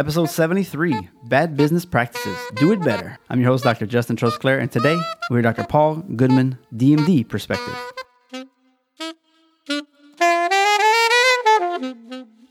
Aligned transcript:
episode 0.00 0.30
73 0.30 1.10
Bad 1.24 1.58
Business 1.58 1.84
Practices. 1.84 2.34
Do 2.54 2.72
It 2.72 2.80
Better. 2.80 3.18
I'm 3.28 3.38
your 3.38 3.50
host, 3.50 3.64
Dr. 3.64 3.84
Justin 3.84 4.16
Trosclair, 4.16 4.58
and 4.58 4.72
today 4.72 4.98
we're 5.28 5.42
Dr. 5.42 5.62
Paul 5.64 5.96
Goodman, 6.16 6.56
DMD 6.74 7.28
Perspective. 7.28 7.74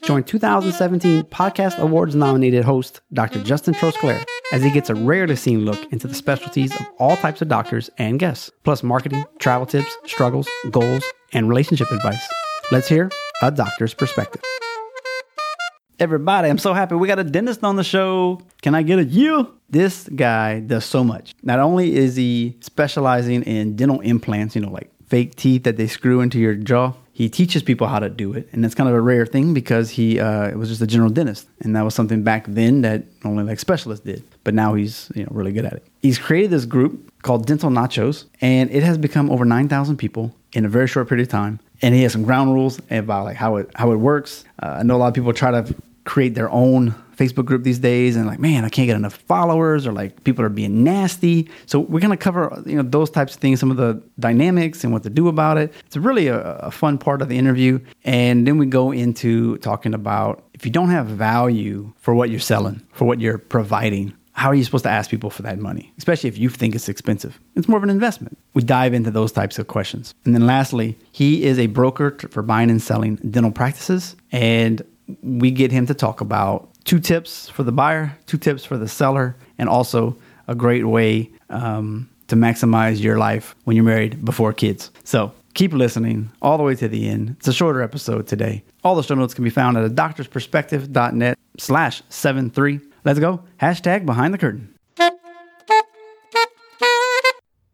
Join 0.03 0.23
2017 0.23 1.23
Podcast 1.23 1.79
Awards 1.79 2.13
nominated 2.13 2.65
host 2.65 3.01
Dr. 3.13 3.43
Justin 3.43 3.73
Trosclair 3.73 4.23
as 4.53 4.61
he 4.61 4.69
gets 4.69 4.91
a 4.91 4.95
rarely 4.95 5.35
seen 5.35 5.65
look 5.65 5.91
into 5.91 6.07
the 6.07 6.13
specialties 6.13 6.71
of 6.79 6.85
all 6.99 7.17
types 7.17 7.41
of 7.41 7.47
doctors 7.47 7.89
and 7.97 8.19
guests, 8.19 8.51
plus 8.63 8.83
marketing, 8.83 9.25
travel 9.39 9.65
tips, 9.65 9.97
struggles, 10.05 10.47
goals, 10.69 11.03
and 11.33 11.49
relationship 11.49 11.91
advice. 11.91 12.27
Let's 12.71 12.87
hear 12.87 13.09
a 13.41 13.49
doctor's 13.49 13.95
perspective. 13.95 14.43
Everybody, 15.99 16.47
I'm 16.47 16.57
so 16.57 16.73
happy 16.73 16.95
we 16.95 17.09
got 17.09 17.19
a 17.19 17.25
dentist 17.25 17.61
on 17.61 17.75
the 17.75 17.83
show. 17.83 18.41
Can 18.61 18.73
I 18.73 18.83
get 18.83 18.99
a 18.99 19.03
you? 19.03 19.53
This 19.69 20.07
guy 20.07 20.61
does 20.61 20.85
so 20.85 21.03
much. 21.03 21.35
Not 21.43 21.59
only 21.59 21.93
is 21.93 22.15
he 22.15 22.55
specializing 22.61 23.43
in 23.43 23.75
dental 23.75 23.99
implants, 23.99 24.55
you 24.55 24.61
know, 24.61 24.71
like 24.71 24.89
fake 25.07 25.35
teeth 25.35 25.63
that 25.63 25.75
they 25.75 25.87
screw 25.87 26.21
into 26.21 26.39
your 26.39 26.55
jaw, 26.55 26.93
he 27.11 27.27
teaches 27.27 27.63
people 27.63 27.85
how 27.87 27.99
to 27.99 28.09
do 28.09 28.31
it, 28.31 28.47
and 28.53 28.63
it's 28.63 28.75
kind 28.75 28.87
of 28.87 28.95
a 28.95 29.01
rare 29.01 29.25
thing 29.25 29.53
because 29.53 29.89
he 29.89 30.21
uh, 30.21 30.57
was 30.57 30.69
just 30.69 30.81
a 30.81 30.87
general 30.87 31.09
dentist, 31.09 31.49
and 31.59 31.75
that 31.75 31.81
was 31.81 31.93
something 31.93 32.23
back 32.23 32.45
then 32.47 32.79
that 32.83 33.03
only 33.25 33.43
like 33.43 33.59
specialists 33.59 34.05
did. 34.05 34.23
But 34.45 34.53
now 34.53 34.75
he's 34.75 35.11
you 35.15 35.23
know 35.23 35.29
really 35.31 35.51
good 35.51 35.65
at 35.65 35.73
it. 35.73 35.85
He's 36.01 36.17
created 36.17 36.49
this 36.49 36.63
group 36.63 37.11
called 37.23 37.45
Dental 37.45 37.69
Nachos, 37.69 38.23
and 38.39 38.71
it 38.71 38.83
has 38.83 38.97
become 38.97 39.29
over 39.29 39.43
nine 39.43 39.67
thousand 39.67 39.97
people 39.97 40.33
in 40.53 40.63
a 40.63 40.69
very 40.69 40.87
short 40.87 41.09
period 41.09 41.27
of 41.27 41.29
time. 41.29 41.59
And 41.81 41.93
he 41.93 42.03
has 42.03 42.13
some 42.13 42.23
ground 42.23 42.53
rules 42.53 42.79
about 42.89 43.25
like 43.25 43.35
how 43.35 43.57
it 43.57 43.69
how 43.75 43.91
it 43.91 43.97
works. 43.97 44.45
Uh, 44.63 44.77
I 44.79 44.83
know 44.83 44.95
a 44.95 44.99
lot 44.99 45.07
of 45.09 45.13
people 45.13 45.33
try 45.33 45.51
to 45.51 45.75
create 46.09 46.33
their 46.33 46.49
own 46.49 46.95
Facebook 47.15 47.45
group 47.45 47.61
these 47.61 47.77
days 47.77 48.15
and 48.15 48.25
like, 48.25 48.39
man, 48.39 48.65
I 48.65 48.69
can't 48.69 48.87
get 48.87 48.95
enough 48.95 49.13
followers 49.13 49.85
or 49.85 49.91
like 49.91 50.23
people 50.23 50.43
are 50.43 50.49
being 50.49 50.83
nasty. 50.83 51.47
So 51.67 51.81
we're 51.81 51.99
gonna 51.99 52.17
cover 52.17 52.63
you 52.65 52.75
know 52.75 52.81
those 52.81 53.11
types 53.11 53.35
of 53.35 53.41
things, 53.41 53.59
some 53.59 53.69
of 53.69 53.77
the 53.77 54.01
dynamics 54.19 54.83
and 54.83 54.91
what 54.91 55.03
to 55.03 55.11
do 55.11 55.27
about 55.27 55.59
it. 55.59 55.71
It's 55.85 55.97
really 55.97 56.27
a, 56.27 56.39
a 56.39 56.71
fun 56.71 56.97
part 56.97 57.21
of 57.21 57.29
the 57.29 57.37
interview. 57.37 57.79
And 58.05 58.47
then 58.47 58.57
we 58.57 58.65
go 58.65 58.91
into 58.91 59.57
talking 59.57 59.93
about 59.93 60.43
if 60.55 60.65
you 60.65 60.71
don't 60.71 60.89
have 60.89 61.05
value 61.05 61.93
for 61.97 62.15
what 62.15 62.31
you're 62.31 62.39
selling, 62.39 62.81
for 62.91 63.05
what 63.05 63.19
you're 63.19 63.37
providing, 63.37 64.15
how 64.39 64.47
are 64.47 64.55
you 64.55 64.63
supposed 64.63 64.85
to 64.85 64.89
ask 64.89 65.11
people 65.11 65.29
for 65.29 65.41
that 65.41 65.59
money, 65.59 65.91
especially 65.97 66.29
if 66.29 66.37
you 66.37 66.49
think 66.49 66.73
it's 66.73 66.87
expensive? 66.87 67.39
It's 67.55 67.67
more 67.67 67.77
of 67.77 67.83
an 67.83 67.89
investment. 67.89 68.37
We 68.53 68.63
dive 68.63 68.93
into 68.93 69.11
those 69.11 69.33
types 69.33 69.59
of 69.59 69.67
questions. 69.67 70.15
And 70.23 70.33
then 70.33 70.47
lastly, 70.47 70.97
he 71.11 71.43
is 71.43 71.59
a 71.59 71.67
broker 71.67 72.17
for 72.31 72.41
buying 72.41 72.71
and 72.71 72.81
selling 72.81 73.17
dental 73.17 73.51
practices. 73.51 74.15
And 74.31 74.81
we 75.21 75.51
get 75.51 75.71
him 75.71 75.85
to 75.87 75.93
talk 75.93 76.21
about 76.21 76.69
two 76.85 76.99
tips 76.99 77.49
for 77.49 77.63
the 77.63 77.71
buyer, 77.71 78.17
two 78.25 78.37
tips 78.37 78.65
for 78.65 78.77
the 78.77 78.87
seller, 78.87 79.35
and 79.57 79.69
also 79.69 80.17
a 80.47 80.55
great 80.55 80.85
way 80.85 81.29
um, 81.49 82.09
to 82.27 82.35
maximize 82.35 83.01
your 83.01 83.17
life 83.17 83.55
when 83.65 83.75
you're 83.75 83.85
married 83.85 84.23
before 84.23 84.53
kids. 84.53 84.91
So 85.03 85.31
keep 85.53 85.73
listening 85.73 86.31
all 86.41 86.57
the 86.57 86.63
way 86.63 86.75
to 86.75 86.87
the 86.87 87.07
end. 87.07 87.35
It's 87.39 87.47
a 87.47 87.53
shorter 87.53 87.81
episode 87.81 88.27
today. 88.27 88.63
All 88.83 88.95
the 88.95 89.03
show 89.03 89.15
notes 89.15 89.33
can 89.33 89.43
be 89.43 89.49
found 89.49 89.77
at 89.77 89.85
a 89.85 89.89
doctorsperspective.net 89.89 91.37
slash 91.57 92.01
73. 92.09 92.79
Let's 93.05 93.19
go. 93.19 93.43
Hashtag 93.61 94.05
behind 94.05 94.33
the 94.33 94.37
curtain. 94.37 94.73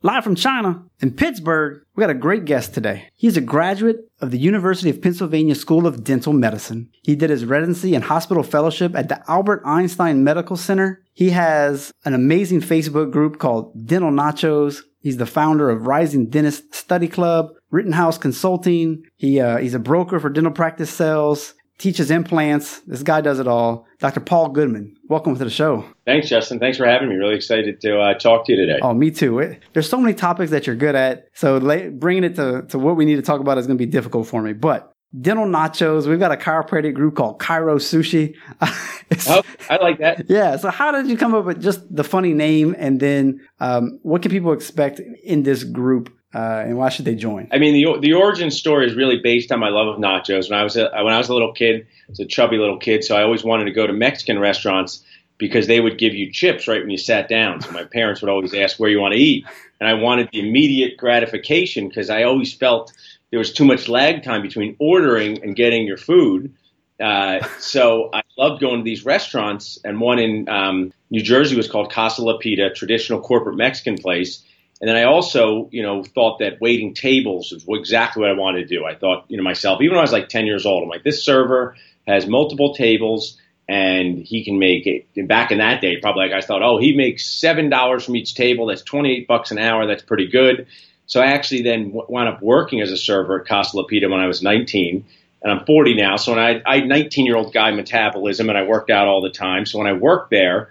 Live 0.05 0.23
from 0.23 0.35
China 0.35 0.83
in 0.99 1.09
Pittsburgh, 1.09 1.81
we 1.95 2.01
got 2.01 2.11
a 2.11 2.13
great 2.13 2.45
guest 2.45 2.75
today. 2.75 3.09
He's 3.15 3.37
a 3.37 3.41
graduate 3.41 4.07
of 4.21 4.29
the 4.29 4.37
University 4.37 4.91
of 4.91 5.01
Pennsylvania 5.01 5.55
School 5.55 5.87
of 5.87 6.03
Dental 6.03 6.31
Medicine. 6.31 6.91
He 7.01 7.15
did 7.15 7.31
his 7.31 7.43
residency 7.43 7.95
and 7.95 8.03
hospital 8.03 8.43
fellowship 8.43 8.95
at 8.95 9.09
the 9.09 9.19
Albert 9.27 9.63
Einstein 9.65 10.23
Medical 10.23 10.57
Center. 10.57 11.03
He 11.15 11.31
has 11.31 11.91
an 12.03 12.13
amazing 12.13 12.61
Facebook 12.61 13.09
group 13.09 13.39
called 13.39 13.87
Dental 13.87 14.11
Nachos. 14.11 14.83
He's 14.99 15.17
the 15.17 15.25
founder 15.25 15.71
of 15.71 15.87
Rising 15.87 16.29
Dentist 16.29 16.75
Study 16.75 17.07
Club, 17.07 17.53
Rittenhouse 17.71 18.19
Consulting. 18.19 19.01
He 19.15 19.39
uh, 19.39 19.57
he's 19.57 19.73
a 19.73 19.79
broker 19.79 20.19
for 20.19 20.29
dental 20.29 20.51
practice 20.51 20.91
sales 20.91 21.55
teaches 21.77 22.11
implants. 22.11 22.79
This 22.81 23.03
guy 23.03 23.21
does 23.21 23.39
it 23.39 23.47
all. 23.47 23.85
Dr. 23.99 24.19
Paul 24.19 24.49
Goodman, 24.49 24.95
welcome 25.07 25.35
to 25.35 25.43
the 25.43 25.49
show. 25.49 25.85
Thanks, 26.05 26.29
Justin. 26.29 26.59
Thanks 26.59 26.77
for 26.77 26.85
having 26.85 27.09
me. 27.09 27.15
Really 27.15 27.35
excited 27.35 27.81
to 27.81 27.99
uh, 27.99 28.13
talk 28.15 28.45
to 28.45 28.53
you 28.53 28.65
today. 28.65 28.79
Oh, 28.81 28.93
me 28.93 29.11
too. 29.11 29.39
It, 29.39 29.63
there's 29.73 29.89
so 29.89 29.97
many 29.97 30.13
topics 30.13 30.51
that 30.51 30.67
you're 30.67 30.75
good 30.75 30.95
at. 30.95 31.27
So 31.33 31.57
la- 31.57 31.89
bringing 31.89 32.23
it 32.23 32.35
to, 32.35 32.63
to 32.69 32.79
what 32.79 32.95
we 32.95 33.05
need 33.05 33.15
to 33.15 33.21
talk 33.21 33.41
about 33.41 33.57
is 33.57 33.67
going 33.67 33.77
to 33.77 33.85
be 33.85 33.89
difficult 33.91 34.27
for 34.27 34.41
me. 34.41 34.53
But 34.53 34.93
dental 35.19 35.45
nachos, 35.45 36.07
we've 36.07 36.19
got 36.19 36.31
a 36.31 36.37
chiropractic 36.37 36.93
group 36.93 37.15
called 37.15 37.39
Chiro 37.39 37.75
Sushi. 37.77 38.35
oh, 39.29 39.41
I 39.69 39.77
like 39.77 39.99
that. 39.99 40.29
Yeah. 40.29 40.57
So 40.57 40.69
how 40.69 40.91
did 40.91 41.07
you 41.07 41.17
come 41.17 41.33
up 41.33 41.45
with 41.45 41.61
just 41.61 41.93
the 41.93 42.03
funny 42.03 42.33
name? 42.33 42.75
And 42.77 42.99
then 42.99 43.41
um, 43.59 43.99
what 44.03 44.21
can 44.21 44.31
people 44.31 44.53
expect 44.53 44.99
in 45.23 45.43
this 45.43 45.63
group 45.63 46.11
uh, 46.35 46.65
and 46.65 46.77
why 46.77 46.89
should 46.89 47.05
they 47.05 47.15
join? 47.15 47.47
I 47.53 47.59
mean, 47.59 47.73
the 47.73 47.97
the 48.01 48.13
origin 48.13 48.51
story 48.51 48.85
is 48.85 48.93
really 48.93 49.19
based 49.19 49.53
on 49.53 49.59
my 49.61 49.69
love 49.69 49.87
of 49.87 50.01
nachos. 50.01 50.49
When 50.49 50.59
I 50.59 50.63
was 50.63 50.75
a, 50.75 50.91
when 50.91 51.13
I 51.13 51.17
was 51.17 51.29
a 51.29 51.33
little 51.33 51.53
kid, 51.53 51.87
I 52.07 52.09
was 52.09 52.19
a 52.19 52.25
chubby 52.25 52.57
little 52.57 52.77
kid, 52.77 53.05
so 53.05 53.15
I 53.15 53.23
always 53.23 53.45
wanted 53.45 53.65
to 53.65 53.71
go 53.71 53.87
to 53.87 53.93
Mexican 53.93 54.37
restaurants 54.37 55.01
because 55.37 55.67
they 55.67 55.79
would 55.79 55.97
give 55.97 56.13
you 56.13 56.29
chips 56.33 56.67
right 56.67 56.81
when 56.81 56.89
you 56.89 56.97
sat 56.97 57.29
down. 57.29 57.61
So 57.61 57.71
my 57.71 57.85
parents 57.85 58.21
would 58.21 58.29
always 58.29 58.53
ask 58.53 58.77
where 58.77 58.89
you 58.89 58.99
want 58.99 59.13
to 59.13 59.19
eat, 59.19 59.45
and 59.79 59.87
I 59.87 59.93
wanted 59.93 60.27
the 60.33 60.41
immediate 60.41 60.97
gratification 60.97 61.87
because 61.87 62.09
I 62.09 62.23
always 62.23 62.53
felt 62.53 62.91
there 63.29 63.39
was 63.39 63.53
too 63.53 63.65
much 63.65 63.87
lag 63.87 64.21
time 64.21 64.41
between 64.41 64.75
ordering 64.77 65.41
and 65.41 65.55
getting 65.55 65.87
your 65.87 65.97
food. 65.97 66.53
Uh, 66.99 67.47
so 67.59 68.09
I 68.11 68.23
loved 68.37 68.59
going 68.59 68.79
to 68.79 68.83
these 68.83 69.05
restaurants, 69.05 69.79
and 69.85 70.01
one 70.01 70.19
in 70.19 70.49
um, 70.49 70.91
New 71.09 71.21
Jersey 71.21 71.55
was 71.55 71.69
called 71.69 71.93
Casa 71.93 72.23
Lupita, 72.23 72.75
traditional 72.75 73.21
corporate 73.21 73.55
Mexican 73.55 73.97
place 73.97 74.43
and 74.85 74.89
then 74.91 74.97
I 74.97 75.05
also, 75.05 75.67
you 75.71 75.81
know, 75.81 76.03
thought 76.03 76.37
that 76.41 76.61
waiting 76.61 76.93
tables 76.93 77.51
was 77.51 77.79
exactly 77.79 78.21
what 78.21 78.29
I 78.29 78.33
wanted 78.33 78.67
to 78.69 78.77
do. 78.77 78.85
I 78.85 78.93
thought, 78.93 79.25
you 79.29 79.35
know, 79.35 79.41
myself, 79.41 79.81
even 79.81 79.93
when 79.93 79.97
I 79.97 80.03
was 80.03 80.11
like 80.11 80.29
10 80.29 80.45
years 80.45 80.63
old, 80.63 80.83
I'm 80.83 80.89
like, 80.89 81.03
this 81.03 81.25
server 81.25 81.75
has 82.05 82.27
multiple 82.27 82.75
tables 82.75 83.35
and 83.67 84.19
he 84.19 84.45
can 84.45 84.59
make 84.59 84.85
it. 84.85 85.07
And 85.15 85.27
back 85.27 85.49
in 85.49 85.57
that 85.57 85.81
day, 85.81 85.97
probably 85.99 86.27
like 86.27 86.43
I 86.43 86.45
thought, 86.45 86.61
oh, 86.61 86.77
he 86.77 86.95
makes 86.95 87.25
$7 87.25 88.05
from 88.05 88.15
each 88.15 88.35
table. 88.35 88.67
That's 88.67 88.83
28 88.83 89.27
bucks 89.27 89.49
an 89.49 89.57
hour. 89.57 89.87
That's 89.87 90.03
pretty 90.03 90.27
good. 90.27 90.67
So 91.07 91.19
I 91.19 91.31
actually 91.31 91.63
then 91.63 91.91
wound 91.91 92.29
up 92.29 92.43
working 92.43 92.79
as 92.79 92.91
a 92.91 92.97
server 92.97 93.41
at 93.41 93.47
Casa 93.47 93.77
Lupita 93.77 94.07
when 94.07 94.19
I 94.19 94.27
was 94.27 94.43
19 94.43 95.03
and 95.41 95.51
I'm 95.51 95.65
40 95.65 95.95
now. 95.95 96.17
So 96.17 96.35
when 96.35 96.39
I, 96.39 96.61
I 96.63 96.81
had 96.81 96.87
19 96.87 97.25
year 97.25 97.37
old 97.37 97.55
guy 97.55 97.71
metabolism 97.71 98.49
and 98.49 98.57
I 98.57 98.61
worked 98.67 98.91
out 98.91 99.07
all 99.07 99.23
the 99.23 99.31
time. 99.31 99.65
So 99.65 99.79
when 99.79 99.87
I 99.87 99.93
worked 99.93 100.29
there, 100.29 100.69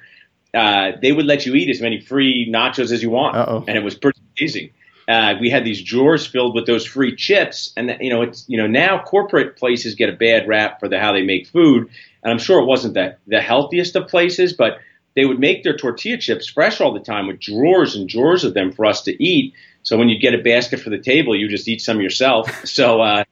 uh, 0.55 0.93
they 1.01 1.13
would 1.13 1.27
let 1.27 1.47
you 1.47 1.55
eat 1.55 1.69
as 1.69 1.81
many 1.81 2.01
free 2.01 2.51
nachos 2.51 2.93
as 2.93 3.03
you 3.03 3.11
want, 3.11 3.37
Uh-oh. 3.37 3.65
and 3.67 3.77
it 3.77 3.83
was 3.83 3.95
pretty 3.95 4.21
amazing. 4.39 4.71
Uh, 5.07 5.35
we 5.39 5.51
had 5.51 5.65
these 5.65 5.83
drawers 5.83 6.27
filled 6.27 6.55
with 6.55 6.67
those 6.67 6.87
free 6.87 7.15
chips, 7.15 7.73
and 7.77 7.91
that, 7.91 8.03
you 8.03 8.11
know, 8.11 8.23
it's 8.23 8.45
you 8.49 8.57
know 8.57 8.67
now 8.67 9.03
corporate 9.03 9.57
places 9.57 9.95
get 9.95 10.09
a 10.09 10.13
bad 10.13 10.49
rap 10.49 10.81
for 10.81 10.89
the 10.89 10.99
how 10.99 11.13
they 11.13 11.23
make 11.23 11.47
food, 11.47 11.89
and 12.23 12.33
I'm 12.33 12.39
sure 12.39 12.61
it 12.61 12.67
wasn't 12.67 12.95
the 12.95 13.17
the 13.27 13.41
healthiest 13.41 13.97
of 13.97 14.09
places, 14.09 14.53
but 14.53 14.79
they 15.15 15.25
would 15.25 15.39
make 15.39 15.63
their 15.63 15.77
tortilla 15.77 16.19
chips 16.19 16.49
fresh 16.49 16.81
all 16.81 16.93
the 16.93 17.01
time 17.01 17.27
with 17.27 17.39
drawers 17.39 17.95
and 17.95 18.09
drawers 18.09 18.45
of 18.45 18.55
them 18.55 18.73
for 18.73 18.85
us 18.87 19.03
to 19.03 19.23
eat. 19.23 19.55
So 19.83 19.97
when 19.97 20.09
you 20.09 20.19
get 20.19 20.35
a 20.35 20.39
basket 20.39 20.81
for 20.81 20.91
the 20.91 20.99
table, 20.99 21.37
you 21.37 21.49
just 21.49 21.69
eat 21.69 21.81
some 21.81 22.01
yourself. 22.01 22.51
So 22.67 23.01
uh, 23.01 23.25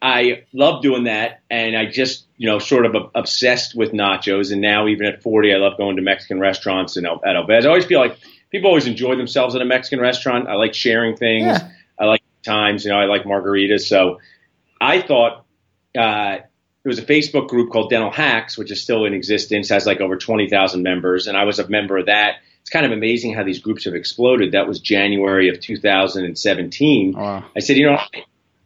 I 0.00 0.44
love 0.52 0.82
doing 0.82 1.04
that, 1.04 1.40
and 1.50 1.76
I 1.76 1.86
just 1.86 2.26
you 2.36 2.48
know 2.48 2.58
sort 2.58 2.86
of 2.86 2.94
obsessed 3.14 3.74
with 3.74 3.92
nachos. 3.92 4.52
And 4.52 4.60
now 4.60 4.86
even 4.88 5.06
at 5.06 5.22
40, 5.22 5.54
I 5.54 5.56
love 5.56 5.76
going 5.78 5.96
to 5.96 6.02
Mexican 6.02 6.38
restaurants 6.40 6.96
and 6.96 7.06
at 7.06 7.36
El 7.36 7.50
I 7.50 7.66
always 7.66 7.86
feel 7.86 8.00
like 8.00 8.18
people 8.50 8.68
always 8.68 8.86
enjoy 8.86 9.16
themselves 9.16 9.54
at 9.54 9.62
a 9.62 9.64
Mexican 9.64 10.00
restaurant. 10.00 10.48
I 10.48 10.54
like 10.54 10.74
sharing 10.74 11.16
things. 11.16 11.46
Yeah. 11.46 11.70
I 11.98 12.04
like 12.04 12.22
times, 12.42 12.84
you 12.84 12.90
know, 12.90 12.98
I 12.98 13.06
like 13.06 13.24
margaritas. 13.24 13.82
So 13.82 14.20
I 14.80 15.00
thought 15.00 15.44
uh, 15.96 16.36
there 16.36 16.90
was 16.90 16.98
a 16.98 17.04
Facebook 17.04 17.48
group 17.48 17.70
called 17.72 17.90
Dental 17.90 18.10
Hacks, 18.10 18.56
which 18.56 18.70
is 18.70 18.82
still 18.82 19.04
in 19.04 19.14
existence, 19.14 19.68
has 19.70 19.86
like 19.86 20.00
over 20.00 20.16
20,000 20.16 20.82
members, 20.82 21.26
and 21.26 21.36
I 21.36 21.44
was 21.44 21.58
a 21.58 21.68
member 21.68 21.98
of 21.98 22.06
that. 22.06 22.36
It's 22.60 22.70
kind 22.70 22.84
of 22.84 22.92
amazing 22.92 23.34
how 23.34 23.44
these 23.44 23.60
groups 23.60 23.84
have 23.84 23.94
exploded. 23.94 24.52
That 24.52 24.66
was 24.66 24.80
January 24.80 25.48
of 25.48 25.60
2017. 25.60 27.12
Wow. 27.12 27.44
I 27.56 27.60
said, 27.60 27.76
you 27.76 27.86
know, 27.86 27.98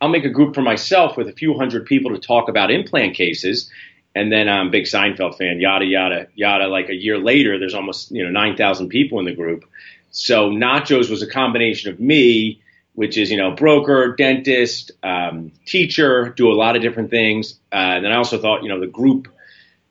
I'll 0.00 0.08
make 0.08 0.24
a 0.24 0.30
group 0.30 0.54
for 0.54 0.62
myself 0.62 1.16
with 1.16 1.28
a 1.28 1.32
few 1.32 1.54
hundred 1.54 1.86
people 1.86 2.12
to 2.12 2.18
talk 2.18 2.48
about 2.48 2.70
implant 2.70 3.14
cases. 3.14 3.70
And 4.14 4.32
then 4.32 4.48
I'm 4.48 4.68
a 4.68 4.70
big 4.70 4.84
Seinfeld 4.84 5.36
fan, 5.36 5.60
yada, 5.60 5.84
yada, 5.84 6.28
yada. 6.34 6.68
Like 6.68 6.88
a 6.88 6.94
year 6.94 7.18
later, 7.18 7.58
there's 7.58 7.74
almost, 7.74 8.10
you 8.10 8.24
know, 8.24 8.30
9,000 8.30 8.88
people 8.88 9.20
in 9.20 9.24
the 9.24 9.34
group. 9.34 9.64
So 10.10 10.50
Nachos 10.50 11.10
was 11.10 11.22
a 11.22 11.28
combination 11.28 11.92
of 11.92 12.00
me, 12.00 12.60
which 12.94 13.16
is, 13.16 13.30
you 13.30 13.36
know, 13.36 13.52
broker, 13.52 14.16
dentist, 14.16 14.90
um, 15.02 15.52
teacher, 15.64 16.30
do 16.30 16.50
a 16.50 16.54
lot 16.54 16.74
of 16.74 16.82
different 16.82 17.10
things. 17.10 17.54
Uh, 17.72 17.76
and 17.76 18.04
then 18.04 18.10
I 18.10 18.16
also 18.16 18.40
thought, 18.40 18.62
you 18.62 18.68
know, 18.68 18.80
the 18.80 18.88
group 18.88 19.28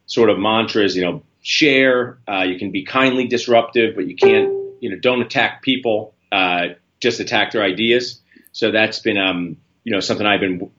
sort 0.06 0.30
of 0.30 0.38
mantra 0.38 0.84
is, 0.84 0.98
you 0.98 1.04
know, 1.04 1.24
share. 1.42 2.18
Uh, 2.28 2.42
you 2.42 2.60
can 2.60 2.72
be 2.72 2.84
kindly 2.84 3.28
disruptive, 3.28 3.96
but 3.96 4.08
you 4.08 4.16
can't, 4.16 4.52
you 4.82 4.90
know, 4.90 4.98
don't 4.98 5.22
attack 5.22 5.62
people, 5.62 6.14
uh, 6.32 6.70
just 7.00 7.22
attack 7.22 7.54
their 7.54 7.64
ideas. 7.64 8.20
So 8.52 8.72
that's 8.72 9.00
been, 9.00 9.18
um, 9.18 9.58
you 9.84 9.94
know 9.94 10.00
something 10.00 10.26
I've 10.26 10.40
been 10.40 10.72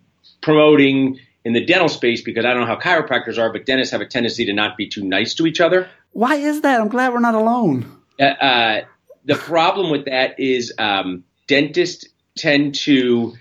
promoting 0.43 1.19
in 1.45 1.53
the 1.53 1.65
dental 1.65 1.89
space 1.89 2.23
because 2.23 2.45
I 2.45 2.53
don't 2.53 2.61
know 2.61 2.67
how 2.67 2.79
chiropractors 2.79 3.39
are, 3.39 3.53
but 3.53 3.67
dentists 3.67 3.93
have 3.93 4.01
a 4.01 4.07
tendency 4.07 4.47
to 4.47 4.53
not 4.53 4.77
be 4.77 4.89
too 4.89 5.05
nice 5.05 5.35
to 5.35 5.47
each 5.47 5.61
other. 5.61 5.89
Why 6.13 6.35
is 6.35 6.61
that? 6.63 6.81
I'm 6.81 6.89
glad 6.89 7.13
we're 7.13 7.21
not 7.21 7.35
alone. 7.35 7.91
Uh, 8.19 8.25
uh, 8.25 8.81
the 9.25 9.37
problem 9.37 9.91
with 9.91 10.07
that 10.07 10.39
is 10.39 10.73
um, 10.79 11.25
dentists 11.47 12.05
tend 12.37 12.75
to 12.75 13.35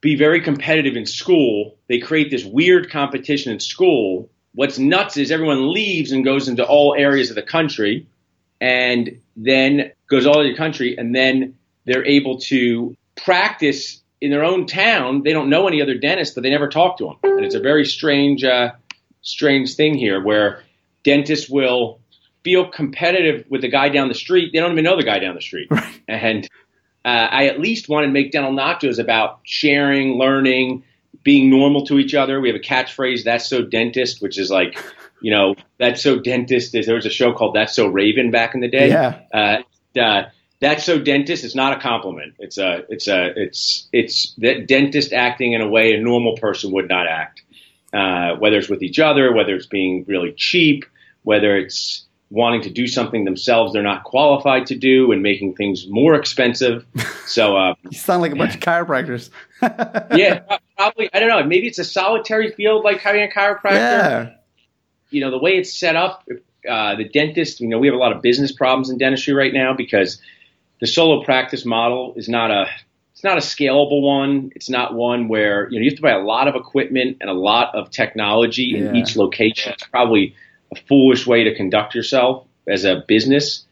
be 0.00 0.16
very 0.16 0.40
competitive 0.40 0.96
in 0.96 1.06
school. 1.06 1.76
They 1.88 1.98
create 1.98 2.30
this 2.30 2.44
weird 2.44 2.90
competition 2.90 3.52
in 3.52 3.60
school. 3.60 4.30
What's 4.54 4.78
nuts 4.78 5.16
is 5.16 5.30
everyone 5.30 5.72
leaves 5.72 6.12
and 6.12 6.24
goes 6.24 6.48
into 6.48 6.66
all 6.66 6.94
areas 6.98 7.30
of 7.30 7.36
the 7.36 7.42
country 7.42 8.06
and 8.60 9.20
then 9.36 9.92
goes 10.08 10.26
all 10.26 10.38
over 10.38 10.48
the 10.48 10.56
country 10.56 10.96
and 10.96 11.14
then 11.14 11.56
they're 11.84 12.04
able 12.04 12.38
to 12.38 12.96
practice 13.16 14.01
in 14.22 14.30
their 14.30 14.44
own 14.44 14.66
town. 14.66 15.22
They 15.24 15.32
don't 15.32 15.50
know 15.50 15.66
any 15.66 15.82
other 15.82 15.98
dentists, 15.98 16.32
but 16.34 16.44
they 16.44 16.50
never 16.50 16.68
talk 16.68 16.96
to 16.98 17.06
them. 17.06 17.16
And 17.24 17.44
it's 17.44 17.56
a 17.56 17.60
very 17.60 17.84
strange, 17.84 18.44
uh, 18.44 18.70
strange 19.20 19.74
thing 19.74 19.98
here 19.98 20.22
where 20.22 20.62
dentists 21.02 21.50
will 21.50 22.00
feel 22.44 22.70
competitive 22.70 23.44
with 23.50 23.62
the 23.62 23.68
guy 23.68 23.88
down 23.88 24.06
the 24.06 24.14
street. 24.14 24.52
They 24.52 24.60
don't 24.60 24.70
even 24.72 24.84
know 24.84 24.96
the 24.96 25.02
guy 25.02 25.18
down 25.18 25.34
the 25.34 25.42
street. 25.42 25.66
Right. 25.70 26.00
And 26.06 26.48
uh, 27.04 27.08
I 27.08 27.46
at 27.46 27.58
least 27.58 27.88
want 27.88 28.04
to 28.04 28.12
make 28.12 28.30
dental 28.30 28.52
nachos 28.52 29.00
about 29.00 29.40
sharing, 29.42 30.18
learning, 30.18 30.84
being 31.24 31.50
normal 31.50 31.84
to 31.86 31.98
each 31.98 32.14
other. 32.14 32.40
We 32.40 32.48
have 32.48 32.56
a 32.56 32.60
catchphrase, 32.60 33.24
that's 33.24 33.48
so 33.48 33.62
dentist, 33.62 34.22
which 34.22 34.38
is 34.38 34.52
like, 34.52 34.78
you 35.20 35.32
know, 35.32 35.56
that's 35.78 36.00
so 36.00 36.20
dentist. 36.20 36.72
There 36.72 36.94
was 36.94 37.06
a 37.06 37.10
show 37.10 37.32
called 37.32 37.56
That's 37.56 37.74
So 37.74 37.88
Raven 37.88 38.30
back 38.30 38.54
in 38.54 38.60
the 38.60 38.68
day. 38.68 38.88
Yeah. 38.88 39.20
Uh, 39.34 39.98
uh, 39.98 40.22
that's 40.62 40.84
so 40.84 40.98
dentist. 40.98 41.44
It's 41.44 41.56
not 41.56 41.76
a 41.76 41.80
compliment. 41.80 42.34
It's 42.38 42.56
a, 42.56 42.84
it's 42.88 43.08
a, 43.08 43.32
it's, 43.36 43.88
it's 43.92 44.32
that 44.38 44.68
dentist 44.68 45.12
acting 45.12 45.52
in 45.52 45.60
a 45.60 45.68
way 45.68 45.92
a 45.92 46.00
normal 46.00 46.36
person 46.36 46.72
would 46.72 46.88
not 46.88 47.06
act. 47.08 47.42
Uh, 47.92 48.36
whether 48.36 48.56
it's 48.56 48.68
with 48.68 48.82
each 48.82 48.98
other, 48.98 49.34
whether 49.34 49.54
it's 49.54 49.66
being 49.66 50.04
really 50.06 50.32
cheap, 50.32 50.86
whether 51.24 51.56
it's 51.56 52.06
wanting 52.30 52.62
to 52.62 52.70
do 52.70 52.86
something 52.86 53.26
themselves 53.26 53.74
they're 53.74 53.82
not 53.82 54.04
qualified 54.04 54.64
to 54.66 54.74
do 54.74 55.12
and 55.12 55.22
making 55.22 55.54
things 55.54 55.86
more 55.88 56.14
expensive. 56.14 56.86
So, 57.24 57.56
uh, 57.56 57.74
You 57.88 57.96
sound 57.96 58.20
like 58.20 58.32
a 58.32 58.36
bunch 58.36 58.56
of 58.56 58.60
chiropractors. 58.60 59.30
yeah, 59.62 60.40
probably. 60.76 61.08
I 61.14 61.20
don't 61.20 61.30
know. 61.30 61.42
Maybe 61.44 61.66
it's 61.66 61.78
a 61.78 61.84
solitary 61.84 62.50
field 62.50 62.84
like 62.84 62.98
having 62.98 63.22
a 63.22 63.28
chiropractor. 63.28 63.70
Yeah. 63.70 64.30
You 65.08 65.22
know, 65.22 65.30
the 65.30 65.38
way 65.38 65.56
it's 65.56 65.72
set 65.72 65.96
up, 65.96 66.28
uh, 66.68 66.96
the 66.96 67.08
dentist. 67.08 67.60
You 67.60 67.68
know, 67.68 67.78
we 67.78 67.86
have 67.86 67.94
a 67.94 67.98
lot 67.98 68.12
of 68.14 68.20
business 68.20 68.52
problems 68.52 68.90
in 68.90 68.98
dentistry 68.98 69.32
right 69.32 69.54
now 69.54 69.72
because 69.72 70.20
the 70.82 70.88
solo 70.88 71.22
practice 71.24 71.64
model 71.64 72.12
is 72.16 72.28
not 72.28 72.50
a 72.50 72.66
it's 73.14 73.22
not 73.22 73.36
a 73.38 73.40
scalable 73.40 74.02
one. 74.02 74.50
It's 74.56 74.68
not 74.68 74.94
one 74.94 75.28
where 75.28 75.68
you 75.70 75.78
know 75.78 75.84
you 75.84 75.90
have 75.90 75.96
to 75.96 76.02
buy 76.02 76.10
a 76.10 76.18
lot 76.34 76.48
of 76.48 76.56
equipment 76.56 77.18
and 77.20 77.30
a 77.30 77.34
lot 77.34 77.72
of 77.74 77.88
technology 77.90 78.76
in 78.76 78.86
Yeah. 78.86 79.00
each 79.00 79.14
location. 79.16 79.72
It's 79.74 79.84
probably 79.86 80.34
a 80.74 80.76
foolish 80.88 81.24
way 81.24 81.44
to 81.44 81.54
conduct 81.54 81.94
yourself 81.94 82.46
as 82.66 82.84
a 82.84 83.04
business. 83.06 83.64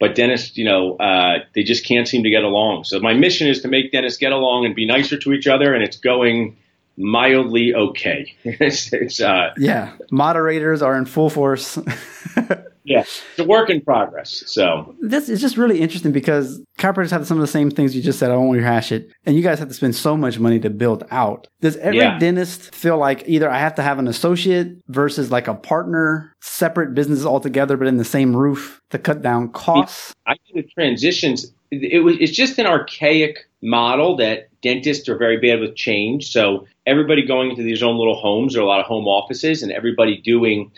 But 0.00 0.14
dentists, 0.14 0.56
you 0.56 0.64
know, 0.64 0.96
uh, 0.96 1.40
they 1.54 1.62
just 1.62 1.84
can't 1.86 2.08
seem 2.08 2.22
to 2.22 2.30
get 2.30 2.42
along. 2.44 2.84
So 2.84 2.98
my 3.00 3.12
mission 3.14 3.48
is 3.48 3.60
to 3.62 3.68
make 3.68 3.92
dentists 3.92 4.18
get 4.18 4.32
along 4.32 4.64
and 4.66 4.74
be 4.74 4.86
nicer 4.86 5.18
to 5.18 5.32
each 5.34 5.46
other, 5.46 5.74
and 5.74 5.82
it's 5.84 5.96
going 5.98 6.56
mildly 6.96 7.74
okay. 7.74 8.34
it's, 8.44 8.92
it's 8.94 9.20
uh, 9.20 9.52
Yeah. 9.58 9.92
Moderators 10.10 10.80
are 10.80 10.96
in 10.96 11.04
full 11.04 11.28
force. 11.30 11.78
yeah, 12.86 13.00
it's 13.00 13.38
a 13.38 13.44
work 13.44 13.68
in 13.68 13.80
progress. 13.80 14.44
So 14.46 14.94
this 15.00 15.28
is 15.28 15.40
just 15.40 15.56
really 15.56 15.80
interesting 15.80 16.12
because 16.12 16.62
chiropractors 16.78 17.10
have 17.10 17.26
some 17.26 17.36
of 17.36 17.40
the 17.40 17.46
same 17.48 17.70
things 17.70 17.94
you 17.96 18.00
just 18.02 18.18
said. 18.18 18.30
I 18.30 18.36
won't 18.36 18.56
rehash 18.56 18.92
it. 18.92 19.10
And 19.24 19.36
you 19.36 19.42
guys 19.42 19.58
have 19.58 19.68
to 19.68 19.74
spend 19.74 19.94
so 19.96 20.16
much 20.16 20.38
money 20.38 20.60
to 20.60 20.70
build 20.70 21.04
out. 21.10 21.48
Does 21.60 21.76
every 21.78 21.98
Yeah. 21.98 22.18
dentist 22.18 22.74
feel 22.74 22.96
like 22.96 23.24
either 23.26 23.50
I 23.50 23.58
have 23.58 23.74
to 23.74 23.82
have 23.82 23.98
an 23.98 24.06
associate 24.06 24.76
versus 24.88 25.30
like 25.30 25.48
a 25.48 25.54
partner, 25.54 26.32
separate 26.40 26.94
businesses 26.94 27.26
altogether, 27.26 27.76
but 27.76 27.88
in 27.88 27.96
the 27.96 28.04
same 28.04 28.34
roof 28.36 28.80
to 28.90 28.98
cut 28.98 29.20
down 29.20 29.48
costs? 29.50 30.14
I 30.26 30.36
think 30.46 30.64
the 30.66 30.72
transitions. 30.72 31.52
It 31.72 32.04
was. 32.04 32.16
It's 32.20 32.30
just 32.30 32.58
an 32.60 32.66
archaic 32.66 33.48
model 33.60 34.16
that 34.18 34.48
dentists 34.62 35.08
are 35.08 35.18
very 35.18 35.38
bad 35.38 35.58
with 35.58 35.74
change. 35.74 36.30
So 36.30 36.64
everybody 36.86 37.26
going 37.26 37.50
into 37.50 37.64
these 37.64 37.82
own 37.82 37.98
little 37.98 38.14
homes, 38.14 38.56
or 38.56 38.60
a 38.60 38.64
lot 38.66 38.78
of 38.78 38.86
home 38.86 39.06
offices, 39.08 39.64
and 39.64 39.72
everybody 39.72 40.18
doing 40.22 40.70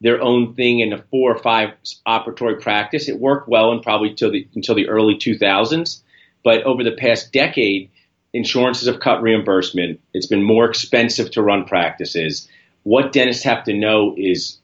their 0.00 0.20
own 0.20 0.54
thing 0.54 0.80
in 0.80 0.92
a 0.92 1.02
four 1.10 1.34
or 1.34 1.38
five 1.38 1.70
operatory 2.06 2.60
practice. 2.60 3.08
It 3.08 3.18
worked 3.18 3.48
well 3.48 3.72
and 3.72 3.82
probably 3.82 4.14
till 4.14 4.30
the 4.30 4.46
until 4.54 4.74
the 4.74 4.88
early 4.88 5.14
2000s, 5.14 6.00
but 6.44 6.62
over 6.64 6.84
the 6.84 6.92
past 6.92 7.32
decade, 7.32 7.90
insurances 8.32 8.88
have 8.88 9.00
cut 9.00 9.22
reimbursement. 9.22 10.00
It's 10.12 10.26
been 10.26 10.42
more 10.42 10.66
expensive 10.66 11.30
to 11.32 11.42
run 11.42 11.64
practices. 11.64 12.48
What 12.82 13.12
dentists 13.12 13.44
have 13.44 13.64
to 13.64 13.74
know 13.74 14.14
is 14.16 14.58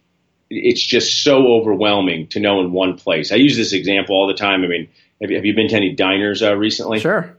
it's 0.50 0.84
just 0.84 1.24
so 1.24 1.48
overwhelming 1.48 2.28
to 2.28 2.40
know 2.40 2.60
in 2.60 2.72
one 2.72 2.98
place. 2.98 3.32
I 3.32 3.36
use 3.36 3.56
this 3.56 3.72
example 3.72 4.14
all 4.14 4.26
the 4.26 4.34
time. 4.34 4.62
I 4.64 4.66
mean, 4.66 4.88
have 5.20 5.30
you, 5.30 5.36
have 5.36 5.46
you 5.46 5.54
been 5.54 5.68
to 5.68 5.76
any 5.76 5.94
diners 5.94 6.42
uh, 6.42 6.56
recently? 6.56 7.00
Sure. 7.00 7.36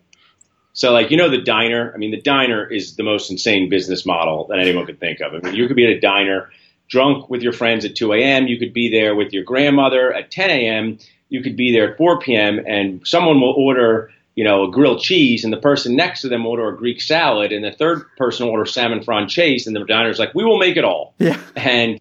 So, 0.74 0.92
like, 0.92 1.12
you 1.12 1.18
know, 1.18 1.30
the 1.30 1.42
diner, 1.42 1.92
I 1.94 1.98
mean, 1.98 2.10
the 2.10 2.22
diner 2.22 2.66
is 2.66 2.96
the 2.96 3.04
most 3.04 3.30
insane 3.30 3.70
business 3.70 4.06
model 4.06 4.48
that 4.48 4.58
anyone 4.58 4.88
could 4.88 5.00
think 5.00 5.20
of. 5.22 5.34
I 5.34 5.40
mean, 5.40 5.56
you 5.56 5.68
could 5.68 5.76
be 5.76 5.86
at 5.86 5.92
a 5.92 6.00
diner 6.00 6.50
drunk 6.88 7.30
with 7.30 7.42
your 7.42 7.54
friends 7.54 7.86
at 7.86 7.96
2 7.96 8.14
a.m., 8.14 8.48
you 8.48 8.60
could 8.60 8.74
be 8.74 8.90
there 8.90 9.16
with 9.16 9.34
your 9.34 9.44
grandmother 9.44 10.14
at 10.14 10.32
10 10.32 10.50
a.m., 10.50 10.98
you 11.30 11.42
could 11.42 11.56
be 11.56 11.72
there 11.72 11.92
at 11.92 11.98
4 11.98 12.20
p.m., 12.20 12.60
and 12.68 13.02
someone 13.08 13.42
will 13.42 13.54
order, 13.54 14.12
you 14.36 14.44
know, 14.44 14.66
a 14.66 14.72
grilled 14.72 15.02
cheese, 15.02 15.44
and 15.44 15.52
the 15.52 15.58
person 15.58 15.96
next 15.96 16.22
to 16.22 16.30
them 16.30 16.46
order 16.46 16.70
a 16.70 16.78
Greek 16.78 17.02
salad, 17.02 17.52
and 17.52 17.64
the 17.64 17.72
third 17.72 18.04
person 18.18 18.48
order 18.48 18.66
salmon 18.66 19.04
francaise, 19.04 19.66
and 19.66 19.76
the 19.76 19.84
diner's 19.86 20.20
like, 20.20 20.36
we 20.36 20.44
will 20.44 20.60
make 20.60 20.78
it 20.78 20.84
all. 20.84 21.16
Yeah. 21.18 21.40
And 21.56 22.00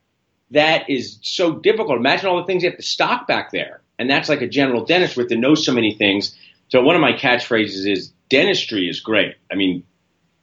that 0.51 0.91
is 0.91 1.19
so 1.23 1.55
difficult. 1.55 1.99
Imagine 1.99 2.29
all 2.29 2.39
the 2.39 2.45
things 2.45 2.63
you 2.63 2.69
have 2.69 2.79
to 2.79 2.85
stock 2.85 3.27
back 3.27 3.53
there. 3.53 3.81
And 3.99 4.11
that's 4.11 4.29
like 4.29 4.43
a 4.43 4.49
general 4.49 4.85
dentist 4.85 5.17
with 5.17 5.29
to 5.29 5.37
know 5.37 5.55
so 5.55 5.73
many 5.73 5.95
things. 5.95 6.37
So 6.69 6.83
one 6.83 6.95
of 6.95 7.01
my 7.01 7.13
catchphrases 7.13 7.91
is 7.91 8.13
dentistry 8.29 8.89
is 8.89 9.01
great. 9.01 9.37
I 9.51 9.55
mean, 9.55 9.85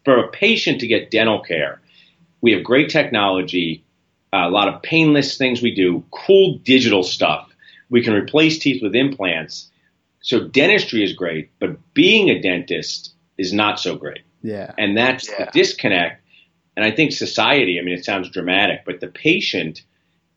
for 0.06 0.18
a 0.18 0.30
patient 0.30 0.80
to 0.82 0.88
get 0.88 1.12
dental 1.12 1.42
care, 1.42 1.82
we 2.42 2.54
have 2.54 2.64
great 2.64 2.90
technology, 2.90 3.84
a 4.34 4.50
lot 4.50 4.68
of 4.68 4.82
painless 4.82 5.38
things 5.38 5.62
we 5.62 5.74
do, 5.74 6.04
cool 6.12 6.60
digital 6.64 7.04
stuff. 7.04 7.50
We 7.90 8.04
can 8.04 8.14
replace 8.14 8.60
teeth 8.60 8.82
with 8.84 8.96
implants. 8.96 9.70
So 10.22 10.48
dentistry 10.48 11.04
is 11.04 11.14
great, 11.14 11.50
but 11.60 11.78
being 11.94 12.30
a 12.30 12.42
dentist 12.42 13.14
is 13.38 13.54
not 13.54 13.80
so 13.80 13.96
great. 13.96 14.22
Yeah. 14.44 14.72
And 14.78 14.98
that's 14.98 15.30
Yeah. 15.30 15.46
the 15.46 15.52
disconnect. 15.52 16.22
And 16.76 16.86
I 16.86 16.92
think 16.92 17.12
society, 17.12 17.80
I 17.80 17.84
mean, 17.84 17.98
it 17.98 18.06
sounds 18.06 18.30
dramatic, 18.30 18.82
but 18.86 19.00
the 19.00 19.08
patient, 19.08 19.82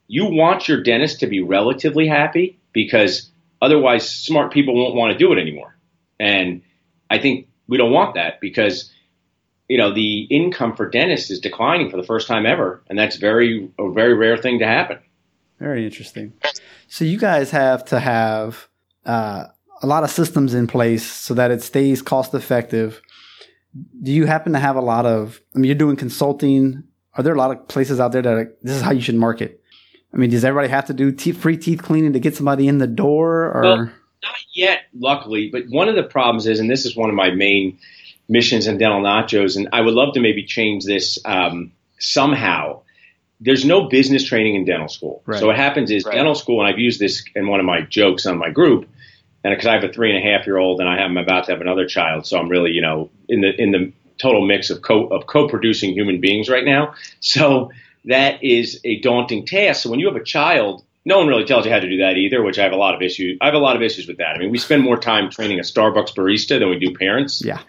you 0.08 0.26
want 0.26 0.68
your 0.68 0.82
dentist 0.82 1.20
to 1.20 1.26
be 1.26 1.40
relatively 1.40 2.06
happy 2.06 2.58
because 2.72 3.30
otherwise 3.60 4.08
smart 4.08 4.52
people 4.52 4.74
won't 4.74 4.94
want 4.94 5.12
to 5.12 5.18
do 5.18 5.32
it 5.32 5.38
anymore. 5.38 5.76
And 6.18 6.62
I 7.10 7.18
think 7.18 7.48
we 7.68 7.76
don't 7.76 7.92
want 7.92 8.14
that 8.14 8.40
because, 8.40 8.90
you 9.72 9.78
know, 9.78 9.90
the 9.90 10.24
income 10.24 10.76
for 10.76 10.86
dentists 10.86 11.30
is 11.30 11.40
declining 11.40 11.88
for 11.88 11.96
the 11.96 12.02
first 12.02 12.28
time 12.28 12.44
ever. 12.44 12.82
And 12.90 12.98
that's 12.98 13.16
very, 13.16 13.70
a 13.78 13.90
very 13.90 14.12
rare 14.12 14.36
thing 14.36 14.58
to 14.58 14.66
happen. 14.66 14.98
Very 15.58 15.86
interesting. 15.86 16.34
So 16.88 17.06
you 17.06 17.18
guys 17.18 17.50
have 17.52 17.82
to 17.86 17.98
have 17.98 18.68
uh, 19.06 19.46
a 19.80 19.86
lot 19.86 20.04
of 20.04 20.10
systems 20.10 20.52
in 20.52 20.66
place 20.66 21.10
so 21.10 21.32
that 21.32 21.50
it 21.50 21.62
stays 21.62 22.02
cost 22.02 22.34
effective. 22.34 23.00
Do 24.02 24.12
you 24.12 24.26
happen 24.26 24.52
to 24.52 24.58
have 24.58 24.76
a 24.76 24.82
lot 24.82 25.06
of? 25.06 25.40
I 25.54 25.58
mean, 25.58 25.68
you're 25.68 25.74
doing 25.74 25.96
consulting. 25.96 26.82
Are 27.14 27.22
there 27.22 27.32
a 27.32 27.38
lot 27.38 27.50
of 27.50 27.66
places 27.66 27.98
out 27.98 28.12
there 28.12 28.20
that 28.20 28.34
are, 28.34 28.54
this 28.60 28.76
is 28.76 28.82
how 28.82 28.92
you 28.92 29.00
should 29.00 29.14
market? 29.14 29.62
I 30.12 30.18
mean, 30.18 30.28
does 30.28 30.44
everybody 30.44 30.68
have 30.68 30.84
to 30.88 30.92
do 30.92 31.12
te- 31.12 31.32
free 31.32 31.56
teeth 31.56 31.82
cleaning 31.82 32.12
to 32.12 32.20
get 32.20 32.36
somebody 32.36 32.68
in 32.68 32.76
the 32.76 32.86
door? 32.86 33.50
Or 33.50 33.62
Well, 33.62 33.76
Not 33.76 34.36
yet, 34.52 34.80
luckily. 34.92 35.48
But 35.50 35.62
one 35.70 35.88
of 35.88 35.94
the 35.94 36.02
problems 36.02 36.46
is, 36.46 36.60
and 36.60 36.68
this 36.68 36.84
is 36.84 36.94
one 36.94 37.08
of 37.08 37.16
my 37.16 37.30
main 37.30 37.78
missions 38.28 38.66
and 38.66 38.78
dental 38.78 39.02
nachos, 39.02 39.56
and 39.56 39.68
I 39.72 39.80
would 39.80 39.94
love 39.94 40.14
to 40.14 40.20
maybe 40.20 40.44
change 40.44 40.84
this 40.84 41.18
um, 41.24 41.72
somehow. 41.98 42.82
There's 43.40 43.64
no 43.64 43.88
business 43.88 44.24
training 44.24 44.54
in 44.54 44.64
dental 44.64 44.88
school. 44.88 45.22
Right. 45.26 45.40
So 45.40 45.48
what 45.48 45.56
happens 45.56 45.90
is 45.90 46.04
Right. 46.04 46.14
dental 46.14 46.34
school, 46.34 46.60
and 46.60 46.72
I've 46.72 46.78
used 46.78 47.00
this 47.00 47.24
in 47.34 47.48
one 47.48 47.60
of 47.60 47.66
my 47.66 47.80
jokes 47.82 48.24
on 48.26 48.38
my 48.38 48.50
group, 48.50 48.88
and 49.44 49.52
because 49.52 49.66
I 49.66 49.74
have 49.74 49.84
a 49.84 49.92
three 49.92 50.14
and 50.14 50.24
a 50.24 50.30
half 50.30 50.46
year 50.46 50.58
old, 50.58 50.80
and 50.80 50.88
I 50.88 50.98
have, 50.98 51.10
I'm 51.10 51.16
about 51.16 51.46
to 51.46 51.52
have 51.52 51.60
another 51.60 51.86
child, 51.86 52.26
so 52.26 52.38
I'm 52.38 52.48
really, 52.48 52.70
you 52.70 52.82
know, 52.82 53.10
in 53.28 53.40
the 53.40 53.50
in 53.60 53.72
the 53.72 53.92
total 54.18 54.46
mix 54.46 54.70
of 54.70 54.82
co 54.82 55.06
of 55.08 55.26
co-producing 55.26 55.92
human 55.92 56.20
beings 56.20 56.48
right 56.48 56.64
now. 56.64 56.94
So 57.20 57.70
that 58.04 58.42
is 58.44 58.80
a 58.84 59.00
daunting 59.00 59.46
task. 59.46 59.82
So 59.82 59.90
when 59.90 59.98
you 59.98 60.06
have 60.06 60.16
a 60.16 60.24
child, 60.24 60.84
no 61.04 61.18
one 61.18 61.26
really 61.26 61.44
tells 61.44 61.64
you 61.66 61.72
how 61.72 61.80
to 61.80 61.88
do 61.88 61.98
that 61.98 62.16
either, 62.16 62.42
which 62.42 62.58
I 62.58 62.62
have 62.62 62.72
a 62.72 62.76
lot 62.76 62.94
of 62.94 63.02
issues. 63.02 63.38
I 63.40 63.46
have 63.46 63.54
a 63.54 63.58
lot 63.58 63.74
of 63.74 63.82
issues 63.82 64.06
with 64.06 64.18
that. 64.18 64.36
I 64.36 64.38
mean, 64.38 64.50
we 64.50 64.58
spend 64.58 64.82
more 64.84 64.96
time 64.96 65.30
training 65.30 65.58
a 65.58 65.62
Starbucks 65.62 66.14
barista 66.14 66.58
than 66.60 66.68
we 66.68 66.78
do 66.78 66.94
parents. 66.94 67.42
yeah, 67.44 67.60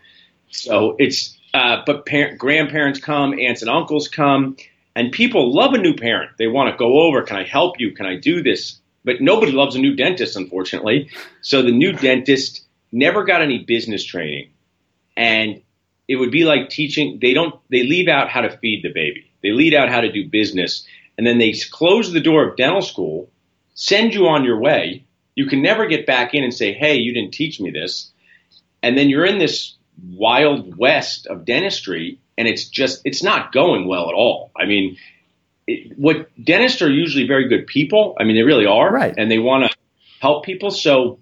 So 0.54 0.96
it's, 1.00 1.38
uh, 1.54 1.78
but 1.86 2.06
parent, 2.06 2.38
grandparents 2.38 3.00
come, 3.00 3.38
aunts 3.40 3.62
and 3.62 3.72
uncles 3.72 4.08
come, 4.08 4.56
and 4.96 5.12
people 5.12 5.54
love 5.54 5.74
a 5.74 5.80
new 5.80 5.96
parent. 5.96 6.32
They 6.38 6.48
want 6.48 6.72
to 6.72 6.78
go 6.78 7.02
over. 7.02 7.24
Can 7.24 7.38
I 7.38 7.44
help 7.44 7.80
you? 7.80 7.92
Can 7.92 8.06
I 8.06 8.18
do 8.18 8.44
this? 8.44 8.80
But 9.04 9.20
nobody 9.20 9.52
loves 9.52 9.76
a 9.76 9.80
new 9.80 9.96
dentist, 9.96 10.38
unfortunately. 10.38 11.10
So 11.42 11.62
the 11.62 11.72
new 11.72 11.92
dentist 11.92 12.66
never 12.92 13.24
got 13.24 13.42
any 13.42 13.64
business 13.64 14.04
training, 14.04 14.52
and 15.18 15.62
it 16.08 16.16
would 16.18 16.32
be 16.32 16.46
like 16.46 16.70
teaching. 16.70 17.20
They 17.22 17.34
don't. 17.34 17.56
They 17.70 17.84
leave 17.84 18.08
out 18.08 18.30
how 18.30 18.42
to 18.42 18.58
feed 18.58 18.84
the 18.84 18.94
baby. 18.94 19.32
They 19.42 19.52
leave 19.52 19.74
out 19.74 19.90
how 19.90 20.02
to 20.02 20.12
do 20.12 20.30
business, 20.30 20.88
and 21.18 21.28
then 21.28 21.40
they 21.40 21.54
close 21.72 22.14
the 22.14 22.22
door 22.22 22.48
of 22.48 22.56
dental 22.56 22.82
school, 22.82 23.30
send 23.74 24.14
you 24.14 24.28
on 24.28 24.46
your 24.46 24.60
way. 24.60 25.04
You 25.36 25.48
can 25.48 25.62
never 25.62 25.88
get 25.88 26.06
back 26.06 26.34
in 26.34 26.44
and 26.44 26.54
say, 26.54 26.72
"Hey, 26.72 26.98
you 26.98 27.14
didn't 27.14 27.34
teach 27.34 27.60
me 27.60 27.72
this," 27.72 28.12
and 28.82 28.98
then 28.98 29.10
you're 29.10 29.26
in 29.26 29.40
this 29.40 29.76
wild 30.02 30.78
west 30.78 31.28
of 31.28 31.46
dentistry, 31.46 32.20
and 32.38 32.48
it's 32.48 32.68
just 32.68 33.02
it's 33.06 33.24
not 33.24 33.52
going 33.52 33.88
well 33.88 34.10
at 34.10 34.16
all. 34.16 34.52
I 34.60 34.66
mean, 34.66 34.98
it, 35.68 35.98
what 35.98 36.30
dentists 36.44 36.82
are 36.82 36.90
usually 36.90 37.28
very 37.28 37.48
good 37.48 37.68
people. 37.68 38.16
I 38.20 38.24
mean, 38.24 38.36
they 38.36 38.44
really 38.44 38.66
are, 38.66 38.92
Right. 38.92 39.14
And 39.18 39.30
they 39.30 39.40
want 39.40 39.70
to 39.70 39.78
help 40.20 40.46
people. 40.46 40.72
So 40.72 41.20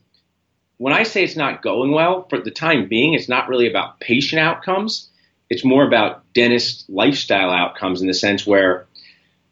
when 0.78 0.94
I 0.94 1.04
say 1.04 1.24
it's 1.24 1.36
not 1.36 1.62
going 1.62 1.92
well, 1.92 2.28
for 2.30 2.40
the 2.40 2.52
time 2.52 2.88
being, 2.88 3.14
it's 3.14 3.30
not 3.30 3.50
really 3.50 3.70
about 3.70 4.00
patient 4.00 4.42
outcomes. 4.42 5.10
It's 5.50 5.66
more 5.66 5.86
about 5.86 6.24
dentist 6.34 6.86
lifestyle 6.90 7.52
outcomes 7.52 8.02
in 8.02 8.08
the 8.08 8.14
sense 8.14 8.48
where 8.48 8.88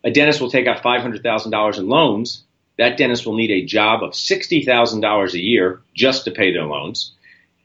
a 0.03 0.11
dentist 0.11 0.39
will 0.39 0.49
take 0.49 0.65
out 0.65 0.81
five 0.81 1.01
hundred 1.01 1.23
thousand 1.23 1.51
dollars 1.51 1.77
in 1.77 1.87
loans. 1.87 2.43
That 2.77 2.97
dentist 2.97 3.25
will 3.25 3.35
need 3.35 3.51
a 3.51 3.65
job 3.65 4.01
of 4.01 4.15
sixty 4.15 4.63
thousand 4.63 5.01
dollars 5.01 5.33
a 5.33 5.39
year 5.39 5.81
just 5.93 6.25
to 6.25 6.31
pay 6.31 6.53
their 6.53 6.63
loans. 6.63 7.13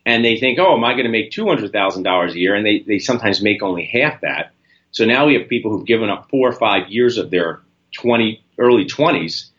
And 0.07 0.25
they 0.25 0.37
think, 0.37 0.59
oh, 0.59 0.77
am 0.77 0.85
I 0.85 0.93
going 0.93 1.05
to 1.05 1.11
make 1.11 1.31
two 1.31 1.47
hundred 1.47 1.73
thousand 1.73 2.03
dollars 2.03 2.35
a 2.35 2.39
year? 2.39 2.55
And 2.55 2.65
they, 2.65 2.81
they 2.81 2.99
sometimes 2.99 3.43
make 3.43 3.63
only 3.63 3.85
half 3.87 4.21
that. 4.21 4.53
So 4.91 5.05
now 5.05 5.27
we 5.27 5.35
have 5.35 5.49
people 5.49 5.71
who've 5.71 5.87
given 5.87 6.11
up 6.11 6.29
four 6.31 6.49
or 6.49 6.53
five 6.53 6.89
years 6.89 7.19
of 7.19 7.31
their 7.31 7.61
twenty 7.93 8.45
early 8.59 8.85
twenties, 8.85 9.51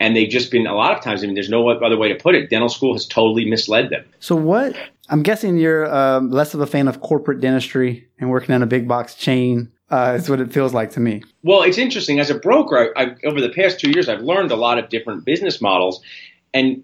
and 0.00 0.16
they've 0.16 0.28
just 0.28 0.50
been 0.50 0.66
a 0.66 0.74
lot 0.74 0.96
of 0.96 1.02
times. 1.02 1.22
I 1.22 1.26
mean, 1.26 1.34
there's 1.34 1.48
no 1.48 1.68
other 1.68 1.96
way 1.96 2.08
to 2.08 2.16
put 2.16 2.34
it. 2.34 2.50
Dental 2.50 2.68
school 2.68 2.92
has 2.94 3.06
totally 3.06 3.48
misled 3.48 3.90
them. 3.90 4.04
So 4.18 4.34
what? 4.34 4.76
I'm 5.10 5.22
guessing 5.22 5.58
you're 5.58 5.92
um, 5.94 6.30
less 6.30 6.54
of 6.54 6.60
a 6.60 6.66
fan 6.66 6.88
of 6.88 7.00
corporate 7.00 7.40
dentistry 7.40 8.08
and 8.18 8.30
working 8.30 8.54
in 8.54 8.62
a 8.62 8.66
big 8.66 8.88
box 8.88 9.14
chain. 9.14 9.70
Uh, 9.90 10.16
is 10.18 10.30
what 10.30 10.40
it 10.40 10.52
feels 10.52 10.72
like 10.72 10.90
to 10.90 10.98
me. 10.98 11.22
Well, 11.42 11.62
it's 11.62 11.76
interesting. 11.76 12.18
As 12.18 12.30
a 12.30 12.34
broker, 12.34 12.92
I, 12.96 13.02
I, 13.02 13.16
over 13.26 13.40
the 13.40 13.50
past 13.50 13.78
two 13.78 13.90
years, 13.90 14.08
I've 14.08 14.22
learned 14.22 14.50
a 14.50 14.56
lot 14.56 14.78
of 14.78 14.88
different 14.88 15.26
business 15.26 15.60
models, 15.60 16.00
and 16.54 16.82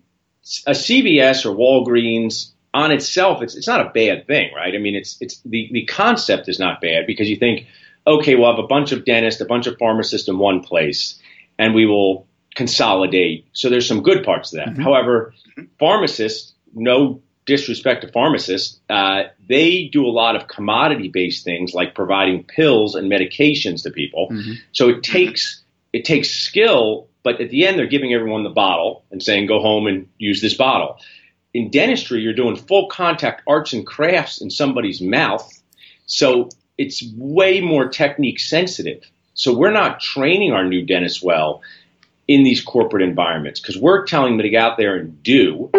a 0.66 0.72
CVS 0.72 1.46
or 1.46 1.56
Walgreens 1.56 2.52
on 2.72 2.92
itself, 2.92 3.42
it's 3.42 3.56
it's 3.56 3.66
not 3.66 3.80
a 3.80 3.90
bad 3.90 4.26
thing, 4.26 4.50
right? 4.54 4.74
I 4.74 4.78
mean, 4.78 4.94
it's 4.94 5.16
it's 5.20 5.40
the 5.44 5.68
the 5.72 5.86
concept 5.86 6.48
is 6.48 6.58
not 6.58 6.80
bad 6.80 7.06
because 7.06 7.28
you 7.28 7.36
think, 7.36 7.66
okay, 8.06 8.34
we'll 8.36 8.50
have 8.54 8.62
a 8.62 8.68
bunch 8.68 8.92
of 8.92 9.04
dentists, 9.04 9.40
a 9.40 9.46
bunch 9.46 9.66
of 9.66 9.76
pharmacists 9.78 10.28
in 10.28 10.38
one 10.38 10.62
place, 10.62 11.18
and 11.58 11.74
we 11.74 11.86
will 11.86 12.26
consolidate. 12.54 13.46
So 13.52 13.70
there's 13.70 13.86
some 13.88 14.02
good 14.02 14.24
parts 14.24 14.50
to 14.50 14.56
that. 14.56 14.68
However, 14.82 15.34
pharmacists, 15.78 16.52
no 16.74 17.22
disrespect 17.46 18.02
to 18.02 18.12
pharmacists, 18.12 18.78
uh, 18.88 19.22
they 19.48 19.88
do 19.92 20.06
a 20.06 20.10
lot 20.10 20.36
of 20.36 20.46
commodity 20.46 21.08
based 21.08 21.44
things 21.44 21.74
like 21.74 21.94
providing 21.94 22.44
pills 22.44 22.94
and 22.94 23.10
medications 23.10 23.82
to 23.82 23.90
people. 23.90 24.28
So 24.72 24.88
it 24.88 25.02
takes 25.02 25.62
it 25.92 26.04
takes 26.04 26.30
skill, 26.30 27.08
but 27.24 27.40
at 27.40 27.50
the 27.50 27.66
end 27.66 27.78
they're 27.78 27.88
giving 27.88 28.14
everyone 28.14 28.44
the 28.44 28.50
bottle 28.50 29.04
and 29.10 29.20
saying 29.20 29.46
go 29.46 29.60
home 29.60 29.88
and 29.88 30.08
use 30.18 30.40
this 30.40 30.54
bottle. 30.54 30.98
In 31.52 31.71
dentistry, 31.71 32.21
you're 32.21 32.33
doing 32.33 32.57
full 32.57 32.88
contact 32.88 33.42
arts 33.47 33.73
and 33.73 33.87
crafts 33.87 34.40
in 34.40 34.50
somebody's 34.50 35.00
mouth, 35.00 35.50
so 36.07 36.49
it's 36.78 37.02
way 37.16 37.61
more 37.61 37.88
technique 37.88 38.38
sensitive. 38.38 39.02
So 39.35 39.57
we're 39.57 39.73
not 39.73 40.00
training 40.00 40.52
our 40.52 40.64
new 40.64 40.85
dentists 40.85 41.23
well 41.23 41.62
in 42.28 42.45
these 42.45 42.62
corporate 42.62 43.02
environments 43.02 43.59
because 43.59 43.76
we're 43.76 44.07
telling 44.07 44.37
them 44.37 44.42
to 44.45 44.50
get 44.50 44.62
out 44.62 44.76
there 44.76 44.97
and 44.97 45.23
do, 45.23 45.71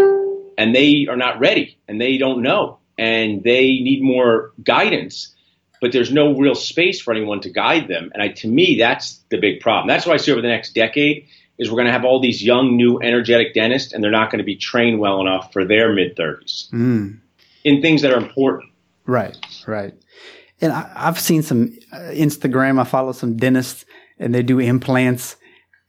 and 0.58 0.76
they 0.76 1.08
are 1.10 1.16
not 1.16 1.40
ready 1.40 1.78
and 1.88 2.00
they 2.00 2.18
don't 2.18 2.42
know 2.42 2.80
and 2.98 3.44
they 3.44 3.80
need 3.80 4.02
more 4.04 4.52
guidance. 4.64 5.34
But 5.80 5.92
there's 5.92 6.12
no 6.12 6.36
real 6.38 6.54
space 6.54 7.02
for 7.02 7.12
anyone 7.12 7.42
to 7.42 7.50
guide 7.50 7.88
them, 7.88 8.12
and 8.14 8.22
I, 8.22 8.28
to 8.28 8.48
me, 8.48 8.78
that's 8.78 9.20
the 9.32 9.40
big 9.40 9.62
problem. 9.62 9.88
That's 9.88 10.06
why 10.06 10.14
I 10.14 10.18
see 10.18 10.32
over 10.32 10.42
the 10.42 10.48
next 10.48 10.76
decade 10.76 11.26
is 11.62 11.70
we're 11.70 11.76
going 11.78 11.86
to 11.86 11.92
have 11.94 12.04
all 12.04 12.20
these 12.20 12.44
young, 12.44 12.76
new, 12.76 13.00
energetic 13.02 13.54
dentists, 13.54 13.94
and 13.94 14.04
they're 14.04 14.12
not 14.12 14.32
going 14.32 14.40
to 14.40 14.44
be 14.44 14.56
trained 14.58 15.00
well 15.00 15.22
enough 15.22 15.54
for 15.54 15.64
their 15.64 15.94
mid 15.94 16.18
30s 16.18 16.70
Mm. 16.72 17.20
in 17.64 17.82
things 17.82 18.02
that 18.02 18.12
are 18.12 18.18
important. 18.18 18.70
Right, 19.06 19.38
right. 19.68 19.94
And 20.60 20.74
I, 20.74 20.92
I've 20.96 21.20
seen 21.20 21.42
some 21.44 21.78
uh, 21.94 21.98
Instagram. 22.14 22.80
I 22.80 22.84
follow 22.84 23.14
some 23.14 23.38
dentists, 23.38 23.86
and 24.20 24.34
they 24.36 24.44
do 24.44 24.60
implants. 24.60 25.38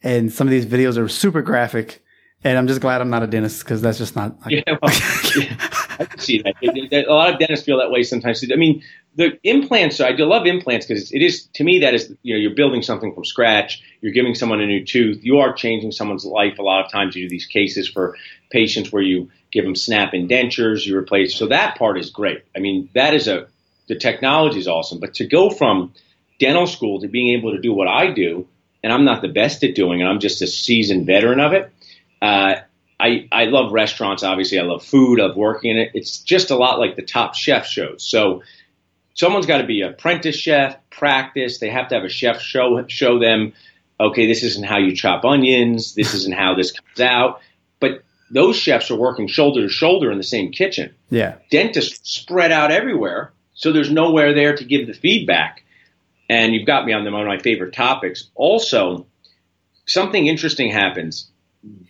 And 0.03 0.33
some 0.33 0.47
of 0.47 0.51
these 0.51 0.67
videos 0.67 0.97
are 0.99 1.09
super 1.09 1.43
graphic. 1.43 2.03
And 2.45 2.59
I'm 2.59 2.67
just 2.67 2.81
glad 2.81 3.01
I'm 3.01 3.11
not 3.11 3.23
a 3.23 3.27
dentist 3.29 3.63
because 3.65 3.83
that's 3.83 3.99
just 3.99 4.17
not. 4.17 4.37
Yeah, 4.49 4.63
well, 4.67 4.93
yeah, 5.37 5.57
I 5.99 6.05
can 6.05 6.19
see 6.19 6.43
that. 6.43 7.05
A 7.07 7.13
lot 7.13 7.33
of 7.33 7.39
dentists 7.39 7.65
feel 7.65 7.79
that 7.79 7.91
way 7.91 8.03
sometimes. 8.03 8.45
I 8.53 8.57
mean, 8.57 8.83
the 9.15 9.39
implants. 9.45 10.01
I 10.01 10.13
do 10.13 10.25
love 10.25 10.47
implants 10.47 10.87
because 10.87 11.13
it 11.13 11.23
is 11.23 11.47
to 11.55 11.65
me 11.65 11.81
that 11.81 11.95
is 11.95 12.13
you 12.23 12.35
know 12.35 12.41
you're 12.41 12.55
building 12.55 12.83
something 12.83 13.15
from 13.15 13.25
scratch. 13.25 13.83
You're 14.01 14.13
giving 14.13 14.35
someone 14.35 14.61
a 14.61 14.67
new 14.67 14.85
tooth. 14.85 15.23
You 15.23 15.39
are 15.39 15.53
changing 15.53 15.93
someone's 15.93 16.25
life. 16.25 16.59
A 16.59 16.63
lot 16.63 16.85
of 16.85 16.91
times 16.91 17.15
you 17.15 17.25
do 17.25 17.29
these 17.29 17.47
cases 17.47 17.89
for 17.89 18.17
patients 18.51 18.91
where 18.91 19.03
you 19.03 19.31
give 19.53 19.65
them 19.65 19.77
snap-in 19.77 20.29
dentures. 20.29 20.85
You 20.85 20.97
replace. 20.97 21.37
So 21.37 21.47
that 21.49 21.79
part 21.79 21.99
is 21.99 22.11
great. 22.11 22.43
I 22.57 22.59
mean, 22.59 22.89
that 22.95 23.15
is 23.15 23.29
a 23.29 23.47
the 23.87 23.97
technology 23.97 24.59
is 24.59 24.69
awesome. 24.69 24.99
But 24.99 25.15
to 25.15 25.27
go 25.27 25.51
from 25.51 25.93
dental 26.41 26.67
school 26.67 27.01
to 27.01 27.09
being 27.09 27.39
able 27.39 27.53
to 27.53 27.61
do 27.61 27.73
what 27.73 27.89
I 27.89 28.11
do, 28.11 28.49
and 28.83 28.93
I'm 28.93 29.05
not 29.05 29.23
the 29.23 29.29
best 29.29 29.63
at 29.63 29.75
doing 29.75 30.01
it. 30.01 30.05
I'm 30.05 30.19
just 30.19 30.43
a 30.43 30.47
seasoned 30.47 31.07
veteran 31.07 31.39
of 31.39 31.53
it. 31.53 31.72
Uh, 32.23 32.61
I, 33.01 33.29
I 33.33 33.45
love 33.47 33.73
restaurants, 33.73 34.23
obviously. 34.23 34.61
I 34.61 34.63
love 34.63 34.85
food. 34.85 35.21
I 35.21 35.25
love 35.25 35.37
working 35.37 35.73
in 35.73 35.79
it. 35.79 35.91
It's 35.95 36.19
just 36.19 36.53
a 36.53 36.57
lot 36.57 36.79
like 36.79 36.95
the 36.95 37.03
top 37.03 37.35
chef 37.35 37.67
shows. 37.67 38.09
So 38.09 38.43
someone's 39.15 39.47
got 39.47 39.59
to 39.59 39.67
be 39.67 39.83
an 39.83 39.91
apprentice 39.91 40.37
chef, 40.37 40.77
practice. 40.89 41.59
They 41.59 41.69
have 41.69 41.89
to 41.89 41.97
have 41.97 42.05
a 42.05 42.09
chef 42.09 42.41
show 42.41 42.87
show 42.87 43.19
them, 43.19 43.55
okay, 43.99 44.29
this 44.29 44.45
isn't 44.45 44.65
how 44.65 44.79
you 44.79 44.95
chop 44.95 45.25
onions. 45.25 45.95
This 45.95 46.15
isn't 46.19 46.35
how 46.35 46.55
this 46.55 46.71
comes 46.71 47.01
out. 47.01 47.41
But 47.81 48.05
those 48.31 48.57
chefs 48.57 48.93
are 48.93 48.97
working 48.97 49.27
shoulder 49.27 49.63
to 49.63 49.69
shoulder 49.69 50.13
in 50.13 50.19
the 50.19 50.25
same 50.25 50.53
kitchen. 50.53 50.95
yeah. 51.11 51.37
Dentists 51.51 52.15
spread 52.15 52.53
out 52.53 52.71
everywhere, 52.71 53.33
so 53.55 53.73
there's 53.73 53.91
nowhere 53.91 54.33
there 54.33 54.55
to 54.57 54.65
give 54.65 54.87
the 54.87 54.95
feedback. 54.95 55.65
And 56.31 56.55
you've 56.55 56.69
got 56.69 56.87
me 56.87 56.93
on 56.93 57.05
the, 57.05 57.11
one 57.11 57.23
of 57.23 57.27
my 57.27 57.39
favorite 57.39 57.75
topics. 57.75 58.31
Also, 58.37 59.07
something 59.87 60.29
interesting 60.29 60.71
happens. 60.71 61.32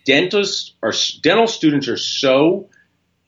Dentists 0.05 0.73
are 0.83 0.93
dental 1.21 1.47
students 1.47 1.87
are 1.87 1.97
so 1.97 2.69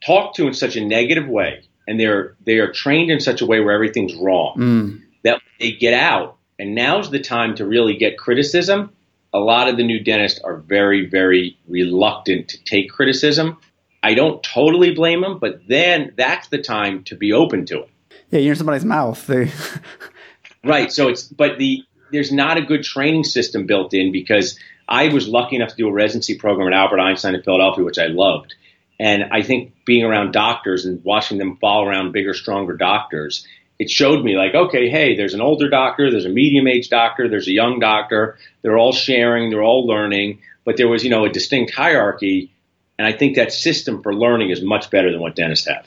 talked 0.06 0.36
to 0.38 0.48
in 0.48 0.54
such 0.54 0.76
a 0.76 0.86
negative 0.86 1.28
way, 1.28 1.64
and 1.88 2.00
they're 2.00 2.36
they 2.46 2.58
are 2.60 2.72
trained 2.72 3.10
in 3.12 3.20
such 3.20 3.42
a 3.42 3.46
way 3.46 3.60
where 3.60 3.74
everything's 3.74 4.14
wrong 4.16 4.56
Mm. 4.58 5.02
that 5.24 5.42
they 5.60 5.72
get 5.72 5.94
out, 5.94 6.38
and 6.60 6.76
now's 6.76 7.10
the 7.10 7.20
time 7.20 7.56
to 7.56 7.66
really 7.66 7.96
get 7.98 8.18
criticism. 8.18 8.92
A 9.34 9.40
lot 9.40 9.68
of 9.68 9.76
the 9.78 9.84
new 9.84 10.00
dentists 10.00 10.40
are 10.44 10.58
very, 10.58 11.06
very 11.08 11.58
reluctant 11.68 12.48
to 12.50 12.64
take 12.64 12.90
criticism. 12.90 13.58
I 14.04 14.14
don't 14.14 14.42
totally 14.44 14.92
blame 14.94 15.22
them, 15.22 15.40
but 15.40 15.68
then 15.68 16.14
that's 16.16 16.48
the 16.50 16.60
time 16.62 17.04
to 17.06 17.16
be 17.16 17.34
open 17.34 17.66
to 17.66 17.80
it. 17.82 17.90
Yeah, 18.30 18.40
you're 18.40 18.52
in 18.54 18.58
somebody's 18.58 18.86
mouth. 18.86 19.30
Right. 20.64 20.92
So 20.92 21.10
it's 21.10 21.24
but 21.24 21.60
the 21.60 21.84
there's 22.12 22.32
not 22.32 22.58
a 22.58 22.62
good 22.62 22.84
training 22.84 23.24
system 23.24 23.66
built 23.68 23.94
in 23.94 24.12
because 24.12 24.58
I 24.88 25.10
was 25.10 25.28
lucky 25.28 25.56
enough 25.56 25.70
to 25.70 25.76
do 25.76 25.88
a 25.88 25.92
residency 25.92 26.38
program 26.38 26.68
at 26.68 26.74
Albert 26.74 27.00
Einstein 27.00 27.36
in 27.36 27.42
Philadelphia, 27.42 27.84
which 27.84 27.98
I 27.98 28.08
loved. 28.08 28.54
And 29.00 29.26
I 29.32 29.42
think 29.42 29.74
being 29.86 30.04
around 30.04 30.32
doctors 30.32 30.86
and 30.86 31.04
watching 31.04 31.38
them 31.38 31.58
follow 31.58 31.88
around 31.88 32.12
bigger, 32.12 32.34
stronger 32.34 32.78
doctors, 32.78 33.46
it 33.78 33.90
showed 33.90 34.24
me 34.24 34.38
like, 34.38 34.54
okay, 34.54 34.90
hey, 34.90 35.16
there's 35.16 35.34
an 35.34 35.42
older 35.42 35.70
doctor, 35.70 36.10
there's 36.10 36.26
a 36.26 36.30
medium 36.30 36.68
age 36.68 36.90
doctor, 36.90 37.28
there's 37.28 37.48
a 37.48 37.52
young 37.52 37.80
doctor. 37.80 38.38
They're 38.62 38.78
all 38.78 38.94
sharing, 38.94 39.50
they're 39.50 39.64
all 39.64 39.86
learning, 39.86 40.40
but 40.64 40.78
there 40.78 40.88
was, 40.88 41.04
you 41.04 41.10
know, 41.10 41.26
a 41.26 41.30
distinct 41.30 41.74
hierarchy. 41.74 42.52
And 42.98 43.06
I 43.06 43.12
think 43.12 43.36
that 43.36 43.52
system 43.52 44.02
for 44.02 44.16
learning 44.16 44.52
is 44.52 44.62
much 44.62 44.90
better 44.90 45.12
than 45.12 45.20
what 45.20 45.36
dentists 45.36 45.68
have. 45.68 45.86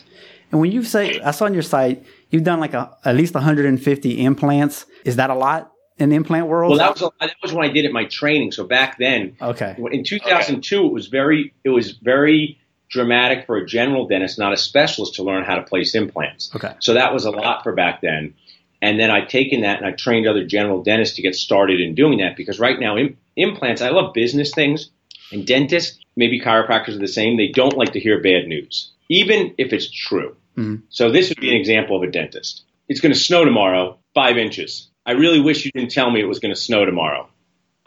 and 0.51 0.61
when 0.61 0.71
you 0.71 0.83
say, 0.83 1.21
I 1.21 1.31
saw 1.31 1.47
on 1.47 1.55
your 1.55 1.63
site, 1.63 2.05
you've 2.31 2.45
done 2.45 2.61
like 2.61 2.75
a, 2.75 2.95
at 3.05 3.17
least 3.17 3.33
150 3.33 4.23
implants. 4.23 4.85
Is 5.07 5.17
that 5.17 5.31
a 5.31 5.35
lot 5.35 5.73
in 5.99 6.11
the 6.11 6.17
implant 6.17 6.47
world? 6.47 6.71
Well, 6.71 6.79
that 6.79 7.01
was 7.01 7.13
that 7.21 7.35
was 7.43 7.53
when 7.53 7.69
I 7.69 7.73
did 7.73 7.85
it 7.85 7.93
my 7.93 8.05
training. 8.05 8.53
So 8.53 8.65
back 8.65 8.99
then, 8.99 9.37
okay. 9.41 9.77
in 9.91 10.05
2002, 10.05 10.87
it 10.87 10.93
was 10.93 11.07
very 11.09 11.55
it 11.65 11.71
was 11.71 11.93
very 11.93 12.59
dramatic 12.89 13.47
for 13.47 13.57
a 13.57 13.67
general 13.67 14.07
dentist, 14.09 14.39
not 14.39 14.53
a 14.53 14.57
specialist, 14.57 15.17
to 15.17 15.23
learn 15.23 15.45
how 15.45 15.57
to 15.57 15.63
place 15.63 15.95
implants. 15.95 16.55
Okay. 16.55 16.73
So 16.81 16.95
that 16.95 17.13
was 17.13 17.25
a 17.25 17.31
lot 17.31 17.63
for 17.63 17.73
back 17.73 18.01
then. 18.01 18.35
And 18.81 18.99
then 18.99 19.11
I've 19.11 19.29
taken 19.29 19.63
that 19.63 19.79
and 19.79 19.87
I've 19.87 19.97
trained 19.97 20.27
other 20.27 20.45
general 20.45 20.83
dentists 20.83 21.17
to 21.17 21.23
get 21.23 21.35
started 21.35 21.81
in 21.81 21.95
doing 21.95 22.19
that 22.19 22.37
because 22.37 22.61
right 22.61 22.79
now 22.79 22.97
Im- 22.97 23.17
implants, 23.37 23.83
I 23.83 23.91
love 23.91 24.15
business 24.15 24.55
things, 24.55 24.91
and 25.33 25.47
dentists, 25.47 25.99
maybe 26.17 26.41
chiropractors 26.41 26.95
are 26.95 27.01
the 27.01 27.09
same. 27.09 27.37
They 27.37 27.49
don't 27.49 27.77
like 27.77 27.93
to 27.93 28.01
hear 28.01 28.23
bad 28.23 28.47
news, 28.47 28.93
even 29.09 29.55
if 29.59 29.73
it's 29.73 29.91
true. 29.91 30.37
Mhm. 30.57 30.83
So 30.91 31.11
this 31.11 31.29
would 31.29 31.41
be 31.41 31.51
an 31.51 31.57
example 31.57 31.97
of 31.97 32.03
a 32.03 32.11
dentist. 32.11 32.63
It's 32.89 33.01
going 33.01 33.13
to 33.13 33.19
snow 33.19 33.45
tomorrow, 33.45 33.99
five 34.15 34.39
inches. 34.39 34.89
I 35.09 35.13
really 35.13 35.41
wish 35.41 35.65
you 35.65 35.73
didn't 35.73 35.91
tell 35.91 36.11
me 36.11 36.21
it 36.21 36.29
was 36.29 36.39
going 36.39 36.55
to 36.55 36.61
snow 36.61 36.85
tomorrow. 36.85 37.31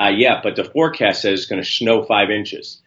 Uh, 0.02 0.10
yeah, 0.10 0.42
but 0.42 0.56
the 0.56 0.64
forecast 0.64 1.22
says 1.22 1.42
it's 1.42 1.50
going 1.50 1.62
to 1.62 1.70
snow 1.70 2.04
five 2.04 2.32
inches. 2.32 2.82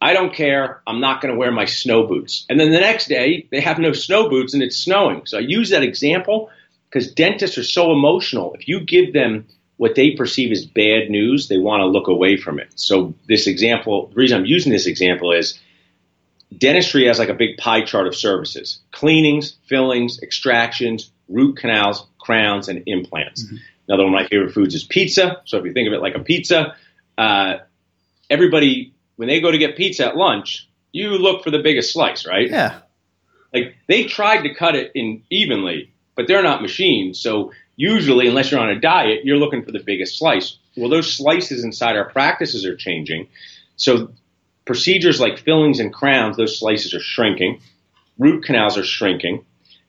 I 0.00 0.12
don't 0.12 0.32
care. 0.32 0.80
I'm 0.86 1.00
not 1.00 1.20
going 1.20 1.34
to 1.34 1.38
wear 1.38 1.50
my 1.50 1.64
snow 1.64 2.06
boots. 2.06 2.46
And 2.48 2.60
then 2.60 2.70
the 2.70 2.78
next 2.78 3.08
day, 3.08 3.48
they 3.50 3.60
have 3.60 3.80
no 3.80 3.92
snow 3.92 4.28
boots 4.30 4.54
and 4.54 4.62
it's 4.62 4.76
snowing. 4.76 5.26
So 5.26 5.38
I 5.38 5.40
use 5.40 5.70
that 5.70 5.82
example 5.82 6.50
because 6.88 7.12
dentists 7.12 7.58
are 7.58 7.64
so 7.64 7.90
emotional. 7.90 8.54
If 8.54 8.68
you 8.68 8.80
give 8.80 9.12
them 9.12 9.48
what 9.76 9.96
they 9.96 10.12
perceive 10.12 10.52
as 10.52 10.64
bad 10.64 11.10
news, 11.10 11.48
they 11.48 11.58
want 11.58 11.80
to 11.80 11.86
look 11.86 12.06
away 12.06 12.36
from 12.36 12.60
it. 12.60 12.68
So 12.76 13.14
this 13.26 13.48
example, 13.48 14.06
the 14.06 14.14
reason 14.14 14.38
I'm 14.38 14.46
using 14.46 14.70
this 14.70 14.86
example 14.86 15.32
is 15.32 15.58
dentistry 16.56 17.06
has 17.08 17.18
like 17.18 17.28
a 17.28 17.34
big 17.34 17.56
pie 17.56 17.84
chart 17.84 18.06
of 18.06 18.14
services: 18.14 18.78
cleanings, 18.92 19.56
fillings, 19.66 20.22
extractions, 20.22 21.10
root 21.28 21.56
canals, 21.56 22.06
crowns, 22.18 22.68
and 22.68 22.84
implants. 22.86 23.44
Mm-hmm. 23.44 23.56
Another 23.90 24.04
one 24.04 24.14
of 24.14 24.20
my 24.22 24.28
favorite 24.28 24.52
foods 24.52 24.72
is 24.76 24.84
pizza. 24.84 25.42
So 25.46 25.58
if 25.58 25.64
you 25.64 25.72
think 25.72 25.88
of 25.88 25.92
it 25.92 26.00
like 26.00 26.14
a 26.14 26.20
pizza, 26.20 26.76
uh, 27.18 27.54
everybody 28.30 28.94
when 29.16 29.26
they 29.26 29.40
go 29.40 29.50
to 29.50 29.58
get 29.58 29.76
pizza 29.76 30.06
at 30.06 30.16
lunch, 30.16 30.68
you 30.92 31.10
look 31.10 31.42
for 31.42 31.50
the 31.50 31.58
biggest 31.58 31.92
slice, 31.92 32.24
right? 32.24 32.48
Yeah. 32.48 32.78
Like 33.52 33.74
they 33.88 34.04
tried 34.04 34.42
to 34.42 34.54
cut 34.54 34.76
it 34.76 34.92
in 34.94 35.24
evenly, 35.28 35.92
but 36.14 36.28
they're 36.28 36.42
not 36.44 36.62
machines. 36.62 37.18
So 37.18 37.50
usually, 37.74 38.28
unless 38.28 38.52
you're 38.52 38.60
on 38.60 38.70
a 38.70 38.78
diet, 38.78 39.24
you're 39.24 39.38
looking 39.38 39.64
for 39.64 39.72
the 39.72 39.82
biggest 39.84 40.18
slice. 40.18 40.56
Well, 40.76 40.88
those 40.88 41.12
slices 41.12 41.64
inside 41.64 41.96
our 41.96 42.08
practices 42.08 42.64
are 42.64 42.76
changing. 42.76 43.26
So 43.74 44.12
procedures 44.66 45.20
like 45.20 45.40
fillings 45.40 45.80
and 45.80 45.92
crowns, 45.92 46.36
those 46.36 46.60
slices 46.60 46.94
are 46.94 47.00
shrinking. 47.00 47.60
Root 48.18 48.44
canals 48.44 48.78
are 48.78 48.84
shrinking 48.84 49.44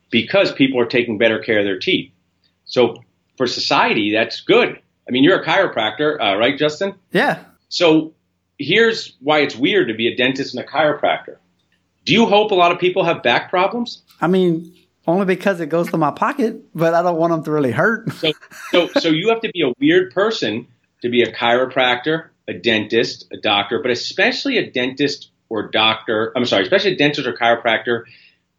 because 0.10 0.52
people 0.52 0.82
are 0.82 0.88
taking 0.88 1.20
better 1.20 1.38
care 1.38 1.60
of 1.60 1.66
their 1.66 1.78
teeth. 1.78 2.12
So 2.66 3.04
for 3.38 3.48
society, 3.48 4.14
that's 4.14 4.42
good. 4.42 4.80
I 5.08 5.12
mean, 5.12 5.24
you're 5.24 5.42
a 5.42 5.46
chiropractor, 5.46 6.20
uh, 6.22 6.38
right, 6.38 6.58
Justin? 6.58 6.96
Yeah. 7.12 7.44
So 7.70 8.14
here's 8.58 9.16
why 9.20 9.40
it's 9.40 9.56
weird 9.56 9.88
to 9.88 9.94
be 9.94 10.08
a 10.08 10.16
dentist 10.16 10.56
and 10.56 10.64
a 10.64 10.68
chiropractor. 10.68 11.38
Do 12.06 12.14
you 12.14 12.26
hope 12.26 12.52
a 12.52 12.56
lot 12.56 12.72
of 12.72 12.80
people 12.80 13.04
have 13.04 13.24
back 13.24 13.50
problems? 13.50 14.02
I 14.20 14.28
mean, 14.28 14.76
only 15.08 15.26
because 15.26 15.60
it 15.60 15.68
goes 15.68 15.90
to 15.92 15.98
my 15.98 16.12
pocket, 16.12 16.62
but 16.76 16.94
I 16.94 17.02
don't 17.02 17.18
want 17.18 17.32
them 17.32 17.44
to 17.44 17.52
really 17.52 17.72
hurt. 17.72 18.12
so, 18.14 18.32
so, 18.72 18.88
so 19.00 19.10
you 19.10 19.30
have 19.30 19.42
to 19.42 19.50
be 19.50 19.62
a 19.62 19.74
weird 19.80 20.14
person 20.14 20.68
to 21.02 21.10
be 21.10 21.24
a 21.24 21.32
chiropractor, 21.32 22.30
a 22.48 22.54
dentist, 22.54 23.28
a 23.32 23.38
doctor, 23.38 23.80
but 23.82 23.92
especially 23.92 24.58
a 24.58 24.70
dentist 24.70 25.30
or 25.50 25.70
doctor. 25.70 26.32
I'm 26.36 26.46
sorry, 26.46 26.64
especially 26.64 26.94
a 26.94 26.98
dentist 26.98 27.28
or 27.28 27.34
chiropractor 27.34 28.04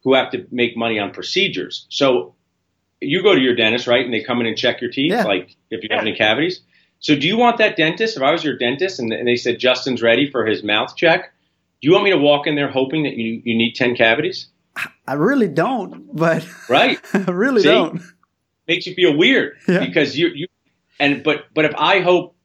who 0.03 0.13
have 0.13 0.31
to 0.31 0.45
make 0.51 0.75
money 0.75 0.99
on 0.99 1.11
procedures. 1.11 1.85
So 1.89 2.35
you 3.05 3.21
go 3.23 3.33
to 3.35 3.41
your 3.41 3.55
dentist, 3.55 3.87
right, 3.87 4.03
and 4.03 4.13
they 4.13 4.23
come 4.23 4.39
in 4.41 4.47
and 4.47 4.57
check 4.57 4.81
your 4.81 4.91
teeth, 4.91 5.11
yeah. 5.11 5.23
like 5.23 5.55
if 5.69 5.83
you 5.83 5.89
have 5.91 6.01
any 6.01 6.15
cavities. 6.15 6.61
So 6.99 7.15
do 7.15 7.27
you 7.27 7.37
want 7.37 7.57
that 7.57 7.75
dentist? 7.75 8.15
If 8.17 8.23
I 8.23 8.31
was 8.31 8.43
your 8.43 8.57
dentist 8.57 8.99
and, 8.99 9.11
and 9.11 9.27
they 9.27 9.35
said 9.35 9.59
Justin's 9.59 10.01
ready 10.01 10.29
for 10.31 10.45
his 10.45 10.63
mouth 10.63 10.95
check, 10.95 11.33
do 11.81 11.87
you 11.87 11.91
want 11.91 12.05
me 12.05 12.11
to 12.11 12.17
walk 12.17 12.47
in 12.47 12.55
there 12.55 12.69
hoping 12.69 13.03
that 13.03 13.13
you, 13.15 13.41
you 13.43 13.57
need 13.57 13.73
10 13.75 13.95
cavities? 13.95 14.47
I 15.07 15.13
really 15.13 15.49
don't, 15.49 16.15
but 16.15 16.47
right, 16.69 16.99
I 17.13 17.29
really 17.31 17.61
See? 17.61 17.67
don't. 17.69 18.01
Makes 18.67 18.87
you 18.87 18.95
feel 18.95 19.15
weird 19.17 19.57
Yeah. 19.67 19.85
because 19.85 20.17
you 20.17 20.29
you 20.29 20.47
and 20.99 21.23
but 21.23 21.47
but 21.53 21.65
if 21.65 21.73
I 21.75 21.99
hope 21.99 22.35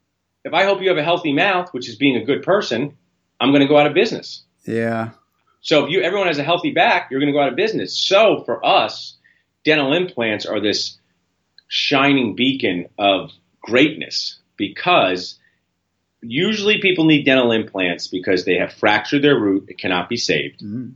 if 0.44 0.52
I 0.52 0.64
hope 0.64 0.82
you 0.82 0.88
have 0.88 0.98
a 0.98 1.04
healthy 1.04 1.32
mouth, 1.32 1.68
which 1.72 1.88
is 1.88 1.94
being 1.96 2.16
a 2.16 2.24
good 2.24 2.42
person, 2.42 2.96
I'm 3.40 3.50
going 3.50 3.60
to 3.62 3.68
go 3.68 3.78
out 3.78 3.86
of 3.86 3.94
business. 3.94 4.42
Yeah. 4.66 5.10
So 5.60 5.84
if 5.84 5.90
you 5.90 6.02
everyone 6.02 6.26
has 6.26 6.38
a 6.38 6.42
healthy 6.44 6.72
back, 6.72 7.10
you're 7.10 7.20
going 7.20 7.32
to 7.32 7.32
go 7.32 7.40
out 7.40 7.48
of 7.48 7.56
business. 7.56 7.96
So 7.96 8.42
for 8.44 8.64
us, 8.66 9.16
dental 9.68 9.92
implants 9.92 10.46
are 10.46 10.60
this 10.60 10.96
shining 11.68 12.34
beacon 12.34 12.86
of 12.98 13.30
greatness 13.60 14.38
because 14.56 15.38
usually 16.22 16.80
people 16.80 17.04
need 17.04 17.24
dental 17.24 17.52
implants 17.52 18.08
because 18.08 18.44
they 18.46 18.54
have 18.56 18.72
fractured 18.72 19.20
their 19.22 19.38
root, 19.38 19.66
it 19.68 19.76
cannot 19.78 20.08
be 20.08 20.16
saved. 20.16 20.60
Mhm. 20.60 20.94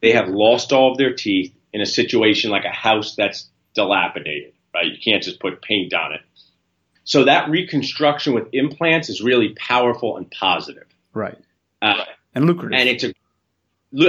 They 0.00 0.12
have 0.12 0.28
lost 0.28 0.72
all 0.72 0.92
of 0.92 0.98
their 0.98 1.12
teeth 1.14 1.52
in 1.74 1.80
a 1.82 1.86
situation 1.86 2.50
like 2.50 2.64
a 2.64 2.70
house 2.70 3.14
that's 3.14 3.48
dilapidated, 3.74 4.52
right? 4.74 4.86
You 4.86 4.98
can't 4.98 5.22
just 5.22 5.40
put 5.40 5.60
paint 5.60 5.92
on 5.92 6.12
it. 6.14 6.22
So 7.04 7.24
that 7.24 7.50
reconstruction 7.50 8.32
with 8.32 8.48
implants 8.52 9.10
is 9.10 9.20
really 9.20 9.50
powerful 9.50 10.16
and 10.16 10.30
positive. 10.30 10.86
Right. 11.12 11.38
Uh, 11.82 12.04
And 12.34 12.46
lucrative. 12.46 12.78
and 12.80 12.88
it's 12.88 13.04
a 13.04 13.12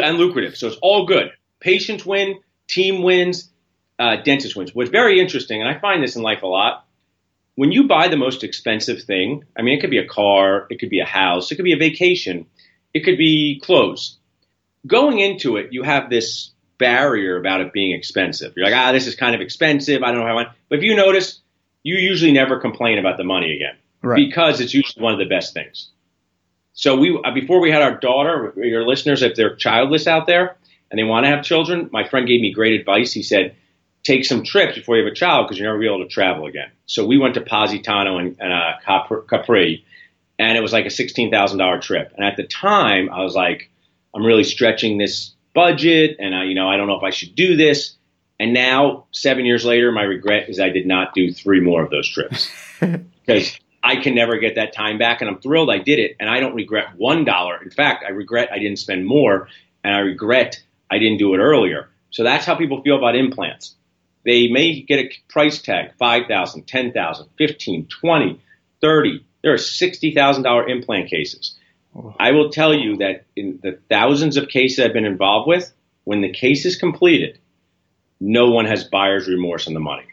and 0.04 0.18
lucrative. 0.18 0.56
So 0.58 0.68
it's 0.68 0.78
all 0.82 1.06
good. 1.06 1.32
Patients 1.60 2.06
win, 2.06 2.40
team 2.68 3.04
wins, 3.04 3.52
uh, 4.00 4.18
dentist 4.18 4.56
wins. 4.56 4.74
What's 4.74 4.90
very 4.90 5.20
interesting, 5.20 5.62
and 5.62 5.70
I 5.70 5.80
find 5.80 6.04
this 6.04 6.16
in 6.16 6.22
life 6.22 6.44
a 6.44 6.48
lot, 6.48 6.86
when 7.56 7.72
you 7.72 7.88
buy 7.88 8.08
the 8.08 8.18
most 8.18 8.44
expensive 8.44 9.04
thing, 9.04 9.44
I 9.58 9.64
mean, 9.64 9.78
it 9.78 9.82
could 9.82 9.90
be 9.90 9.98
a 9.98 10.08
car, 10.08 10.68
it 10.70 10.80
could 10.80 10.90
be 10.90 11.00
a 11.00 11.06
house, 11.06 11.52
it 11.52 11.56
could 11.56 11.66
be 11.66 11.74
a 11.74 11.78
vacation, 11.78 12.46
it 12.94 13.04
could 13.04 13.18
be 13.18 13.60
clothes. 13.64 14.18
Going 14.86 15.20
into 15.20 15.58
it, 15.58 15.74
you 15.74 15.84
have 15.84 16.10
this 16.10 16.52
barrier 16.78 17.38
about 17.38 17.62
it 17.62 17.74
being 17.74 17.98
expensive. 17.98 18.54
You're 18.56 18.68
like, 18.68 18.76
ah, 18.76 18.92
this 18.92 19.08
is 19.08 19.16
kind 19.16 19.34
of 19.34 19.42
expensive. 19.42 20.04
I 20.04 20.12
don't 20.12 20.20
know 20.20 20.26
how 20.26 20.32
I 20.32 20.36
want. 20.36 20.50
But 20.70 20.78
if 20.78 20.84
you 20.84 20.96
notice, 20.96 21.42
you 21.84 21.96
usually 21.96 22.32
never 22.32 22.60
complain 22.60 23.00
about 23.00 23.18
the 23.18 23.24
money 23.24 23.56
again 23.56 23.76
right. 24.02 24.16
because 24.16 24.62
it's 24.62 24.74
usually 24.74 25.04
one 25.04 25.14
of 25.14 25.20
the 25.20 25.26
best 25.26 25.54
things. 25.54 25.90
So 26.74 26.96
we 26.96 27.20
uh, 27.24 27.32
before 27.34 27.60
we 27.60 27.72
had 27.72 27.82
our 27.82 27.98
daughter, 27.98 28.54
your 28.56 28.86
listeners, 28.86 29.24
if 29.24 29.36
they're 29.36 29.56
childless 29.56 30.06
out 30.06 30.28
there 30.28 30.58
and 30.92 31.00
they 31.00 31.04
want 31.04 31.26
to 31.26 31.30
have 31.30 31.44
children, 31.44 31.90
my 31.92 32.08
friend 32.08 32.28
gave 32.28 32.40
me 32.40 32.54
great 32.54 32.80
advice. 32.80 33.12
He 33.12 33.24
said, 33.24 33.56
take 34.08 34.24
some 34.24 34.44
trips 34.44 34.76
before 34.76 34.96
you 34.96 35.04
have 35.04 35.12
a 35.12 35.16
child 35.16 35.46
because 35.46 35.60
you're 35.60 35.68
never 35.68 35.80
be 35.80 35.86
able 35.86 36.04
to 36.04 36.10
travel 36.10 36.46
again. 36.46 36.72
So 36.86 37.06
we 37.06 37.18
went 37.18 37.34
to 37.34 37.42
Positano 37.42 38.18
and, 38.18 38.38
and 38.40 38.54
uh, 38.54 38.74
Capri, 38.84 39.22
Capri, 39.30 39.86
and 40.40 40.58
it 40.58 40.62
was 40.62 40.72
like 40.72 40.86
a 40.86 40.90
sixteen 40.90 41.30
thousand 41.30 41.60
dollar 41.60 41.80
trip. 41.80 42.14
And 42.16 42.26
at 42.26 42.38
the 42.38 42.44
time, 42.44 43.10
I 43.10 43.24
was 43.24 43.36
like, 43.36 43.70
I'm 44.16 44.26
really 44.26 44.46
stretching 44.46 44.98
this 44.98 45.34
budget, 45.54 46.16
and 46.20 46.34
I, 46.34 46.46
you 46.46 46.56
know, 46.56 46.70
I 46.70 46.78
don't 46.78 46.88
know 46.88 46.96
if 46.96 47.04
I 47.04 47.10
should 47.10 47.36
do 47.36 47.56
this. 47.58 47.96
And 48.40 48.54
now, 48.54 49.06
seven 49.12 49.46
years 49.46 49.66
later, 49.66 49.92
my 49.92 50.04
regret 50.04 50.48
is 50.48 50.60
I 50.60 50.70
did 50.70 50.86
not 50.86 51.14
do 51.14 51.34
three 51.34 51.60
more 51.60 51.84
of 51.84 51.90
those 51.90 52.08
trips 52.08 52.52
because 52.80 53.60
I 53.84 53.96
can 53.98 54.16
never 54.16 54.38
get 54.38 54.56
that 54.56 54.74
time 54.74 55.00
back. 55.00 55.22
And 55.22 55.30
I'm 55.30 55.40
thrilled 55.40 55.70
I 55.70 55.80
did 55.80 56.00
it, 56.00 56.16
and 56.20 56.30
I 56.30 56.40
don't 56.40 56.56
regret 56.56 56.96
one 56.96 57.26
dollar. 57.26 57.62
In 57.62 57.72
fact, 57.72 58.06
I 58.08 58.12
regret 58.12 58.50
I 58.54 58.60
didn't 58.60 58.80
spend 58.80 59.06
more, 59.06 59.50
and 59.84 59.94
I 59.94 60.00
regret 60.00 60.64
I 60.90 60.98
didn't 60.98 61.18
do 61.18 61.34
it 61.34 61.40
earlier. 61.40 61.90
So 62.10 62.24
that's 62.24 62.46
how 62.46 62.56
people 62.56 62.82
feel 62.84 62.98
about 62.98 63.16
implants. 63.16 63.76
They 64.28 64.50
may 64.50 64.82
get 64.82 65.00
a 65.00 65.10
price 65.30 65.62
tag, 65.62 65.94
5000 65.98 66.68
10000 66.68 67.30
15 67.38 67.88
20 67.88 68.42
30 68.82 69.26
There 69.42 69.54
are 69.54 69.56
$60,000 69.56 70.70
implant 70.70 71.10
cases. 71.10 71.56
Oh. 71.96 72.14
I 72.20 72.32
will 72.32 72.50
tell 72.50 72.74
you 72.74 72.98
that 72.98 73.24
in 73.38 73.60
the 73.64 73.80
thousands 73.90 74.36
of 74.36 74.50
cases 74.50 74.84
I've 74.84 74.92
been 74.92 75.06
involved 75.06 75.48
with, 75.48 75.72
when 76.04 76.20
the 76.20 76.32
case 76.32 76.66
is 76.66 76.76
completed, 76.76 77.40
no 78.20 78.50
one 78.50 78.66
has 78.66 78.84
buyer's 78.84 79.30
remorse 79.30 79.66
on 79.66 79.74
the 79.74 79.80
money. 79.80 80.04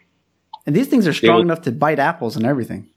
And 0.65 0.73
these 0.73 0.87
things 0.87 1.07
are 1.07 1.13
strong 1.13 1.35
will- 1.35 1.41
enough 1.41 1.63
to 1.63 1.73
bite 1.73 1.99
apples 1.99 2.37
and 2.37 2.45
everything. 2.45 2.87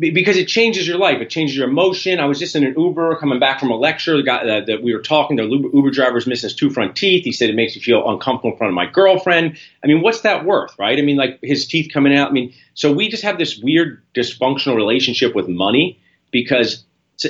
Be- 0.00 0.10
because 0.10 0.36
it 0.38 0.48
changes 0.48 0.88
your 0.88 0.96
life. 0.96 1.20
It 1.20 1.28
changes 1.28 1.56
your 1.56 1.68
emotion. 1.68 2.18
I 2.18 2.24
was 2.24 2.38
just 2.38 2.56
in 2.56 2.64
an 2.64 2.74
Uber 2.76 3.16
coming 3.16 3.38
back 3.38 3.60
from 3.60 3.70
a 3.70 3.76
lecture. 3.76 4.16
The 4.16 4.22
guy 4.22 4.38
uh, 4.38 4.64
that 4.64 4.82
we 4.82 4.94
were 4.94 5.02
talking, 5.02 5.36
the 5.36 5.44
Uber, 5.44 5.68
Uber 5.72 5.90
driver's 5.90 6.26
missing 6.26 6.48
his 6.48 6.56
two 6.56 6.70
front 6.70 6.96
teeth. 6.96 7.24
He 7.24 7.32
said 7.32 7.50
it 7.50 7.54
makes 7.54 7.76
me 7.76 7.82
feel 7.82 8.08
uncomfortable 8.08 8.52
in 8.52 8.56
front 8.56 8.70
of 8.70 8.74
my 8.74 8.86
girlfriend. 8.86 9.58
I 9.84 9.86
mean, 9.86 10.00
what's 10.00 10.22
that 10.22 10.46
worth, 10.46 10.74
right? 10.78 10.98
I 10.98 11.02
mean, 11.02 11.16
like 11.16 11.38
his 11.42 11.66
teeth 11.66 11.92
coming 11.92 12.16
out. 12.16 12.30
I 12.30 12.32
mean, 12.32 12.54
so 12.74 12.92
we 12.92 13.10
just 13.10 13.22
have 13.24 13.38
this 13.38 13.58
weird 13.58 14.02
dysfunctional 14.14 14.74
relationship 14.74 15.34
with 15.34 15.46
money 15.48 16.00
because 16.30 16.84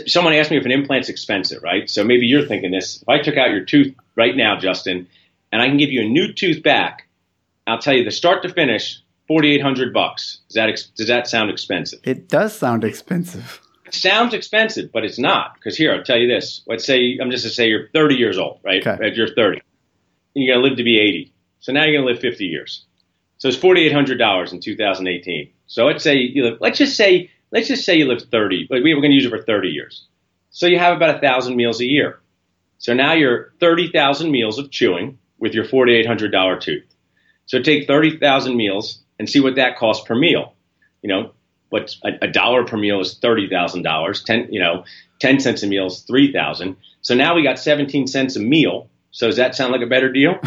someone 0.07 0.35
asked 0.35 0.51
me 0.53 0.57
if 0.57 0.65
an 0.65 0.71
implant's 0.71 1.09
expensive, 1.09 1.63
right? 1.63 1.91
So 1.91 2.05
maybe 2.05 2.27
you're 2.27 2.47
thinking 2.47 2.71
this. 2.71 3.03
If 3.03 3.09
I 3.09 3.21
took 3.21 3.37
out 3.37 3.51
your 3.51 3.65
tooth 3.65 3.95
right 4.15 4.37
now, 4.37 4.57
Justin, 4.59 5.09
and 5.51 5.61
I 5.61 5.67
can 5.67 5.77
give 5.77 5.91
you 5.91 6.03
a 6.03 6.09
new 6.09 6.33
tooth 6.33 6.63
back, 6.63 7.09
I'll 7.67 7.79
tell 7.79 7.95
you 7.95 8.05
the 8.05 8.11
start 8.11 8.43
to 8.43 8.49
finish, 8.49 9.01
forty 9.31 9.55
eight 9.55 9.63
hundred 9.63 9.95
bucks. 9.95 10.39
Does 10.49 10.55
that 10.57 10.69
ex- 10.69 10.91
does 10.97 11.07
that 11.07 11.29
sound 11.29 11.51
expensive? 11.51 12.01
It 12.03 12.29
does 12.29 12.53
sound 12.59 12.83
expensive. 12.83 13.61
It 13.87 13.95
sounds 13.95 14.35
expensive, 14.35 14.91
but 14.93 15.05
it's 15.05 15.21
not. 15.21 15.55
Because 15.55 15.77
here, 15.77 15.95
I'll 15.95 16.03
tell 16.03 16.19
you 16.19 16.27
this. 16.27 16.63
Let's 16.67 16.85
say 16.85 17.17
I'm 17.23 17.31
just 17.31 17.45
to 17.45 17.51
say 17.51 17.69
you're 17.69 17.89
30 17.95 18.17
years 18.17 18.39
old, 18.39 18.59
right? 18.65 18.85
Okay. 18.85 19.13
You're 19.15 19.33
30. 19.33 19.61
And 20.35 20.45
you're 20.45 20.57
gonna 20.57 20.67
live 20.67 20.77
to 20.79 20.83
be 20.83 20.99
80. 20.99 21.33
So 21.61 21.73
now 21.73 21.85
you're 21.85 22.01
gonna 22.01 22.11
live 22.11 22.21
50 22.21 22.45
years. 22.45 22.85
So 23.39 23.47
it's 23.47 23.57
$4,800 23.57 24.53
in 24.53 24.61
2018. 24.61 25.53
So 25.67 25.87
let's 25.87 26.03
say 26.03 26.17
you 26.17 26.43
live. 26.43 26.59
Let's 26.61 26.79
just 26.79 26.97
say 26.97 27.31
let's 27.53 27.69
just 27.69 27.85
say 27.85 27.97
you 27.99 28.07
live 28.07 28.23
30. 28.33 28.67
Like 28.69 28.83
we, 28.83 28.95
we're 28.95 29.01
gonna 29.01 29.15
use 29.15 29.27
it 29.27 29.31
for 29.31 29.43
30 29.43 29.69
years. 29.69 30.09
So 30.51 30.67
you 30.67 30.81
have 30.81 30.97
about 30.97 31.17
a 31.17 31.21
thousand 31.21 31.55
meals 31.55 31.81
a 31.81 31.87
year. 31.87 32.19
So 32.79 32.95
now 32.95 33.13
you're 33.13 33.53
30,000 33.61 34.29
meals 34.31 34.59
of 34.59 34.73
chewing 34.73 35.19
with 35.39 35.55
your 35.55 35.65
$4,800 35.65 36.61
tooth. 36.61 36.85
So 37.47 37.61
take 37.61 37.87
30,000 37.87 38.57
meals 38.57 39.01
and 39.21 39.29
see 39.29 39.39
what 39.39 39.57
that 39.57 39.77
costs 39.77 40.05
per 40.09 40.15
meal. 40.15 40.55
You 41.03 41.09
know, 41.11 41.33
what's 41.69 42.01
a, 42.03 42.25
a 42.25 42.29
dollar 42.29 42.65
per 42.65 42.79
meal 42.79 43.01
is 43.01 43.19
thirty 43.19 43.49
thousand 43.49 43.83
dollars. 43.83 44.25
Ten, 44.25 44.49
you 44.51 44.59
know, 44.59 44.85
ten 45.21 45.39
cents 45.39 45.63
a 45.63 45.67
meal 45.67 45.87
is 45.87 46.01
three 46.01 46.33
thousand. 46.33 46.77
So 47.03 47.15
now 47.15 47.37
we 47.37 47.45
got 47.45 47.59
seventeen 47.59 48.07
cents 48.07 48.35
a 48.37 48.41
meal. 48.41 48.89
So 49.13 49.27
does 49.27 49.37
that 49.37 49.55
sound 49.55 49.73
like 49.73 49.83
a 49.83 49.87
better 49.87 50.11
deal? 50.11 50.41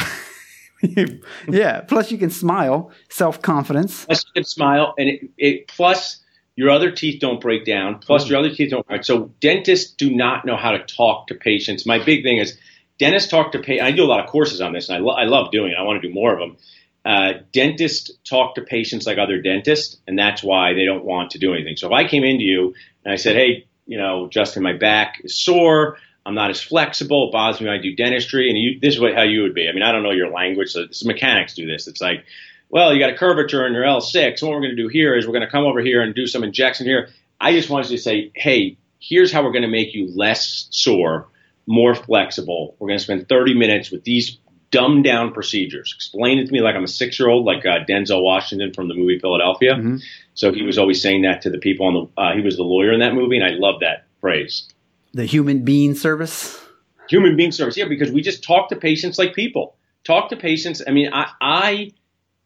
yeah. 1.47 1.81
Plus, 1.81 2.11
you 2.11 2.17
can 2.17 2.31
smile, 2.31 2.91
self 3.09 3.41
confidence. 3.43 4.05
Plus 4.05 4.25
you 4.25 4.41
can 4.41 4.43
smile, 4.43 4.95
and 4.97 5.07
it, 5.07 5.29
it 5.37 5.67
plus 5.67 6.21
your 6.55 6.71
other 6.71 6.91
teeth 6.91 7.21
don't 7.21 7.39
break 7.39 7.65
down. 7.65 7.99
Plus 7.99 8.27
your 8.27 8.39
other 8.39 8.53
teeth 8.53 8.71
don't. 8.71 8.85
Break. 8.87 9.03
So 9.03 9.31
dentists 9.39 9.93
do 9.93 10.09
not 10.09 10.45
know 10.45 10.57
how 10.57 10.71
to 10.71 10.79
talk 10.79 11.27
to 11.27 11.35
patients. 11.35 11.85
My 11.85 12.03
big 12.03 12.23
thing 12.23 12.39
is 12.39 12.57
dentists 12.97 13.29
talk 13.29 13.51
to 13.51 13.59
patients. 13.59 13.83
I 13.83 13.91
do 13.91 14.03
a 14.03 14.09
lot 14.09 14.19
of 14.19 14.31
courses 14.31 14.61
on 14.61 14.73
this, 14.73 14.89
and 14.89 14.97
I, 14.97 14.99
lo- 14.99 15.13
I 15.13 15.25
love 15.25 15.51
doing 15.51 15.73
it. 15.73 15.75
I 15.79 15.83
want 15.83 16.01
to 16.01 16.07
do 16.07 16.11
more 16.11 16.33
of 16.33 16.39
them. 16.39 16.57
Uh, 17.05 17.33
dentists 17.51 18.11
talk 18.27 18.55
to 18.55 18.61
patients 18.61 19.05
like 19.05 19.17
other 19.17 19.41
dentists, 19.41 19.97
and 20.07 20.17
that's 20.17 20.41
why 20.41 20.73
they 20.73 20.85
don't 20.85 21.03
want 21.03 21.31
to 21.31 21.39
do 21.39 21.53
anything. 21.53 21.75
So 21.75 21.87
if 21.87 21.93
I 21.93 22.07
came 22.07 22.23
into 22.23 22.43
you 22.43 22.73
and 23.03 23.13
I 23.13 23.17
said, 23.17 23.35
"Hey, 23.35 23.65
you 23.85 23.97
know, 23.97 24.29
Justin, 24.29 24.63
my 24.63 24.73
back 24.73 25.21
is 25.23 25.37
sore. 25.37 25.97
I'm 26.25 26.35
not 26.35 26.49
as 26.49 26.61
flexible. 26.61 27.27
It 27.27 27.33
bothers 27.33 27.59
me 27.59 27.67
when 27.67 27.77
I 27.77 27.81
do 27.81 27.95
dentistry," 27.95 28.49
and 28.49 28.57
you, 28.57 28.79
this 28.79 28.95
is 28.95 29.01
what, 29.01 29.13
how 29.13 29.23
you 29.23 29.41
would 29.41 29.53
be. 29.53 29.67
I 29.67 29.73
mean, 29.73 29.83
I 29.83 29.91
don't 29.91 30.03
know 30.03 30.11
your 30.11 30.29
language, 30.29 30.71
so 30.71 30.85
this, 30.85 31.03
mechanics 31.03 31.55
do 31.55 31.67
this. 31.67 31.87
It's 31.87 31.99
like, 31.99 32.23
well, 32.69 32.93
you 32.93 32.99
got 32.99 33.09
a 33.09 33.17
curvature 33.17 33.67
in 33.67 33.73
your 33.73 33.83
L6. 33.83 34.41
What 34.41 34.51
we're 34.51 34.61
going 34.61 34.75
to 34.75 34.81
do 34.81 34.87
here 34.87 35.15
is 35.15 35.27
we're 35.27 35.33
going 35.33 35.45
to 35.45 35.51
come 35.51 35.65
over 35.65 35.81
here 35.81 36.01
and 36.01 36.15
do 36.15 36.25
some 36.25 36.43
injection 36.43 36.85
here. 36.85 37.09
I 37.39 37.51
just 37.51 37.69
wanted 37.69 37.89
to 37.89 37.97
say, 37.97 38.31
hey, 38.33 38.77
here's 39.01 39.31
how 39.31 39.43
we're 39.43 39.51
going 39.51 39.63
to 39.63 39.67
make 39.67 39.93
you 39.93 40.09
less 40.15 40.67
sore, 40.71 41.27
more 41.67 41.93
flexible. 41.93 42.77
We're 42.79 42.87
going 42.87 42.99
to 42.99 43.03
spend 43.03 43.27
30 43.27 43.55
minutes 43.55 43.91
with 43.91 44.05
these 44.05 44.39
dumbed 44.73 45.03
down 45.03 45.31
procedures. 45.31 45.93
Explain 45.95 46.39
it 46.39 46.47
to 46.47 46.51
me 46.51 46.61
like 46.61 46.75
I'm 46.75 46.83
a 46.83 46.87
six 46.87 47.19
year 47.19 47.29
old, 47.29 47.45
like 47.45 47.65
uh, 47.65 47.85
Denzel 47.87 48.23
Washington 48.23 48.73
from 48.73 48.87
the 48.89 48.95
movie 48.95 49.19
Philadelphia. 49.19 49.75
Mm-hmm. 49.75 49.97
So 50.33 50.51
he 50.51 50.63
was 50.63 50.79
always 50.79 51.01
saying 51.01 51.21
that 51.21 51.43
to 51.43 51.51
the 51.51 51.59
people 51.59 51.85
on 51.85 51.93
the. 51.93 52.21
Uh, 52.21 52.35
he 52.35 52.41
was 52.41 52.57
the 52.57 52.63
lawyer 52.63 52.91
in 52.91 52.99
that 52.99 53.13
movie, 53.13 53.37
and 53.37 53.45
I 53.45 53.55
love 53.55 53.81
that 53.81 54.07
phrase. 54.19 54.67
The 55.13 55.25
human 55.25 55.63
being 55.63 55.93
service. 55.93 56.59
Human 57.07 57.37
being 57.37 57.51
service, 57.51 57.77
yeah, 57.77 57.87
because 57.87 58.11
we 58.11 58.21
just 58.21 58.43
talk 58.43 58.69
to 58.69 58.75
patients 58.75 59.19
like 59.19 59.35
people. 59.35 59.75
Talk 60.03 60.29
to 60.29 60.35
patients. 60.35 60.81
I 60.85 60.91
mean, 60.91 61.13
I, 61.13 61.29
I 61.39 61.91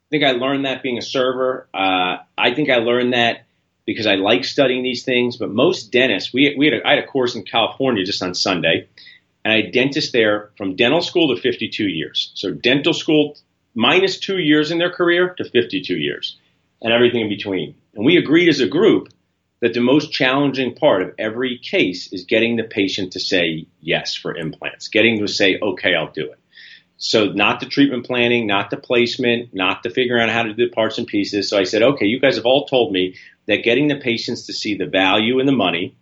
think 0.09 0.23
I 0.23 0.31
learned 0.31 0.65
that 0.65 0.83
being 0.83 0.97
a 0.97 1.01
server. 1.01 1.69
Uh, 1.73 2.17
I 2.37 2.53
think 2.53 2.69
I 2.69 2.77
learned 2.77 3.13
that 3.13 3.45
because 3.85 4.05
I 4.05 4.15
like 4.15 4.43
studying 4.43 4.83
these 4.83 5.03
things. 5.03 5.37
But 5.37 5.51
most 5.51 5.91
dentists, 5.91 6.33
we, 6.33 6.53
we 6.57 6.65
had 6.65 6.81
a, 6.81 6.87
I 6.87 6.95
had 6.95 7.03
a 7.03 7.07
course 7.07 7.35
in 7.35 7.43
California 7.43 8.03
just 8.03 8.21
on 8.21 8.35
Sunday, 8.35 8.89
and 9.47 9.53
I 9.53 9.61
had 9.61 9.71
dentists 9.71 10.11
there 10.11 10.49
from 10.57 10.75
dental 10.75 11.01
school 11.01 11.33
to 11.33 11.41
52 11.41 11.87
years. 11.87 12.33
So 12.35 12.51
dental 12.51 12.93
school 12.93 13.37
minus 13.73 14.19
two 14.19 14.39
years 14.39 14.71
in 14.71 14.77
their 14.77 14.91
career 14.91 15.35
to 15.35 15.49
52 15.49 15.95
years, 15.95 16.37
and 16.81 16.91
everything 16.91 17.21
in 17.21 17.29
between. 17.29 17.73
And 17.95 18.05
we 18.05 18.17
agreed 18.17 18.49
as 18.49 18.59
a 18.59 18.67
group 18.67 19.07
that 19.61 19.73
the 19.73 19.79
most 19.79 20.11
challenging 20.11 20.75
part 20.75 21.01
of 21.01 21.13
every 21.17 21.59
case 21.59 22.11
is 22.11 22.25
getting 22.25 22.57
the 22.57 22.65
patient 22.65 23.13
to 23.13 23.21
say 23.21 23.67
yes 23.79 24.15
for 24.15 24.35
implants, 24.35 24.89
getting 24.89 25.17
to 25.19 25.29
say, 25.29 25.57
okay, 25.61 25.95
I'll 25.95 26.11
do 26.11 26.29
it. 26.29 26.39
So 26.97 27.27
not 27.27 27.61
the 27.61 27.67
treatment 27.67 28.05
planning, 28.05 28.47
not 28.47 28.69
the 28.69 28.75
placement, 28.75 29.53
not 29.53 29.81
the 29.81 29.89
figuring 29.89 30.23
out 30.23 30.29
how 30.29 30.43
to 30.43 30.53
do 30.55 30.65
the 30.67 30.75
parts 30.75 30.97
and 30.97 31.07
pieces. 31.07 31.49
So 31.49 31.57
I 31.57 31.63
said, 31.63 31.83
okay, 31.83 32.05
you 32.05 32.19
guys 32.19 32.35
have 32.35 32.45
all 32.45 32.65
told 32.65 32.91
me 32.91 33.15
that 33.45 33.63
getting 33.63 33.87
the 33.87 33.95
patients 33.95 34.47
to 34.47 34.53
see 34.53 34.75
the 34.75 34.87
value 34.87 35.39
in 35.39 35.45
the 35.45 35.53
money 35.53 35.95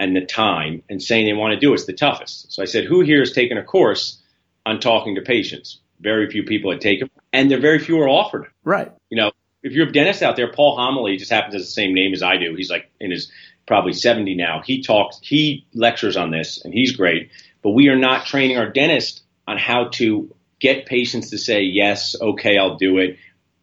and 0.00 0.16
the 0.16 0.24
time 0.24 0.82
and 0.88 1.00
saying 1.00 1.26
they 1.26 1.34
want 1.34 1.52
to 1.52 1.60
do 1.60 1.74
it's 1.74 1.84
the 1.84 1.92
toughest. 1.92 2.50
So 2.50 2.62
I 2.62 2.64
said, 2.64 2.84
who 2.86 3.02
here 3.02 3.20
has 3.20 3.32
taken 3.32 3.58
a 3.58 3.62
course 3.62 4.18
on 4.66 4.80
talking 4.80 5.14
to 5.14 5.20
patients? 5.20 5.78
Very 6.00 6.28
few 6.30 6.42
people 6.42 6.72
had 6.72 6.80
taken, 6.80 7.10
and 7.32 7.50
there 7.50 7.60
very 7.60 7.78
few 7.78 8.00
are 8.00 8.08
offered. 8.08 8.46
Right. 8.64 8.90
You 9.10 9.18
know, 9.18 9.32
if 9.62 9.72
you're 9.72 9.88
a 9.88 9.92
dentist 9.92 10.22
out 10.22 10.36
there, 10.36 10.50
Paul 10.50 10.78
Homoly 10.78 11.18
just 11.18 11.30
happens 11.30 11.52
to 11.52 11.58
have 11.58 11.66
the 11.66 11.70
same 11.70 11.92
name 11.92 12.14
as 12.14 12.22
I 12.22 12.38
do. 12.38 12.54
He's 12.54 12.70
like 12.70 12.90
in 12.98 13.10
his 13.10 13.30
probably 13.66 13.92
70 13.92 14.34
now. 14.34 14.62
He 14.64 14.82
talks, 14.82 15.18
he 15.22 15.66
lectures 15.74 16.16
on 16.16 16.30
this, 16.30 16.64
and 16.64 16.72
he's 16.72 16.96
great. 16.96 17.30
But 17.62 17.72
we 17.72 17.88
are 17.88 17.98
not 17.98 18.24
training 18.24 18.56
our 18.56 18.70
dentists 18.70 19.20
on 19.46 19.58
how 19.58 19.88
to 19.92 20.34
get 20.60 20.86
patients 20.86 21.30
to 21.30 21.38
say 21.38 21.60
yes, 21.60 22.16
okay, 22.18 22.56
I'll 22.56 22.76
do 22.76 22.96
it. 22.98 23.18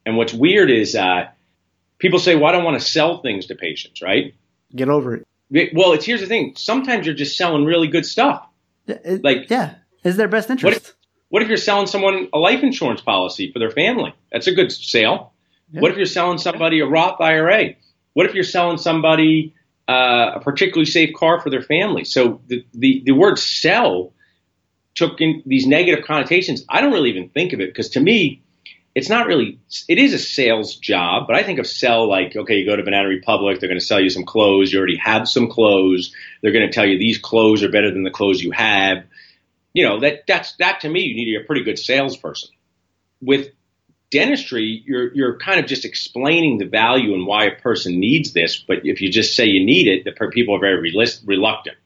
And 0.06 0.16
what's 0.16 0.34
weird 0.34 0.70
is 0.70 0.96
uh, 0.96 1.26
people 1.98 2.20
say, 2.20 2.36
"Well, 2.36 2.46
I 2.46 2.52
don't 2.52 2.64
want 2.64 2.80
to 2.80 2.88
sell 2.88 3.22
things 3.24 3.48
to 3.48 3.56
patients," 3.56 4.04
right? 4.04 4.36
Get 4.76 4.90
over 4.90 5.16
it. 5.16 5.27
Well, 5.50 5.94
it's 5.94 6.06
here's 6.06 6.22
the 6.22 6.28
thing. 6.28 6.54
Sometimes 6.58 7.06
you're 7.06 7.16
just 7.16 7.38
selling 7.38 7.66
really 7.66 7.88
good 7.88 8.06
stuff. 8.06 8.46
It, 8.88 9.24
like 9.24 9.50
yeah, 9.50 9.76
is 10.04 10.18
their 10.18 10.28
best 10.28 10.50
interest. 10.50 10.64
What 10.64 10.74
if, 10.76 10.96
what 11.30 11.42
if, 11.44 11.48
you're 11.48 11.58
selling 11.58 11.88
someone 11.88 12.30
a 12.34 12.38
life 12.38 12.64
insurance 12.64 13.02
policy 13.02 13.52
for 13.52 13.60
their 13.60 13.72
family? 13.72 14.14
That's 14.32 14.48
a 14.48 14.54
good 14.54 14.72
sale. 14.72 15.34
Yeah. 15.72 15.82
What 15.82 15.92
if 15.92 15.98
you're 15.98 16.06
selling 16.06 16.38
somebody 16.38 16.80
a 16.80 16.86
Roth 16.86 17.20
IRA? 17.20 17.76
What 18.14 18.26
if 18.26 18.34
you're 18.34 18.44
selling 18.44 18.78
somebody 18.78 19.54
uh, 19.88 20.32
a 20.36 20.40
particularly 20.40 20.86
safe 20.86 21.14
car 21.16 21.42
for 21.42 21.50
their 21.50 21.62
family? 21.62 22.04
So 22.04 22.42
the, 22.48 22.66
the, 22.74 23.04
the 23.06 23.12
word 23.12 23.38
sell 23.38 24.14
took 24.96 25.22
in 25.22 25.44
these 25.46 25.68
negative 25.68 26.06
connotations. 26.06 26.64
I 26.70 26.82
don't 26.82 26.92
really 26.92 27.10
even 27.10 27.30
think 27.30 27.54
of 27.54 27.60
it 27.60 27.70
because 27.70 27.90
to 27.90 28.00
me, 28.00 28.44
it's 28.98 29.10
not 29.10 29.28
really 29.28 29.60
it 29.88 30.00
is 30.00 30.14
a 30.14 30.20
sales 30.20 30.76
job 30.76 31.28
but 31.28 31.36
i 31.36 31.44
think 31.44 31.60
of 31.60 31.68
sell 31.68 32.10
like 32.10 32.36
okay 32.36 32.56
you 32.56 32.66
go 32.66 32.76
to 32.76 32.84
banana 32.84 33.08
republic 33.08 33.60
they're 33.60 33.70
going 33.70 33.80
to 33.80 33.86
sell 33.86 34.00
you 34.00 34.10
some 34.10 34.26
clothes 34.26 34.74
you 34.74 34.80
already 34.80 34.98
have 34.98 35.28
some 35.28 35.48
clothes 35.48 36.16
they're 36.42 36.52
going 36.52 36.68
to 36.68 36.74
tell 36.74 36.86
you 36.86 36.98
these 36.98 37.18
clothes 37.18 37.64
are 37.64 37.72
better 37.72 37.92
than 37.92 38.04
the 38.04 38.12
clothes 38.12 38.42
you 38.42 38.52
have. 38.52 39.04
You 39.74 39.88
know 39.88 40.00
that 40.00 40.24
that's 40.28 40.56
that 40.56 40.82
to 40.82 40.90
me 40.90 41.02
you 41.02 41.16
need 41.16 41.32
to 41.32 41.40
be 41.40 41.44
a 41.44 41.46
pretty 41.46 41.64
good 41.64 41.78
salesperson. 41.78 42.50
With 43.22 43.50
dentistry 44.10 44.84
you're 44.86 45.14
you're 45.14 45.38
kind 45.38 45.60
of 45.60 45.66
just 45.66 45.86
explaining 45.86 46.58
the 46.58 46.66
value 46.66 47.14
and 47.14 47.28
why 47.28 47.46
a 47.46 47.62
person 47.62 48.00
needs 48.00 48.32
this 48.32 48.58
but 48.66 48.78
if 48.84 49.02
you 49.02 49.12
just 49.12 49.36
say 49.36 49.46
you 49.46 49.66
need 49.66 49.88
it 49.88 50.06
the 50.06 50.28
people 50.30 50.56
are 50.56 50.60
very 50.60 50.94
reluctant. 51.26 51.78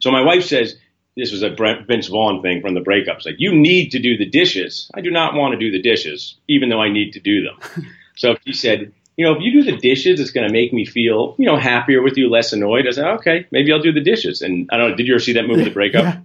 So 0.00 0.10
my 0.10 0.22
wife 0.22 0.44
says 0.44 0.76
this 1.16 1.30
was 1.30 1.42
a 1.42 1.50
Vince 1.50 2.08
Vaughn 2.08 2.42
thing 2.42 2.60
from 2.60 2.74
the 2.74 2.80
breakups. 2.80 3.24
Like, 3.24 3.36
you 3.38 3.54
need 3.54 3.90
to 3.90 3.98
do 4.00 4.16
the 4.16 4.26
dishes. 4.26 4.90
I 4.94 5.00
do 5.00 5.10
not 5.10 5.34
want 5.34 5.52
to 5.52 5.58
do 5.58 5.70
the 5.70 5.80
dishes, 5.80 6.36
even 6.48 6.68
though 6.68 6.80
I 6.80 6.88
need 6.88 7.12
to 7.12 7.20
do 7.20 7.42
them. 7.42 7.86
so 8.16 8.36
he 8.44 8.52
said, 8.52 8.92
you 9.16 9.24
know, 9.24 9.32
if 9.32 9.40
you 9.40 9.52
do 9.52 9.62
the 9.62 9.76
dishes, 9.76 10.18
it's 10.18 10.32
going 10.32 10.46
to 10.46 10.52
make 10.52 10.72
me 10.72 10.84
feel, 10.84 11.36
you 11.38 11.46
know, 11.46 11.56
happier 11.56 12.02
with 12.02 12.16
you, 12.16 12.28
less 12.28 12.52
annoyed. 12.52 12.88
I 12.88 12.90
said, 12.90 13.06
okay, 13.18 13.46
maybe 13.52 13.72
I'll 13.72 13.82
do 13.82 13.92
the 13.92 14.00
dishes. 14.00 14.42
And 14.42 14.68
I 14.72 14.76
don't 14.76 14.90
know, 14.90 14.96
did 14.96 15.06
you 15.06 15.14
ever 15.14 15.20
see 15.20 15.34
that 15.34 15.46
movie, 15.46 15.64
The 15.64 15.70
Breakup? 15.70 16.02
yeah. 16.04 16.20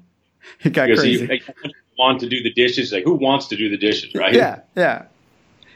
It 0.61 0.73
got 0.73 0.87
because 0.87 1.01
crazy. 1.01 1.21
He, 1.21 1.27
like, 1.27 1.43
want 1.99 2.21
to 2.21 2.29
do 2.29 2.41
the 2.41 2.51
dishes. 2.51 2.91
Like, 2.91 3.03
who 3.03 3.13
wants 3.13 3.47
to 3.47 3.55
do 3.55 3.69
the 3.69 3.77
dishes, 3.77 4.15
right? 4.15 4.33
Yeah, 4.39 4.61
yeah. 4.75 5.05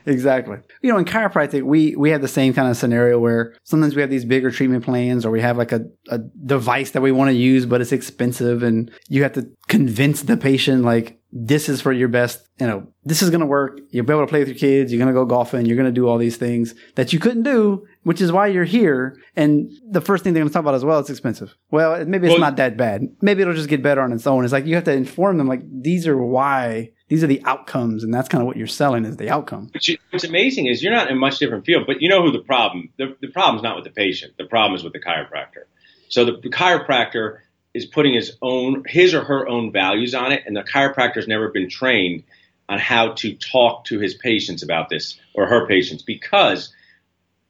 Exactly. 0.06 0.58
You 0.82 0.92
know, 0.92 0.98
in 0.98 1.06
chiropractic, 1.06 1.64
we 1.64 1.96
we 1.96 2.10
have 2.10 2.22
the 2.22 2.28
same 2.28 2.54
kind 2.54 2.70
of 2.70 2.78
scenario 2.78 3.20
where 3.20 3.56
sometimes 3.64 3.96
we 3.96 4.02
have 4.02 4.10
these 4.10 4.26
bigger 4.26 4.52
treatment 4.52 4.84
plans, 4.84 5.26
or 5.26 5.32
we 5.32 5.42
have 5.42 5.58
like 5.58 5.72
a, 5.72 5.86
a 6.10 6.18
device 6.18 6.92
that 6.92 7.02
we 7.02 7.12
want 7.12 7.30
to 7.30 7.36
use, 7.36 7.66
but 7.66 7.82
it's 7.82 7.92
expensive, 7.92 8.64
and 8.64 8.92
you 9.08 9.24
have 9.24 9.34
to 9.34 9.50
convince 9.68 10.24
the 10.24 10.38
patient 10.38 10.84
like 10.84 11.20
this 11.32 11.68
is 11.68 11.82
for 11.82 11.92
your 11.92 12.10
best. 12.10 12.48
You 12.60 12.68
know, 12.68 12.88
this 13.04 13.22
is 13.22 13.30
going 13.30 13.42
to 13.42 13.48
work. 13.48 13.80
You'll 13.90 14.06
be 14.06 14.14
able 14.14 14.24
to 14.24 14.30
play 14.30 14.40
with 14.40 14.50
your 14.50 14.58
kids. 14.58 14.92
You're 14.92 15.00
going 15.00 15.14
to 15.14 15.20
go 15.20 15.26
golfing. 15.26 15.66
You're 15.66 15.78
going 15.78 15.88
to 15.88 15.92
do 15.92 16.08
all 16.08 16.18
these 16.18 16.38
things 16.38 16.76
that 16.96 17.12
you 17.12 17.20
couldn't 17.20 17.44
do, 17.44 17.88
which 18.04 18.22
is 18.22 18.32
why 18.32 18.48
you're 18.48 18.64
here. 18.64 19.18
And 19.36 19.72
the 19.90 20.02
first 20.02 20.24
thing 20.24 20.34
they're 20.34 20.42
going 20.42 20.50
to 20.50 20.54
talk 20.54 20.62
about 20.62 20.76
as 20.76 20.86
well, 20.86 21.00
it's 21.00 21.10
expensive. 21.10 21.56
Well, 21.72 22.06
maybe 22.06 22.28
it's 22.28 22.34
well, 22.34 22.42
not 22.42 22.58
that 22.58 22.78
bad. 22.78 23.08
Maybe 23.22 23.42
it'll 23.42 23.56
just 23.56 23.70
get 23.70 23.82
better 23.82 24.02
on 24.02 24.12
its 24.12 24.28
own. 24.28 24.44
It's 24.44 24.54
like 24.54 24.66
you 24.66 24.76
have 24.76 24.84
to 24.84 24.94
inform 24.94 25.38
them 25.38 25.48
like 25.48 25.62
these 25.66 26.08
are 26.08 26.18
why 26.18 26.92
these 27.14 27.24
are 27.24 27.28
the 27.28 27.44
outcomes, 27.46 28.04
and 28.04 28.12
that's 28.12 28.28
kind 28.28 28.42
of 28.42 28.48
what 28.48 28.58
you're 28.58 28.66
selling 28.66 29.06
is 29.06 29.18
the 29.18 29.30
outcome. 29.30 29.70
What's 30.10 30.24
amazing 30.24 30.66
is 30.66 30.82
you're 30.82 30.92
not 30.92 31.12
in 31.12 31.16
a 31.16 31.20
much 31.20 31.38
different 31.38 31.64
field, 31.64 31.84
but 31.86 32.02
you 32.02 32.10
know 32.10 32.24
who 32.24 32.32
the 32.32 32.40
problem 32.40 32.90
the, 32.98 33.16
the 33.22 33.28
problem's 33.28 33.62
not 33.62 33.76
with 33.76 33.86
the 33.86 33.92
patient. 33.92 34.34
The 34.40 34.46
problem 34.46 34.76
is 34.76 34.84
with 34.84 34.94
the 34.94 35.00
chiropractor. 35.00 35.66
So 36.10 36.26
the, 36.26 36.32
the 36.42 36.50
chiropractor 36.50 37.42
is 37.72 37.86
putting 37.86 38.16
his 38.16 38.36
own 38.42 38.84
his 38.88 39.14
or 39.14 39.24
her 39.24 39.48
own 39.48 39.72
values 39.72 40.16
on 40.16 40.32
it, 40.32 40.42
and 40.48 40.58
the 40.58 40.64
chiropractor's 40.64 41.28
never 41.28 41.50
been 41.50 41.70
trained 41.70 42.24
on 42.68 42.80
how 42.80 43.14
to 43.14 43.36
talk 43.36 43.86
to 43.86 44.00
his 44.00 44.16
patients 44.16 44.64
about 44.64 44.90
this 44.90 45.20
or 45.36 45.46
her 45.46 45.68
patients 45.68 46.02
because 46.02 46.74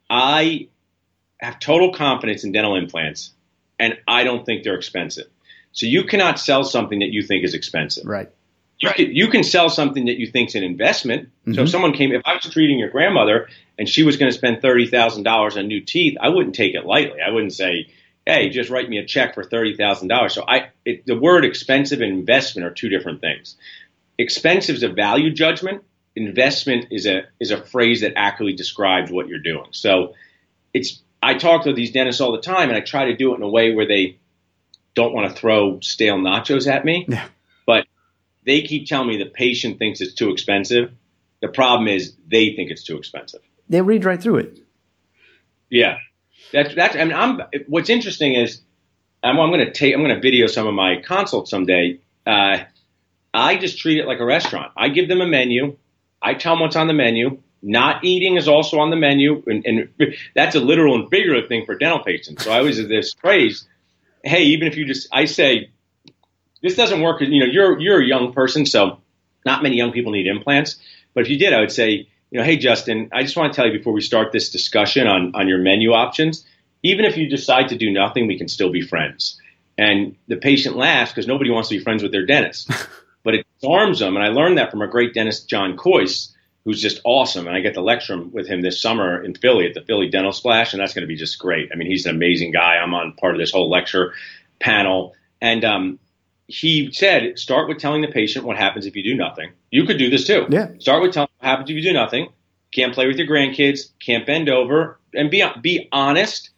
I 0.09 0.67
have 1.37 1.57
total 1.59 1.93
confidence 1.93 2.43
in 2.43 2.51
dental 2.51 2.75
implants 2.75 3.31
and 3.79 3.97
I 4.09 4.25
don't 4.25 4.45
think 4.45 4.65
they're 4.65 4.75
expensive. 4.75 5.27
So 5.71 5.85
you 5.85 6.03
cannot 6.03 6.37
sell 6.37 6.65
something 6.65 6.99
that 6.99 7.11
you 7.13 7.23
think 7.23 7.45
is 7.45 7.53
expensive. 7.53 8.05
Right 8.05 8.29
you, 8.79 8.89
right. 8.89 8.95
can, 8.95 9.15
you 9.15 9.27
can 9.27 9.43
sell 9.43 9.69
something 9.69 10.05
that 10.05 10.17
you 10.17 10.27
think 10.27 10.49
is 10.49 10.55
an 10.55 10.63
investment. 10.63 11.29
Mm-hmm. 11.29 11.53
So 11.53 11.61
if 11.61 11.67
mm-hmm. 11.67 11.71
someone 11.71 11.93
came, 11.93 12.11
if 12.11 12.21
I 12.25 12.33
was 12.33 12.43
treating 12.51 12.79
your 12.79 12.89
grandmother 12.89 13.47
and 13.77 13.87
she 13.87 14.03
was 14.03 14.17
going 14.17 14.31
to 14.31 14.37
spend 14.37 14.61
thirty 14.61 14.87
thousand 14.87 15.23
dollars 15.23 15.57
on 15.57 15.67
new 15.67 15.81
teeth, 15.81 16.17
I 16.19 16.29
wouldn't 16.29 16.55
take 16.55 16.75
it 16.75 16.85
lightly. 16.85 17.19
I 17.25 17.31
wouldn't 17.31 17.53
say, 17.53 17.87
"Hey, 18.25 18.49
just 18.49 18.69
write 18.69 18.89
me 18.89 18.97
a 18.97 19.05
check 19.05 19.35
for 19.35 19.43
thirty 19.43 19.75
thousand 19.75 20.09
dollars." 20.09 20.33
So 20.33 20.43
I, 20.47 20.69
it, 20.85 21.05
the 21.05 21.17
word 21.17 21.45
expensive 21.45 22.01
and 22.01 22.11
investment 22.11 22.67
are 22.67 22.73
two 22.73 22.89
different 22.89 23.21
things. 23.21 23.55
Expensive 24.17 24.75
is 24.75 24.83
a 24.83 24.89
value 24.89 25.31
judgment. 25.31 25.83
Investment 26.15 26.87
is 26.91 27.07
a 27.07 27.23
is 27.39 27.51
a 27.51 27.63
phrase 27.63 28.01
that 28.01 28.13
accurately 28.15 28.55
describes 28.55 29.11
what 29.11 29.27
you're 29.27 29.39
doing. 29.39 29.67
So 29.71 30.13
it's 30.73 31.01
I 31.21 31.35
talk 31.35 31.63
to 31.63 31.73
these 31.73 31.91
dentists 31.91 32.21
all 32.21 32.33
the 32.33 32.41
time, 32.41 32.69
and 32.69 32.77
I 32.77 32.81
try 32.81 33.05
to 33.05 33.15
do 33.15 33.33
it 33.33 33.37
in 33.37 33.43
a 33.43 33.49
way 33.49 33.73
where 33.73 33.87
they 33.87 34.17
don't 34.93 35.13
want 35.13 35.29
to 35.29 35.35
throw 35.35 35.79
stale 35.79 36.17
nachos 36.17 36.67
at 36.67 36.85
me. 36.85 37.05
Yeah. 37.07 37.25
They 38.45 38.61
keep 38.61 38.87
telling 38.87 39.07
me 39.07 39.17
the 39.17 39.29
patient 39.29 39.79
thinks 39.79 40.01
it's 40.01 40.13
too 40.13 40.31
expensive. 40.31 40.91
The 41.41 41.47
problem 41.47 41.87
is 41.87 42.13
they 42.27 42.53
think 42.55 42.71
it's 42.71 42.83
too 42.83 42.97
expensive. 42.97 43.41
They 43.69 43.81
read 43.81 44.05
right 44.05 44.21
through 44.21 44.37
it. 44.37 44.59
Yeah, 45.69 45.97
that's 46.51 46.75
that's. 46.75 46.95
I 46.95 47.03
mean, 47.03 47.13
I'm. 47.13 47.41
What's 47.67 47.89
interesting 47.89 48.33
is 48.33 48.61
I'm, 49.23 49.39
I'm 49.39 49.49
going 49.49 49.65
to 49.65 49.71
take. 49.71 49.93
I'm 49.93 50.01
going 50.01 50.15
to 50.15 50.21
video 50.21 50.47
some 50.47 50.67
of 50.67 50.73
my 50.73 51.01
consults 51.01 51.49
someday. 51.49 51.99
Uh, 52.25 52.59
I 53.33 53.57
just 53.57 53.79
treat 53.79 53.97
it 53.97 54.07
like 54.07 54.19
a 54.19 54.25
restaurant. 54.25 54.71
I 54.77 54.89
give 54.89 55.07
them 55.07 55.21
a 55.21 55.27
menu. 55.27 55.77
I 56.21 56.35
tell 56.35 56.53
them 56.53 56.61
what's 56.61 56.75
on 56.75 56.87
the 56.87 56.93
menu. 56.93 57.39
Not 57.61 58.03
eating 58.03 58.35
is 58.35 58.47
also 58.47 58.79
on 58.79 58.89
the 58.89 58.97
menu, 58.97 59.41
and, 59.47 59.65
and 59.65 59.89
that's 60.35 60.55
a 60.55 60.59
literal 60.59 60.95
and 60.95 61.09
figurative 61.09 61.47
thing 61.47 61.65
for 61.65 61.75
dental 61.75 62.03
patients. 62.03 62.43
So 62.43 62.51
I 62.51 62.59
always 62.59 62.77
have 62.77 62.89
this 62.89 63.13
phrase: 63.13 63.67
Hey, 64.23 64.43
even 64.43 64.67
if 64.67 64.75
you 64.75 64.85
just, 64.85 65.07
I 65.11 65.25
say, 65.25 65.71
this 66.63 66.75
doesn't 66.75 67.01
work. 67.01 67.21
You 67.21 67.41
know, 67.41 67.45
you're 67.45 67.79
you're 67.79 68.01
a 68.01 68.05
young 68.05 68.33
person, 68.33 68.65
so 68.65 68.99
not 69.45 69.61
many 69.61 69.75
young 69.75 69.91
people 69.91 70.13
need 70.13 70.25
implants. 70.25 70.77
But 71.13 71.25
if 71.25 71.29
you 71.29 71.37
did, 71.37 71.53
I 71.53 71.59
would 71.59 71.71
say, 71.71 72.07
you 72.31 72.39
know, 72.39 72.43
hey 72.43 72.57
Justin, 72.57 73.09
I 73.13 73.21
just 73.21 73.37
want 73.37 73.53
to 73.53 73.55
tell 73.55 73.67
you 73.67 73.77
before 73.77 73.93
we 73.93 74.01
start 74.01 74.31
this 74.31 74.49
discussion 74.49 75.05
on 75.05 75.35
on 75.35 75.47
your 75.47 75.59
menu 75.59 75.91
options, 75.91 76.43
even 76.81 77.05
if 77.05 77.17
you 77.17 77.29
decide 77.29 77.69
to 77.69 77.77
do 77.77 77.91
nothing, 77.91 78.25
we 78.25 78.37
can 78.39 78.47
still 78.47 78.71
be 78.71 78.81
friends. 78.81 79.39
And 79.77 80.15
the 80.27 80.37
patient 80.37 80.75
laughs 80.75 81.11
because 81.11 81.27
nobody 81.27 81.51
wants 81.51 81.69
to 81.69 81.77
be 81.77 81.83
friends 81.83 82.01
with 82.01 82.11
their 82.11 82.25
dentist, 82.25 82.71
but 83.23 83.35
it 83.35 83.45
disarms 83.59 83.99
them. 83.99 84.15
And 84.15 84.25
I 84.25 84.29
learned 84.29 84.57
that 84.57 84.71
from 84.71 84.81
a 84.81 84.87
great 84.87 85.13
dentist, 85.13 85.49
John 85.49 85.75
Kois, 85.75 86.31
who's 86.63 86.81
just 86.81 87.01
awesome. 87.03 87.47
And 87.47 87.55
I 87.55 87.59
get 87.59 87.73
to 87.73 87.81
lecture 87.81 88.21
with 88.21 88.47
him 88.47 88.61
this 88.61 88.81
summer 88.81 89.21
in 89.21 89.35
Philly 89.35 89.67
at 89.67 89.73
the 89.73 89.81
Philly 89.81 90.09
Dental 90.09 90.31
Splash, 90.31 90.73
and 90.73 90.81
that's 90.81 90.93
going 90.93 91.01
to 91.01 91.07
be 91.07 91.15
just 91.15 91.39
great. 91.39 91.69
I 91.73 91.75
mean, 91.75 91.89
he's 91.89 92.05
an 92.05 92.15
amazing 92.15 92.51
guy. 92.51 92.77
I'm 92.77 92.93
on 92.93 93.13
part 93.13 93.33
of 93.33 93.39
this 93.39 93.51
whole 93.51 93.69
lecture 93.69 94.13
panel, 94.59 95.13
and 95.41 95.65
um, 95.65 95.99
he 96.47 96.91
said, 96.91 97.39
start 97.39 97.67
with 97.67 97.79
telling 97.79 98.01
the 98.01 98.07
patient 98.07 98.45
what 98.45 98.57
happens 98.57 98.85
if 98.85 98.95
you 98.95 99.03
do 99.03 99.15
nothing. 99.15 99.51
You 99.71 99.85
could 99.85 99.97
do 99.97 100.09
this 100.09 100.27
too. 100.27 100.45
Yeah. 100.49 100.69
Start 100.79 101.01
with 101.01 101.13
telling 101.13 101.29
what 101.39 101.47
happens 101.47 101.69
if 101.69 101.75
you 101.75 101.81
do 101.81 101.93
nothing. 101.93 102.29
Can't 102.71 102.93
play 102.93 103.07
with 103.07 103.17
your 103.17 103.27
grandkids. 103.27 103.91
Can't 103.99 104.25
bend 104.25 104.49
over, 104.49 104.99
and 105.13 105.29
be 105.29 105.43
be 105.61 105.87
honest, 105.91 106.49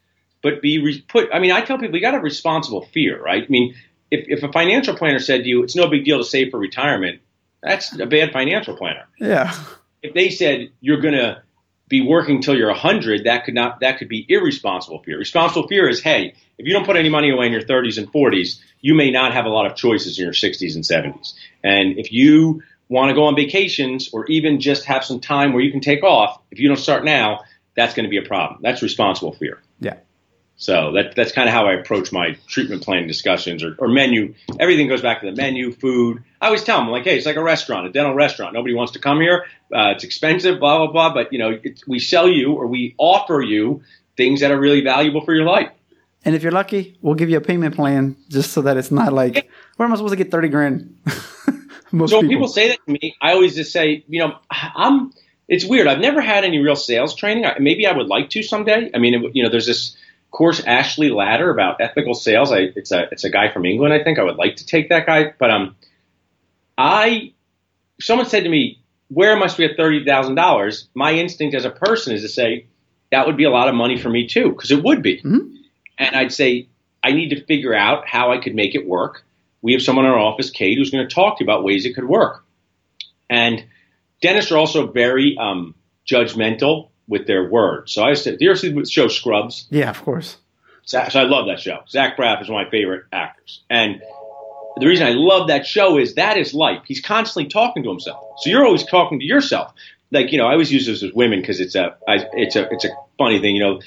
but 0.41 0.61
be 0.61 0.79
re- 0.79 1.01
put. 1.07 1.29
I 1.33 1.39
mean, 1.39 1.51
I 1.51 1.61
tell 1.61 1.77
people 1.77 1.95
you 1.95 2.01
got 2.01 2.11
to 2.11 2.17
have 2.17 2.23
responsible 2.23 2.85
fear, 2.93 3.21
right? 3.21 3.43
I 3.43 3.47
mean, 3.49 3.75
if 4.11 4.25
if 4.29 4.43
a 4.43 4.51
financial 4.51 4.95
planner 4.95 5.19
said 5.19 5.43
to 5.43 5.49
you, 5.49 5.63
it's 5.63 5.75
no 5.75 5.87
big 5.89 6.05
deal 6.05 6.17
to 6.17 6.23
save 6.23 6.51
for 6.51 6.59
retirement, 6.59 7.21
that's 7.61 7.97
a 7.99 8.05
bad 8.05 8.31
financial 8.31 8.77
planner. 8.77 9.05
Yeah. 9.19 9.53
If 10.01 10.13
they 10.13 10.29
said 10.29 10.69
you're 10.79 11.01
going 11.01 11.15
to 11.15 11.41
be 11.87 12.01
working 12.01 12.41
till 12.41 12.57
you're 12.57 12.69
100, 12.69 13.25
that 13.25 13.45
could 13.45 13.53
not 13.53 13.79
that 13.81 13.99
could 13.99 14.09
be 14.09 14.25
irresponsible 14.27 15.01
fear. 15.03 15.17
Responsible 15.17 15.67
fear 15.67 15.87
is, 15.87 16.01
hey, 16.01 16.33
if 16.57 16.65
you 16.65 16.73
don't 16.73 16.85
put 16.85 16.95
any 16.95 17.09
money 17.09 17.29
away 17.29 17.45
in 17.45 17.51
your 17.51 17.61
30s 17.61 17.97
and 17.97 18.11
40s, 18.11 18.59
you 18.81 18.95
may 18.95 19.11
not 19.11 19.33
have 19.33 19.45
a 19.45 19.49
lot 19.49 19.65
of 19.65 19.75
choices 19.75 20.17
in 20.17 20.23
your 20.23 20.33
60s 20.33 20.75
and 20.75 20.83
70s. 20.83 21.33
And 21.63 21.97
if 21.99 22.11
you 22.11 22.63
want 22.89 23.09
to 23.09 23.15
go 23.15 23.25
on 23.25 23.35
vacations 23.35 24.09
or 24.13 24.25
even 24.27 24.59
just 24.59 24.85
have 24.85 25.03
some 25.03 25.19
time 25.19 25.53
where 25.53 25.61
you 25.61 25.71
can 25.71 25.81
take 25.81 26.03
off, 26.03 26.39
if 26.51 26.59
you 26.59 26.67
don't 26.67 26.77
start 26.77 27.03
now, 27.03 27.41
that's 27.75 27.93
going 27.93 28.05
to 28.05 28.09
be 28.09 28.17
a 28.17 28.21
problem. 28.21 28.61
That's 28.61 28.81
responsible 28.81 29.33
fear. 29.33 29.61
Yeah. 29.79 29.97
So 30.57 30.93
that, 30.93 31.15
that's 31.15 31.33
kind 31.33 31.49
of 31.49 31.53
how 31.53 31.67
I 31.67 31.73
approach 31.73 32.13
my 32.13 32.37
treatment 32.47 32.81
plan 32.81 33.07
discussions 33.07 33.63
or, 33.63 33.75
or 33.77 33.89
menu. 33.89 34.35
Everything 34.59 34.87
goes 34.87 35.01
back 35.01 35.19
to 35.19 35.25
the 35.29 35.35
menu, 35.35 35.73
food. 35.73 36.23
I 36.39 36.45
always 36.45 36.63
tell 36.63 36.79
them, 36.79 36.89
like, 36.89 37.03
hey, 37.03 37.17
it's 37.17 37.25
like 37.25 37.35
a 37.35 37.43
restaurant, 37.43 37.87
a 37.87 37.91
dental 37.91 38.13
restaurant. 38.13 38.53
Nobody 38.53 38.73
wants 38.73 38.93
to 38.93 38.99
come 38.99 39.19
here. 39.19 39.45
Uh, 39.73 39.91
it's 39.95 40.05
expensive, 40.05 40.59
blah, 40.59 40.77
blah, 40.77 40.91
blah. 40.91 41.13
But, 41.13 41.33
you 41.33 41.39
know, 41.39 41.59
we 41.87 41.99
sell 41.99 42.29
you 42.29 42.53
or 42.53 42.67
we 42.67 42.95
offer 42.97 43.41
you 43.41 43.83
things 44.15 44.39
that 44.39 44.51
are 44.51 44.59
really 44.59 44.81
valuable 44.81 45.21
for 45.21 45.33
your 45.33 45.45
life. 45.45 45.69
And 46.23 46.33
if 46.33 46.41
you're 46.41 46.51
lucky, 46.51 46.97
we'll 47.01 47.15
give 47.15 47.29
you 47.29 47.37
a 47.37 47.41
payment 47.41 47.75
plan 47.75 48.15
just 48.29 48.51
so 48.51 48.61
that 48.61 48.77
it's 48.77 48.91
not 48.91 49.13
like, 49.13 49.35
yeah. 49.35 49.41
where 49.75 49.85
am 49.85 49.93
I 49.93 49.97
supposed 49.97 50.13
to 50.13 50.17
get 50.17 50.31
30 50.31 50.47
grand? 50.49 50.97
Most 51.91 52.09
so 52.09 52.17
people. 52.17 52.19
when 52.19 52.29
people 52.29 52.47
say 52.47 52.69
that 52.69 52.79
to 52.85 52.91
me, 52.91 53.15
I 53.21 53.33
always 53.33 53.55
just 53.55 53.71
say, 53.71 54.03
you 54.07 54.19
know, 54.19 54.37
I'm, 54.49 55.13
it's 55.47 55.65
weird. 55.65 55.87
I've 55.87 55.99
never 55.99 56.21
had 56.21 56.43
any 56.43 56.57
real 56.57 56.75
sales 56.75 57.13
training. 57.15 57.45
Maybe 57.59 57.85
I 57.85 57.95
would 57.95 58.07
like 58.07 58.31
to 58.31 58.41
someday. 58.41 58.89
I 58.93 58.97
mean, 58.97 59.13
it, 59.13 59.35
you 59.35 59.43
know, 59.43 59.49
there's 59.49 59.67
this, 59.67 59.95
course 60.35 60.61
Ashley 60.65 61.09
Latter 61.09 61.49
about 61.49 61.79
ethical 61.79 62.13
sales. 62.13 62.51
I, 62.51 62.67
it's 62.75 62.91
a 62.91 63.07
it's 63.11 63.23
a 63.23 63.29
guy 63.29 63.51
from 63.51 63.65
England. 63.65 63.93
I 63.93 64.03
think 64.03 64.19
I 64.19 64.23
would 64.23 64.35
like 64.35 64.57
to 64.57 64.65
take 64.65 64.89
that 64.89 65.05
guy, 65.05 65.33
but 65.39 65.49
um, 65.49 65.75
I 66.77 67.31
someone 68.01 68.27
said 68.27 68.43
to 68.43 68.49
me, 68.49 68.81
"Where 69.07 69.37
must 69.37 69.57
we 69.57 69.65
at 69.65 69.77
thirty 69.77 70.03
thousand 70.03 70.35
dollars?" 70.35 70.89
My 70.93 71.13
instinct 71.13 71.55
as 71.55 71.63
a 71.63 71.69
person 71.69 72.13
is 72.13 72.21
to 72.21 72.27
say 72.27 72.67
that 73.11 73.25
would 73.25 73.37
be 73.37 73.45
a 73.45 73.49
lot 73.49 73.69
of 73.69 73.75
money 73.75 73.97
for 73.97 74.09
me 74.09 74.27
too, 74.27 74.49
because 74.49 74.71
it 74.71 74.83
would 74.83 75.01
be. 75.01 75.17
Mm-hmm. 75.21 75.55
And 75.97 76.15
I'd 76.15 76.33
say 76.33 76.67
I 77.01 77.11
need 77.11 77.29
to 77.29 77.45
figure 77.45 77.73
out 77.73 78.05
how 78.05 78.33
I 78.33 78.39
could 78.39 78.55
make 78.55 78.75
it 78.75 78.85
work. 78.85 79.23
We 79.61 79.71
have 79.71 79.81
someone 79.81 80.05
in 80.05 80.11
our 80.11 80.19
office, 80.19 80.49
Kate, 80.49 80.77
who's 80.77 80.91
going 80.91 81.07
to 81.07 81.15
talk 81.15 81.37
to 81.37 81.43
you 81.43 81.45
about 81.45 81.63
ways 81.63 81.85
it 81.85 81.95
could 81.95 82.07
work. 82.07 82.43
And 83.29 83.65
dentists 84.21 84.51
are 84.51 84.57
also 84.57 84.91
very 84.91 85.37
um, 85.39 85.75
judgmental 86.05 86.89
with 87.07 87.27
their 87.27 87.49
words. 87.49 87.93
So 87.93 88.03
I 88.03 88.13
said, 88.13 88.39
do 88.39 88.45
you 88.45 88.51
ever 88.51 88.59
see 88.59 88.71
the 88.71 88.85
show 88.85 89.07
Scrubs? 89.07 89.67
Yeah, 89.69 89.89
of 89.89 90.03
course. 90.03 90.37
So, 90.83 90.99
I 90.99 91.23
love 91.23 91.47
that 91.47 91.59
show. 91.59 91.79
Zach 91.89 92.15
Braff 92.15 92.43
is 92.43 92.49
one 92.49 92.61
of 92.61 92.67
my 92.67 92.71
favorite 92.71 93.05
actors. 93.11 93.63
And 93.71 94.01
the 94.77 94.85
reason 94.85 95.07
I 95.07 95.13
love 95.13 95.47
that 95.47 95.65
show 95.65 95.97
is 95.97 96.15
that 96.15 96.37
is 96.37 96.53
life. 96.53 96.83
He's 96.85 97.01
constantly 97.01 97.49
talking 97.49 97.83
to 97.83 97.89
himself. 97.89 98.23
So 98.41 98.51
you're 98.51 98.65
always 98.65 98.83
talking 98.83 99.19
to 99.19 99.25
yourself. 99.25 99.73
Like, 100.11 100.31
you 100.31 100.37
know, 100.37 100.45
I 100.45 100.51
always 100.51 100.71
use 100.71 100.85
this 100.85 101.01
with 101.01 101.15
women 101.15 101.41
because 101.41 101.59
it's 101.59 101.73
a, 101.73 101.97
I, 102.07 102.27
it's 102.33 102.55
a, 102.55 102.69
it's 102.71 102.85
a 102.85 102.89
funny 103.17 103.39
thing. 103.39 103.55
You 103.55 103.63
know, 103.63 103.81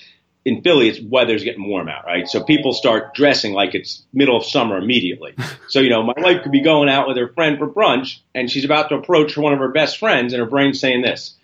in 0.45 0.63
Philly, 0.63 0.89
it's 0.89 1.01
weather's 1.01 1.45
getting 1.45 1.69
warm 1.69 1.89
out, 1.89 2.07
right? 2.07 2.27
So 2.27 2.43
people 2.43 2.73
start 2.73 3.15
dressing 3.15 3.53
like 3.53 3.75
it's 3.75 4.03
middle 4.13 4.37
of 4.37 4.45
summer 4.45 4.79
immediately. 4.79 5.35
so, 5.69 5.81
you 5.81 5.91
know, 5.91 6.03
my 6.03 6.15
wife 6.17 6.43
could 6.43 6.53
be 6.53 6.63
going 6.63 6.89
out 6.89 7.07
with 7.07 7.17
her 7.17 7.29
friend 7.29 7.59
for 7.59 7.69
brunch 7.69 8.19
and 8.35 8.51
she's 8.51 8.65
about 8.65 8.89
to 8.89 8.97
approach 8.97 9.37
one 9.37 9.53
of 9.53 9.59
her 9.59 9.69
best 9.69 9.99
friends 9.99 10.33
and 10.33 10.41
her 10.41 10.49
brain's 10.49 10.81
saying 10.81 11.03
this. 11.03 11.35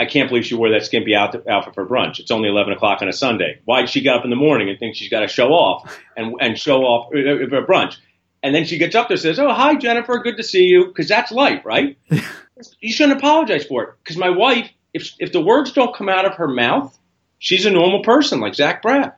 I 0.00 0.06
can't 0.06 0.30
believe 0.30 0.46
she 0.46 0.54
wore 0.54 0.70
that 0.70 0.84
skimpy 0.86 1.14
outfit 1.14 1.44
for 1.74 1.86
brunch. 1.86 2.20
It's 2.20 2.30
only 2.30 2.48
11 2.48 2.72
o'clock 2.72 3.02
on 3.02 3.08
a 3.08 3.12
Sunday. 3.12 3.60
Why'd 3.66 3.90
she 3.90 4.00
get 4.00 4.16
up 4.16 4.24
in 4.24 4.30
the 4.30 4.36
morning 4.36 4.70
and 4.70 4.78
think 4.78 4.96
she's 4.96 5.10
got 5.10 5.20
to 5.20 5.28
show 5.28 5.48
off 5.48 5.94
and, 6.16 6.34
and 6.40 6.58
show 6.58 6.80
off 6.80 7.12
uh, 7.14 7.18
uh, 7.18 7.48
for 7.50 7.66
brunch? 7.66 7.96
And 8.42 8.54
then 8.54 8.64
she 8.64 8.78
gets 8.78 8.94
up 8.94 9.08
there 9.08 9.16
and 9.16 9.20
says, 9.20 9.38
Oh, 9.38 9.52
hi, 9.52 9.74
Jennifer. 9.74 10.18
Good 10.20 10.38
to 10.38 10.42
see 10.42 10.64
you. 10.64 10.86
Because 10.86 11.06
that's 11.06 11.30
life, 11.30 11.66
right? 11.66 11.98
you 12.80 12.92
shouldn't 12.92 13.18
apologize 13.18 13.66
for 13.66 13.82
it. 13.82 13.90
Because 14.02 14.16
my 14.16 14.30
wife, 14.30 14.70
if, 14.94 15.12
if 15.18 15.32
the 15.32 15.42
words 15.42 15.72
don't 15.72 15.94
come 15.94 16.08
out 16.08 16.24
of 16.24 16.36
her 16.36 16.48
mouth, 16.48 16.98
she's 17.38 17.66
a 17.66 17.70
normal 17.70 18.02
person 18.02 18.40
like 18.40 18.54
Zach 18.54 18.82
Braff. 18.82 19.12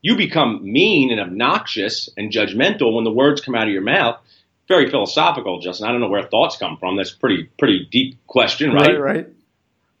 You 0.00 0.16
become 0.16 0.60
mean 0.62 1.10
and 1.10 1.20
obnoxious 1.20 2.08
and 2.16 2.32
judgmental 2.32 2.94
when 2.94 3.04
the 3.04 3.12
words 3.12 3.42
come 3.42 3.54
out 3.54 3.68
of 3.68 3.72
your 3.72 3.82
mouth. 3.82 4.18
Very 4.66 4.90
philosophical, 4.90 5.60
Justin. 5.60 5.86
I 5.86 5.92
don't 5.92 6.00
know 6.00 6.08
where 6.08 6.22
thoughts 6.22 6.56
come 6.56 6.78
from. 6.78 6.96
That's 6.96 7.10
pretty 7.10 7.50
pretty 7.58 7.86
deep 7.90 8.26
question, 8.26 8.72
right? 8.72 8.98
Right, 8.98 9.00
right. 9.00 9.26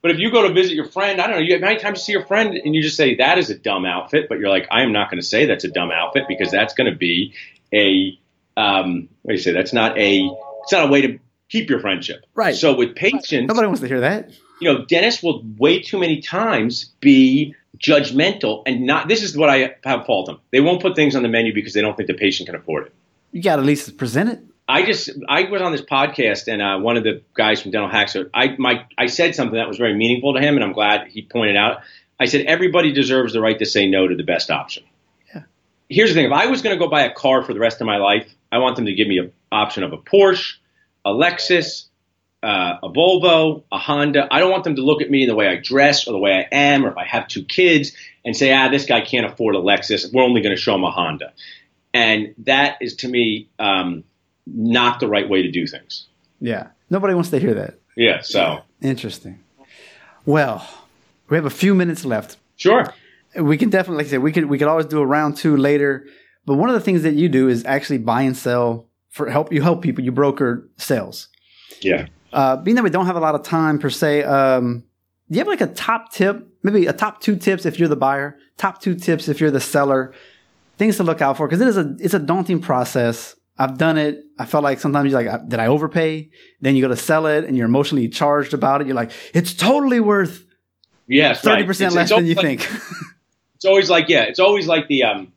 But 0.02 0.10
if 0.10 0.18
you 0.18 0.32
go 0.32 0.46
to 0.46 0.52
visit 0.52 0.74
your 0.74 0.84
friend, 0.84 1.20
I 1.20 1.28
don't 1.28 1.36
know, 1.36 1.42
you 1.42 1.52
have 1.52 1.60
many 1.60 1.78
times 1.78 2.00
you 2.00 2.02
see 2.02 2.12
your 2.12 2.26
friend 2.26 2.54
and 2.54 2.74
you 2.74 2.82
just 2.82 2.96
say, 2.96 3.14
that 3.16 3.38
is 3.38 3.50
a 3.50 3.54
dumb 3.56 3.86
outfit, 3.86 4.28
but 4.28 4.40
you're 4.40 4.50
like, 4.50 4.66
I 4.70 4.82
am 4.82 4.92
not 4.92 5.10
going 5.10 5.20
to 5.20 5.26
say 5.26 5.46
that's 5.46 5.62
a 5.62 5.70
dumb 5.70 5.92
outfit 5.92 6.24
because 6.26 6.50
that's 6.50 6.74
going 6.74 6.90
to 6.90 6.96
be 6.96 7.34
a, 7.72 8.18
um, 8.56 9.08
what 9.22 9.32
do 9.32 9.36
you 9.36 9.42
say? 9.42 9.52
That's 9.52 9.72
not 9.72 9.96
a, 9.96 10.28
it's 10.62 10.72
not 10.72 10.86
a 10.86 10.88
way 10.88 11.02
to 11.02 11.18
keep 11.48 11.70
your 11.70 11.78
friendship. 11.78 12.26
Right. 12.34 12.56
So 12.56 12.74
with 12.74 12.96
patients, 12.96 13.46
nobody 13.46 13.68
wants 13.68 13.80
to 13.80 13.86
hear 13.86 14.00
that. 14.00 14.30
You 14.60 14.72
know, 14.72 14.84
Dennis 14.86 15.22
will 15.22 15.44
way 15.56 15.80
too 15.80 15.98
many 15.98 16.20
times 16.20 16.92
be 17.00 17.54
judgmental 17.78 18.64
and 18.66 18.84
not, 18.84 19.06
this 19.06 19.22
is 19.22 19.36
what 19.36 19.50
I 19.50 19.76
have 19.84 20.04
fault 20.04 20.26
them. 20.26 20.40
They 20.50 20.60
won't 20.60 20.82
put 20.82 20.96
things 20.96 21.14
on 21.14 21.22
the 21.22 21.28
menu 21.28 21.54
because 21.54 21.74
they 21.74 21.80
don't 21.80 21.96
think 21.96 22.08
the 22.08 22.14
patient 22.14 22.48
can 22.48 22.56
afford 22.56 22.86
it. 22.86 22.92
You 23.30 23.40
got 23.40 23.56
to 23.56 23.62
at 23.62 23.66
least 23.66 23.96
present 23.96 24.30
it. 24.30 24.40
I 24.68 24.84
just 24.84 25.10
I 25.28 25.42
was 25.44 25.60
on 25.60 25.72
this 25.72 25.82
podcast 25.82 26.48
and 26.50 26.62
uh, 26.62 26.78
one 26.78 26.96
of 26.96 27.04
the 27.04 27.22
guys 27.34 27.60
from 27.60 27.72
Dental 27.72 27.90
Hacks. 27.90 28.16
I 28.32 28.54
my 28.58 28.86
I 28.96 29.06
said 29.06 29.34
something 29.34 29.56
that 29.56 29.68
was 29.68 29.76
very 29.76 29.94
meaningful 29.94 30.34
to 30.34 30.40
him, 30.40 30.54
and 30.54 30.64
I'm 30.64 30.72
glad 30.72 31.08
he 31.08 31.22
pointed 31.22 31.56
out. 31.56 31.80
I 32.18 32.26
said 32.26 32.46
everybody 32.46 32.92
deserves 32.92 33.32
the 33.32 33.40
right 33.40 33.58
to 33.58 33.66
say 33.66 33.88
no 33.88 34.06
to 34.06 34.14
the 34.14 34.22
best 34.22 34.50
option. 34.50 34.84
Yeah. 35.34 35.42
Here's 35.88 36.10
the 36.10 36.14
thing: 36.14 36.26
if 36.26 36.32
I 36.32 36.46
was 36.46 36.62
going 36.62 36.78
to 36.78 36.82
go 36.82 36.88
buy 36.88 37.02
a 37.02 37.12
car 37.12 37.42
for 37.42 37.54
the 37.54 37.60
rest 37.60 37.80
of 37.80 37.86
my 37.86 37.96
life, 37.96 38.32
I 38.52 38.58
want 38.58 38.76
them 38.76 38.86
to 38.86 38.94
give 38.94 39.08
me 39.08 39.18
an 39.18 39.32
option 39.50 39.82
of 39.82 39.92
a 39.92 39.98
Porsche, 39.98 40.54
a 41.04 41.10
Lexus, 41.10 41.86
uh, 42.42 42.78
a 42.84 42.88
Volvo, 42.88 43.64
a 43.72 43.78
Honda. 43.78 44.28
I 44.30 44.38
don't 44.38 44.52
want 44.52 44.62
them 44.62 44.76
to 44.76 44.82
look 44.82 45.02
at 45.02 45.10
me 45.10 45.26
the 45.26 45.34
way 45.34 45.48
I 45.48 45.56
dress 45.56 46.06
or 46.06 46.12
the 46.12 46.18
way 46.18 46.32
I 46.32 46.54
am, 46.54 46.86
or 46.86 46.90
if 46.90 46.96
I 46.96 47.04
have 47.04 47.26
two 47.26 47.44
kids, 47.44 47.96
and 48.24 48.36
say, 48.36 48.54
ah, 48.54 48.68
this 48.68 48.86
guy 48.86 49.00
can't 49.00 49.26
afford 49.26 49.56
a 49.56 49.58
Lexus. 49.58 50.12
We're 50.12 50.22
only 50.22 50.40
going 50.40 50.54
to 50.54 50.60
show 50.60 50.76
him 50.76 50.84
a 50.84 50.90
Honda. 50.90 51.32
And 51.92 52.34
that 52.38 52.78
is 52.80 52.96
to 52.96 53.08
me. 53.08 53.48
Um, 53.58 54.04
not 54.46 55.00
the 55.00 55.08
right 55.08 55.28
way 55.28 55.42
to 55.42 55.50
do 55.50 55.66
things. 55.66 56.06
Yeah. 56.40 56.68
Nobody 56.90 57.14
wants 57.14 57.30
to 57.30 57.38
hear 57.38 57.54
that. 57.54 57.78
Yeah. 57.96 58.20
So 58.22 58.60
interesting. 58.80 59.40
Well, 60.24 60.66
we 61.28 61.36
have 61.36 61.46
a 61.46 61.50
few 61.50 61.74
minutes 61.74 62.04
left. 62.04 62.36
Sure. 62.56 62.92
We 63.36 63.56
can 63.56 63.70
definitely, 63.70 63.98
like 63.98 64.06
I 64.06 64.10
said, 64.10 64.22
we 64.22 64.32
could 64.32 64.46
we 64.46 64.58
could 64.58 64.68
always 64.68 64.86
do 64.86 65.00
a 65.00 65.06
round 65.06 65.36
two 65.36 65.56
later. 65.56 66.06
But 66.44 66.56
one 66.56 66.68
of 66.68 66.74
the 66.74 66.80
things 66.80 67.02
that 67.02 67.14
you 67.14 67.28
do 67.28 67.48
is 67.48 67.64
actually 67.64 67.98
buy 67.98 68.22
and 68.22 68.36
sell 68.36 68.88
for 69.10 69.30
help. 69.30 69.52
You 69.52 69.62
help 69.62 69.82
people. 69.82 70.04
You 70.04 70.12
broker 70.12 70.68
sales. 70.76 71.28
Yeah. 71.80 72.06
Uh, 72.32 72.56
being 72.56 72.74
that 72.76 72.82
we 72.82 72.90
don't 72.90 73.06
have 73.06 73.16
a 73.16 73.20
lot 73.20 73.34
of 73.34 73.42
time 73.42 73.78
per 73.78 73.90
se, 73.90 74.24
um, 74.24 74.84
do 75.30 75.36
you 75.36 75.40
have 75.40 75.48
like 75.48 75.60
a 75.60 75.66
top 75.66 76.12
tip? 76.12 76.46
Maybe 76.62 76.86
a 76.86 76.92
top 76.92 77.20
two 77.20 77.36
tips 77.36 77.64
if 77.66 77.78
you're 77.78 77.88
the 77.88 77.96
buyer. 77.96 78.38
Top 78.56 78.80
two 78.80 78.94
tips 78.94 79.28
if 79.28 79.40
you're 79.40 79.50
the 79.50 79.60
seller. 79.60 80.12
Things 80.78 80.96
to 80.96 81.04
look 81.04 81.20
out 81.20 81.36
for 81.36 81.46
because 81.46 81.60
it 81.60 81.68
is 81.68 81.76
a 81.76 81.96
it's 82.00 82.14
a 82.14 82.18
daunting 82.18 82.60
process. 82.60 83.34
I've 83.62 83.78
done 83.78 83.96
it. 83.96 84.24
I 84.38 84.44
felt 84.44 84.64
like 84.64 84.80
sometimes 84.80 85.12
you're 85.12 85.22
like, 85.22 85.48
did 85.48 85.60
I 85.60 85.68
overpay? 85.68 86.30
Then 86.60 86.74
you 86.74 86.82
go 86.82 86.88
to 86.88 86.96
sell 86.96 87.26
it 87.26 87.44
and 87.44 87.56
you're 87.56 87.66
emotionally 87.66 88.08
charged 88.08 88.54
about 88.54 88.80
it. 88.80 88.88
You're 88.88 88.96
like, 88.96 89.12
it's 89.32 89.54
totally 89.54 90.00
worth 90.00 90.44
yes, 91.06 91.42
30% 91.42 91.68
right. 91.68 91.92
less 91.92 92.10
than 92.10 92.26
you 92.26 92.34
like, 92.34 92.60
think. 92.60 92.82
it's 93.54 93.64
always 93.64 93.88
like, 93.88 94.08
yeah, 94.08 94.22
it's 94.22 94.40
always 94.40 94.66
like 94.66 94.88
the, 94.88 95.04
um, 95.04 95.32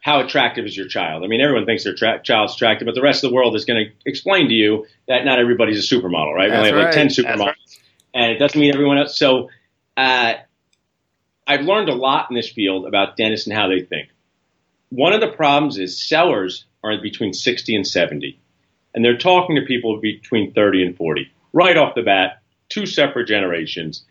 how 0.00 0.18
attractive 0.18 0.64
is 0.64 0.76
your 0.76 0.88
child? 0.88 1.22
I 1.22 1.28
mean, 1.28 1.40
everyone 1.40 1.64
thinks 1.64 1.84
their 1.84 1.94
tra- 1.94 2.20
child's 2.24 2.54
attractive, 2.54 2.86
but 2.86 2.96
the 2.96 3.02
rest 3.02 3.22
of 3.22 3.30
the 3.30 3.36
world 3.36 3.54
is 3.54 3.64
going 3.64 3.86
to 3.86 3.92
explain 4.04 4.48
to 4.48 4.54
you 4.54 4.86
that 5.06 5.24
not 5.24 5.38
everybody's 5.38 5.78
a 5.78 5.94
supermodel, 5.94 6.34
right? 6.34 6.50
We 6.50 6.56
only 6.56 6.70
have 6.70 6.76
right. 6.76 6.84
like 6.86 6.94
10 6.94 7.08
supermodels. 7.08 7.46
Right. 7.46 7.56
And 8.14 8.32
it 8.32 8.38
doesn't 8.38 8.60
mean 8.60 8.74
everyone 8.74 8.98
else. 8.98 9.16
So, 9.16 9.48
uh, 9.96 10.34
I've 11.46 11.60
learned 11.62 11.88
a 11.88 11.94
lot 11.94 12.30
in 12.30 12.36
this 12.36 12.50
field 12.50 12.84
about 12.84 13.16
dentists 13.16 13.46
and 13.46 13.54
how 13.54 13.68
they 13.68 13.82
think. 13.82 14.08
One 14.88 15.12
of 15.12 15.20
the 15.20 15.28
problems 15.28 15.78
is 15.78 16.04
sellers 16.04 16.64
are 16.82 17.00
between 17.00 17.32
60 17.32 17.76
and 17.76 17.86
70. 17.86 18.38
And 18.94 19.04
they're 19.04 19.18
talking 19.18 19.56
to 19.56 19.62
people 19.62 20.00
between 20.00 20.52
30 20.52 20.86
and 20.86 20.96
40. 20.96 21.30
Right 21.52 21.76
off 21.76 21.94
the 21.94 22.02
bat, 22.02 22.42
two 22.68 22.86
separate 22.86 23.26
generations. 23.26 24.04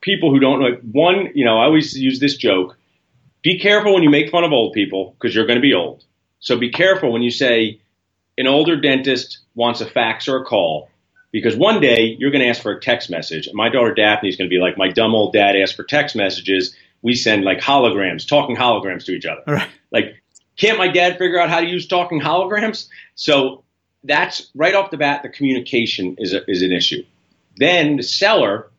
People 0.00 0.30
who 0.30 0.40
don't 0.40 0.60
know 0.60 0.78
one, 0.92 1.30
you 1.34 1.44
know, 1.44 1.58
I 1.58 1.64
always 1.64 1.96
use 1.96 2.20
this 2.20 2.36
joke. 2.36 2.76
Be 3.42 3.58
careful 3.58 3.94
when 3.94 4.02
you 4.02 4.10
make 4.10 4.30
fun 4.30 4.44
of 4.44 4.52
old 4.52 4.72
people 4.72 5.14
because 5.18 5.34
you're 5.34 5.46
going 5.46 5.58
to 5.58 5.62
be 5.62 5.74
old. 5.74 6.04
So 6.40 6.58
be 6.58 6.70
careful 6.70 7.12
when 7.12 7.22
you 7.22 7.30
say 7.30 7.80
an 8.38 8.46
older 8.46 8.80
dentist 8.80 9.38
wants 9.54 9.80
a 9.80 9.86
fax 9.86 10.28
or 10.28 10.38
a 10.38 10.44
call 10.44 10.88
because 11.32 11.56
one 11.56 11.80
day 11.80 12.16
you're 12.18 12.30
going 12.30 12.42
to 12.42 12.48
ask 12.48 12.62
for 12.62 12.72
a 12.72 12.80
text 12.80 13.10
message. 13.10 13.46
And 13.46 13.54
my 13.54 13.68
daughter 13.68 13.94
Daphne 13.94 14.28
is 14.28 14.36
going 14.36 14.48
to 14.48 14.54
be 14.54 14.60
like, 14.60 14.78
my 14.78 14.88
dumb 14.88 15.14
old 15.14 15.32
dad 15.32 15.56
asked 15.56 15.76
for 15.76 15.84
text 15.84 16.16
messages. 16.16 16.74
We 17.02 17.14
send 17.14 17.44
like 17.44 17.58
holograms, 17.58 18.26
talking 18.26 18.56
holograms 18.56 19.04
to 19.06 19.12
each 19.12 19.26
other. 19.26 19.42
Right. 19.46 19.68
Like, 19.92 20.19
can't 20.56 20.78
my 20.78 20.88
dad 20.88 21.18
figure 21.18 21.38
out 21.38 21.50
how 21.50 21.60
to 21.60 21.66
use 21.66 21.86
talking 21.86 22.20
holograms? 22.20 22.88
So 23.14 23.64
that's 24.04 24.50
right 24.54 24.74
off 24.74 24.90
the 24.90 24.96
bat, 24.96 25.22
the 25.22 25.28
communication 25.28 26.16
is, 26.18 26.32
a, 26.32 26.48
is 26.50 26.62
an 26.62 26.72
issue. 26.72 27.04
Then 27.56 27.96
the 27.96 28.02
seller 28.02 28.70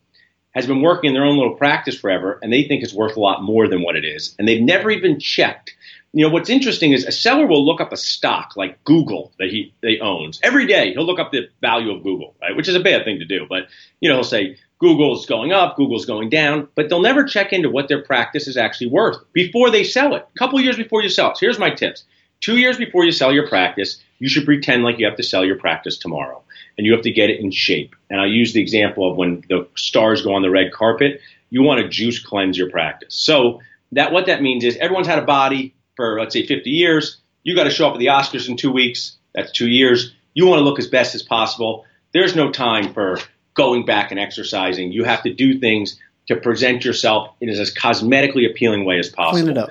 has 0.52 0.68
been 0.68 0.82
working 0.82 1.10
in 1.10 1.14
their 1.14 1.26
own 1.26 1.38
little 1.38 1.56
practice 1.56 1.98
forever 1.98 2.40
and 2.42 2.52
they 2.52 2.64
think 2.64 2.84
it's 2.84 2.94
worth 2.94 3.16
a 3.16 3.20
lot 3.20 3.44
more 3.44 3.68
than 3.68 3.82
what 3.82 3.96
it 3.96 4.06
is. 4.06 4.36
And 4.38 4.48
they've 4.48 4.62
never 4.62 4.92
even 4.92 5.20
checked 5.20 5.76
you 6.14 6.26
know 6.26 6.34
what's 6.34 6.50
interesting 6.50 6.92
is 6.92 7.06
a 7.06 7.12
seller 7.12 7.48
will 7.48 7.66
look 7.66 7.80
up 7.80 7.94
a 7.94 7.98
stock 7.98 8.58
like 8.58 8.84
Google 8.84 9.32
that 9.40 9.50
he 9.50 9.74
they 9.82 10.00
owns 10.00 10.40
every 10.44 10.68
day. 10.68 10.94
He'll 10.94 11.06
look 11.06 11.20
up 11.20 11.32
the 11.32 11.48
value 11.62 11.92
of 11.96 12.04
Google, 12.04 12.36
right? 12.42 12.56
Which 12.56 12.68
is 12.68 12.76
a 12.76 12.82
bad 12.82 13.06
thing 13.06 13.20
to 13.20 13.26
do, 13.26 13.46
but 13.48 13.68
you 14.00 14.10
know 14.10 14.16
he'll 14.16 14.24
say 14.24 14.58
Google's 14.82 15.28
going 15.28 15.54
up, 15.54 15.78
Google's 15.78 16.06
going 16.06 16.30
down, 16.30 16.68
but 16.74 16.90
they'll 16.90 17.02
never 17.02 17.24
check 17.24 17.54
into 17.54 17.70
what 17.70 17.88
their 17.88 18.02
practice 18.02 18.48
is 18.48 18.58
actually 18.58 18.88
worth 18.88 19.18
before 19.32 19.70
they 19.70 19.84
sell 19.84 20.16
it. 20.16 20.28
A 20.36 20.40
couple 20.40 20.60
years 20.60 20.76
before 20.76 21.04
you 21.04 21.10
sell 21.10 21.30
it. 21.30 21.38
So 21.38 21.46
here's 21.46 21.60
my 21.60 21.70
tips: 21.70 22.04
two 22.40 22.58
years 22.58 22.78
before 22.78 23.06
you 23.06 23.12
sell 23.12 23.32
your 23.32 23.48
practice, 23.48 24.02
you 24.18 24.28
should 24.28 24.44
pretend 24.44 24.84
like 24.84 24.98
you 24.98 25.06
have 25.06 25.18
to 25.18 25.24
sell 25.24 25.46
your 25.46 25.58
practice 25.58 25.98
tomorrow, 25.98 26.42
and 26.78 26.88
you 26.88 26.94
have 26.94 27.04
to 27.04 27.12
get 27.12 27.30
it 27.30 27.40
in 27.40 27.52
shape. 27.52 27.96
And 28.10 28.20
I 28.20 28.26
use 28.26 28.54
the 28.54 28.62
example 28.62 29.10
of 29.10 29.18
when 29.18 29.44
the 29.50 29.68
stars 29.76 30.24
go 30.24 30.34
on 30.34 30.42
the 30.42 30.50
red 30.50 30.74
carpet. 30.74 31.22
You 31.52 31.62
want 31.62 31.80
to 31.82 31.88
juice 31.88 32.18
cleanse 32.18 32.58
your 32.58 32.72
practice. 32.72 33.14
So 33.14 33.62
that 33.92 34.12
what 34.12 34.26
that 34.26 34.42
means 34.42 34.64
is 34.64 34.78
everyone's 34.78 35.08
had 35.08 35.20
a 35.20 35.26
body 35.26 35.76
for 35.96 36.20
let's 36.20 36.34
say 36.34 36.46
50 36.46 36.72
years. 36.72 37.18
You 37.44 37.56
got 37.56 37.66
to 37.66 37.70
show 37.72 37.88
up 37.88 37.94
at 37.94 38.00
the 38.00 38.08
Oscars 38.08 38.50
in 38.50 38.58
two 38.58 38.72
weeks. 38.72 39.18
That's 39.36 39.52
two 39.52 39.70
years. 39.70 40.14
You 40.34 40.48
want 40.48 40.60
to 40.60 40.64
look 40.64 40.80
as 40.80 40.88
best 40.88 41.14
as 41.14 41.22
possible. 41.22 41.86
There's 42.14 42.36
no 42.36 42.52
time 42.52 42.94
for 42.94 43.20
going 43.54 43.86
back 43.86 44.12
and 44.12 44.20
exercising. 44.20 44.92
You 44.92 45.04
have 45.04 45.24
to 45.24 45.34
do 45.34 45.60
things 45.60 46.00
to 46.28 46.36
present 46.36 46.86
yourself 46.86 47.36
in 47.42 47.50
as 47.50 47.74
cosmetically 47.74 48.50
appealing 48.50 48.86
way 48.86 49.00
as 49.00 49.10
possible. 49.10 49.44
Clean 49.44 49.52
it 49.52 49.58
up. 49.58 49.70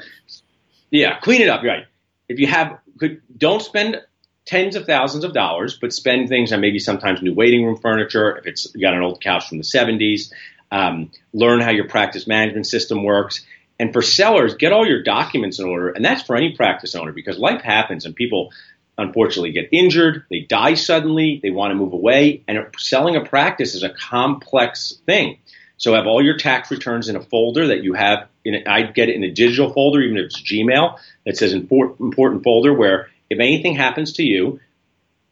Yeah, 0.91 1.19
clean 1.21 1.41
it 1.41 1.49
up. 1.49 1.63
Right. 1.63 1.87
If 2.29 2.39
you 2.39 2.47
have, 2.49 2.79
could, 2.99 3.23
don't 3.37 3.63
spend 3.63 4.01
tens 4.45 4.77
of 4.77 4.85
thousands 4.85 5.25
of 5.25 5.33
dollars, 5.33 5.79
but 5.81 5.93
spend 5.93 6.29
things 6.29 6.53
on 6.53 6.61
maybe 6.61 6.79
sometimes 6.79 7.23
new 7.23 7.35
waiting 7.35 7.65
room 7.65 7.77
furniture. 7.77 8.37
If 8.37 8.47
it's 8.47 8.75
you 8.75 8.81
got 8.81 8.95
an 8.95 9.03
old 9.03 9.21
couch 9.23 9.49
from 9.49 9.59
the 9.59 9.65
70s, 9.65 10.33
um, 10.71 11.11
learn 11.33 11.61
how 11.61 11.71
your 11.71 11.89
practice 11.89 12.27
management 12.27 12.67
system 12.67 13.05
works. 13.05 13.45
And 13.79 13.93
for 13.93 14.03
sellers, 14.03 14.55
get 14.55 14.73
all 14.73 14.87
your 14.87 15.03
documents 15.03 15.59
in 15.59 15.67
order. 15.67 15.89
And 15.91 16.05
that's 16.05 16.23
for 16.23 16.37
any 16.37 16.55
practice 16.55 16.95
owner 16.95 17.13
because 17.13 17.39
life 17.39 17.63
happens 17.63 18.05
and 18.05 18.15
people 18.15 18.53
unfortunately 19.01 19.53
get 19.53 19.69
injured, 19.73 20.25
they 20.31 20.41
die 20.41 20.75
suddenly, 20.75 21.41
they 21.43 21.51
want 21.51 21.71
to 21.71 21.75
move 21.75 21.93
away. 21.93 22.43
And 22.47 22.67
selling 22.79 23.17
a 23.17 23.25
practice 23.25 23.75
is 23.75 23.83
a 23.83 23.91
complex 23.91 24.95
thing. 25.07 25.39
So 25.77 25.95
have 25.95 26.07
all 26.07 26.23
your 26.23 26.37
tax 26.37 26.71
returns 26.71 27.09
in 27.09 27.17
a 27.17 27.23
folder 27.23 27.69
that 27.69 27.83
you 27.83 27.95
have. 27.95 28.29
In 28.45 28.67
I 28.67 28.83
get 28.83 29.09
it 29.09 29.17
in 29.17 29.25
a 29.25 29.31
digital 29.31 29.73
folder, 29.73 30.01
even 30.01 30.19
if 30.19 30.27
it's 30.27 30.41
Gmail, 30.41 30.99
that 31.25 31.37
says 31.37 31.53
important 31.53 32.45
folder 32.45 32.75
where 32.75 33.09
if 33.29 33.39
anything 33.39 33.75
happens 33.75 34.15
to 34.15 34.23
you, 34.23 34.61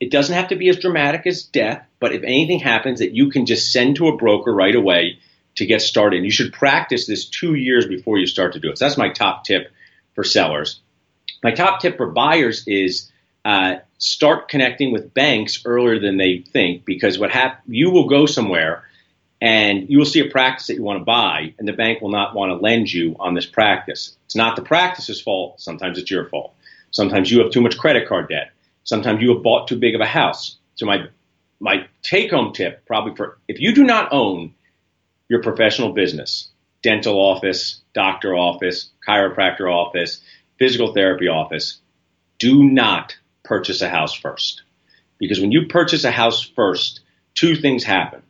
it 0.00 0.11
doesn't 0.11 0.35
have 0.35 0.48
to 0.48 0.57
be 0.57 0.68
as 0.68 0.78
dramatic 0.78 1.26
as 1.26 1.42
death, 1.42 1.87
but 2.00 2.12
if 2.12 2.22
anything 2.22 2.61
happens 2.61 3.00
that 3.00 3.12
you 3.12 3.31
can 3.31 3.46
just 3.46 3.72
send 3.72 3.96
to 3.96 4.09
a 4.09 4.16
broker 4.16 4.54
right 4.54 4.74
away 4.74 5.18
to 5.59 5.66
get 5.66 5.83
started. 5.83 6.24
You 6.24 6.31
should 6.31 6.52
practice 6.52 7.07
this 7.07 7.26
two 7.26 7.54
years 7.54 7.87
before 7.87 8.18
you 8.18 8.26
start 8.26 8.52
to 8.54 8.61
do 8.61 8.70
it. 8.70 8.78
So 8.78 8.85
that's 8.85 8.96
my 8.96 9.11
top 9.11 9.44
tip 9.44 9.72
for 10.14 10.24
sellers. 10.24 10.81
My 11.42 11.50
top 11.52 11.81
tip 11.81 11.96
for 11.96 12.07
buyers 12.07 12.64
is 12.66 13.11
uh, 13.48 13.80
start 13.96 14.50
connecting 14.50 14.92
with 14.92 15.14
banks 15.14 15.62
earlier 15.64 15.98
than 15.98 16.18
they 16.18 16.44
think 16.52 16.84
because 16.84 17.18
what 17.18 17.30
hap- 17.30 17.62
you 17.66 17.90
will 17.90 18.06
go 18.06 18.26
somewhere 18.26 18.84
and 19.40 19.88
you 19.88 19.96
will 19.96 20.04
see 20.04 20.20
a 20.20 20.28
practice 20.28 20.66
that 20.66 20.74
you 20.74 20.82
want 20.82 20.98
to 20.98 21.04
buy 21.04 21.54
and 21.58 21.66
the 21.66 21.72
bank 21.72 22.02
will 22.02 22.11
not 22.11 22.34
want 22.34 22.50
to 22.50 22.56
lend 22.56 22.92
you 22.92 23.16
on 23.18 23.32
this 23.32 23.46
practice. 23.46 24.14
It's 24.26 24.37
not 24.37 24.54
the 24.54 24.61
practice's 24.61 25.18
fault. 25.18 25.62
Sometimes 25.62 25.96
it's 25.96 26.11
your 26.11 26.28
fault. 26.28 26.52
Sometimes 26.90 27.30
you 27.30 27.42
have 27.42 27.50
too 27.50 27.62
much 27.62 27.78
credit 27.78 28.06
card 28.06 28.28
debt. 28.28 28.50
Sometimes 28.84 29.22
you 29.22 29.32
have 29.32 29.42
bought 29.42 29.66
too 29.66 29.78
big 29.78 29.94
of 29.94 30.02
a 30.02 30.06
house. 30.06 30.58
So 30.74 30.84
my 30.84 31.06
my 31.58 31.87
take 32.02 32.30
home 32.30 32.52
tip 32.52 32.84
probably 32.84 33.16
for 33.16 33.38
if 33.48 33.61
you 33.61 33.74
do 33.74 33.84
not 33.84 34.12
own 34.12 34.52
your 35.30 35.42
professional 35.42 35.94
business, 35.94 36.50
dental 36.82 37.18
office, 37.18 37.80
doctor 37.94 38.34
office, 38.37 38.90
chiropractor 39.08 39.72
office, 39.72 40.20
physical 40.58 40.92
therapy 40.92 41.28
office, 41.28 41.78
do 42.38 42.62
not 42.62 43.16
purchase 43.48 43.82
a 43.82 43.88
house 43.88 44.14
first. 44.14 44.62
Because 45.18 45.40
when 45.40 45.52
you 45.52 45.66
purchase 45.66 46.04
a 46.04 46.11
house 46.11 46.42
first, 46.42 47.00
two 47.34 47.56
things 47.56 47.82
happen. 47.82 48.22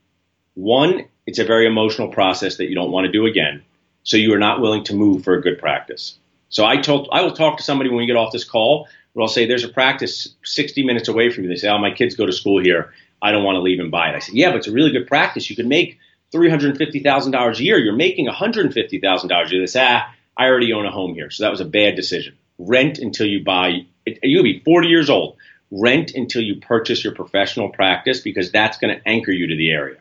One, 0.54 1.04
it's 1.26 1.38
a 1.38 1.44
very 1.44 1.66
emotional 1.66 2.09
process 2.09 2.57
that 2.57 2.68
you 2.68 2.74
don't 2.74 2.92
want 2.92 3.07
to 3.07 3.12
do 3.12 3.26
again. 3.26 3.62
So 4.04 4.16
you 4.16 4.33
are 4.35 4.38
not 4.38 4.61
willing 4.61 4.85
to 4.85 4.94
move 4.94 5.24
for 5.24 5.35
a 5.35 5.42
good 5.42 5.59
practice. 5.59 6.18
So 6.48 6.64
I 6.64 6.78
told 6.78 7.09
I 7.12 7.22
will 7.22 7.33
talk 7.33 7.59
to 7.59 7.62
somebody 7.62 7.90
when 7.90 7.98
we 7.98 8.07
get 8.07 8.16
off 8.16 8.33
this 8.33 8.44
call 8.44 8.88
where 9.12 9.22
I'll 9.22 9.28
say 9.28 9.46
there's 9.46 9.64
a 9.64 9.68
practice 9.68 10.35
60 10.44 10.83
minutes 10.85 11.09
away 11.09 11.31
from 11.31 11.44
you. 11.44 11.50
They 11.50 11.57
say, 11.57 11.68
Oh, 11.68 11.78
my 11.78 11.90
kids 11.90 12.14
go 12.14 12.24
to 12.24 12.33
school 12.33 12.62
here. 12.62 12.94
I 13.20 13.33
don't 13.33 13.44
want 13.44 13.57
to 13.57 13.61
leave 13.61 13.81
and 13.81 13.90
buy 13.90 14.11
it. 14.11 14.16
I 14.16 14.20
said, 14.20 14.35
Yeah, 14.35 14.50
but 14.50 14.59
it's 14.59 14.68
a 14.68 14.72
really 14.72 14.92
good 14.92 15.07
practice. 15.07 15.50
You 15.50 15.57
can 15.57 15.68
make 15.68 15.98
$350,000 16.33 17.59
a 17.59 17.62
year, 17.62 17.78
you're 17.78 17.96
making 17.96 18.26
$150,000 18.26 19.46
a 19.46 19.50
year. 19.50 19.61
They 19.61 19.66
say, 19.66 19.87
ah, 19.87 20.12
I 20.37 20.46
already 20.46 20.72
own 20.72 20.87
a 20.87 20.90
home 20.90 21.14
here. 21.14 21.31
So 21.31 21.44
that 21.44 21.50
was 21.50 21.61
a 21.61 21.64
bad 21.64 21.96
decision. 21.96 22.37
Rent 22.59 22.98
until 22.98 23.26
you 23.26 23.44
buy, 23.44 23.87
you'll 24.23 24.42
be 24.42 24.61
40 24.61 24.88
years 24.88 25.11
old. 25.11 25.37
Rent 25.71 26.12
until 26.14 26.42
you 26.42 26.57
purchase 26.57 27.05
your 27.05 27.14
professional 27.14 27.68
practice 27.68 28.21
because 28.21 28.51
that's 28.51 28.79
going 28.79 28.97
to 28.97 29.07
anchor 29.07 29.33
you 29.33 29.47
to 29.49 29.57
the 29.57 29.71
area. 29.71 29.99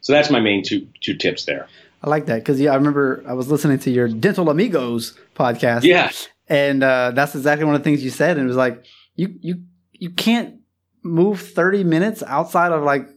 So 0.00 0.12
that's 0.12 0.28
my 0.28 0.40
main 0.40 0.64
two, 0.64 0.88
two 1.00 1.14
tips 1.14 1.44
there. 1.44 1.68
I 2.02 2.10
like 2.10 2.26
that 2.26 2.36
because, 2.36 2.60
yeah, 2.60 2.72
I 2.72 2.74
remember 2.74 3.22
I 3.26 3.32
was 3.34 3.48
listening 3.48 3.78
to 3.80 3.90
your 3.90 4.08
Dental 4.08 4.50
Amigos 4.50 5.16
podcast. 5.36 5.84
Yeah. 5.84 6.10
And 6.48 6.82
uh, 6.82 7.12
that's 7.12 7.34
exactly 7.34 7.64
one 7.64 7.76
of 7.76 7.80
the 7.80 7.84
things 7.84 8.02
you 8.02 8.10
said. 8.10 8.36
And 8.36 8.44
it 8.44 8.48
was 8.48 8.56
like, 8.56 8.84
you, 9.14 9.38
you, 9.40 9.62
you 9.92 10.10
can't 10.10 10.56
move 11.02 11.40
30 11.40 11.84
minutes 11.84 12.22
outside 12.24 12.72
of 12.72 12.82
like 12.82 13.08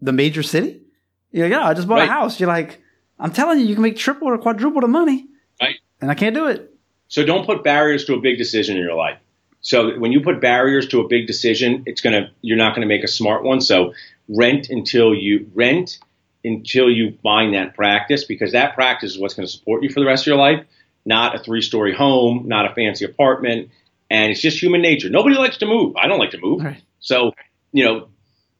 the 0.00 0.12
major 0.12 0.42
city 0.42 0.82
you're 1.32 1.46
like, 1.48 1.52
yeah, 1.52 1.66
I 1.66 1.74
just 1.74 1.88
bought 1.88 1.96
right. 1.96 2.08
a 2.08 2.12
house. 2.12 2.38
You're 2.38 2.48
like, 2.48 2.80
I'm 3.18 3.32
telling 3.32 3.58
you, 3.58 3.66
you 3.66 3.74
can 3.74 3.82
make 3.82 3.96
triple 3.96 4.28
or 4.28 4.38
quadruple 4.38 4.82
the 4.82 4.88
money. 4.88 5.26
Right. 5.60 5.76
And 6.00 6.10
I 6.10 6.14
can't 6.14 6.34
do 6.34 6.46
it. 6.46 6.74
So 7.08 7.24
don't 7.24 7.46
put 7.46 7.64
barriers 7.64 8.04
to 8.06 8.14
a 8.14 8.20
big 8.20 8.38
decision 8.38 8.76
in 8.76 8.82
your 8.82 8.94
life. 8.94 9.18
So 9.62 9.98
when 9.98 10.12
you 10.12 10.20
put 10.20 10.40
barriers 10.40 10.88
to 10.88 11.00
a 11.00 11.08
big 11.08 11.26
decision, 11.26 11.84
it's 11.86 12.00
gonna 12.00 12.30
you're 12.42 12.58
not 12.58 12.74
gonna 12.74 12.86
make 12.86 13.04
a 13.04 13.08
smart 13.08 13.42
one. 13.44 13.60
So 13.60 13.94
rent 14.28 14.68
until 14.68 15.14
you 15.14 15.50
rent 15.54 15.98
until 16.44 16.90
you 16.90 17.16
find 17.22 17.54
that 17.54 17.74
practice 17.74 18.24
because 18.24 18.52
that 18.52 18.74
practice 18.74 19.12
is 19.12 19.18
what's 19.18 19.34
going 19.34 19.46
to 19.46 19.52
support 19.52 19.82
you 19.82 19.90
for 19.90 20.00
the 20.00 20.06
rest 20.06 20.24
of 20.24 20.26
your 20.28 20.36
life, 20.36 20.64
not 21.04 21.34
a 21.34 21.38
three 21.38 21.62
story 21.62 21.94
home, 21.94 22.44
not 22.46 22.70
a 22.70 22.74
fancy 22.74 23.04
apartment. 23.04 23.70
And 24.10 24.30
it's 24.30 24.40
just 24.40 24.60
human 24.60 24.82
nature. 24.82 25.08
Nobody 25.08 25.36
likes 25.36 25.58
to 25.58 25.66
move. 25.66 25.96
I 25.96 26.06
don't 26.06 26.18
like 26.18 26.32
to 26.32 26.38
move. 26.38 26.62
Right. 26.62 26.82
So, 27.00 27.32
you 27.72 27.84
know, 27.84 28.08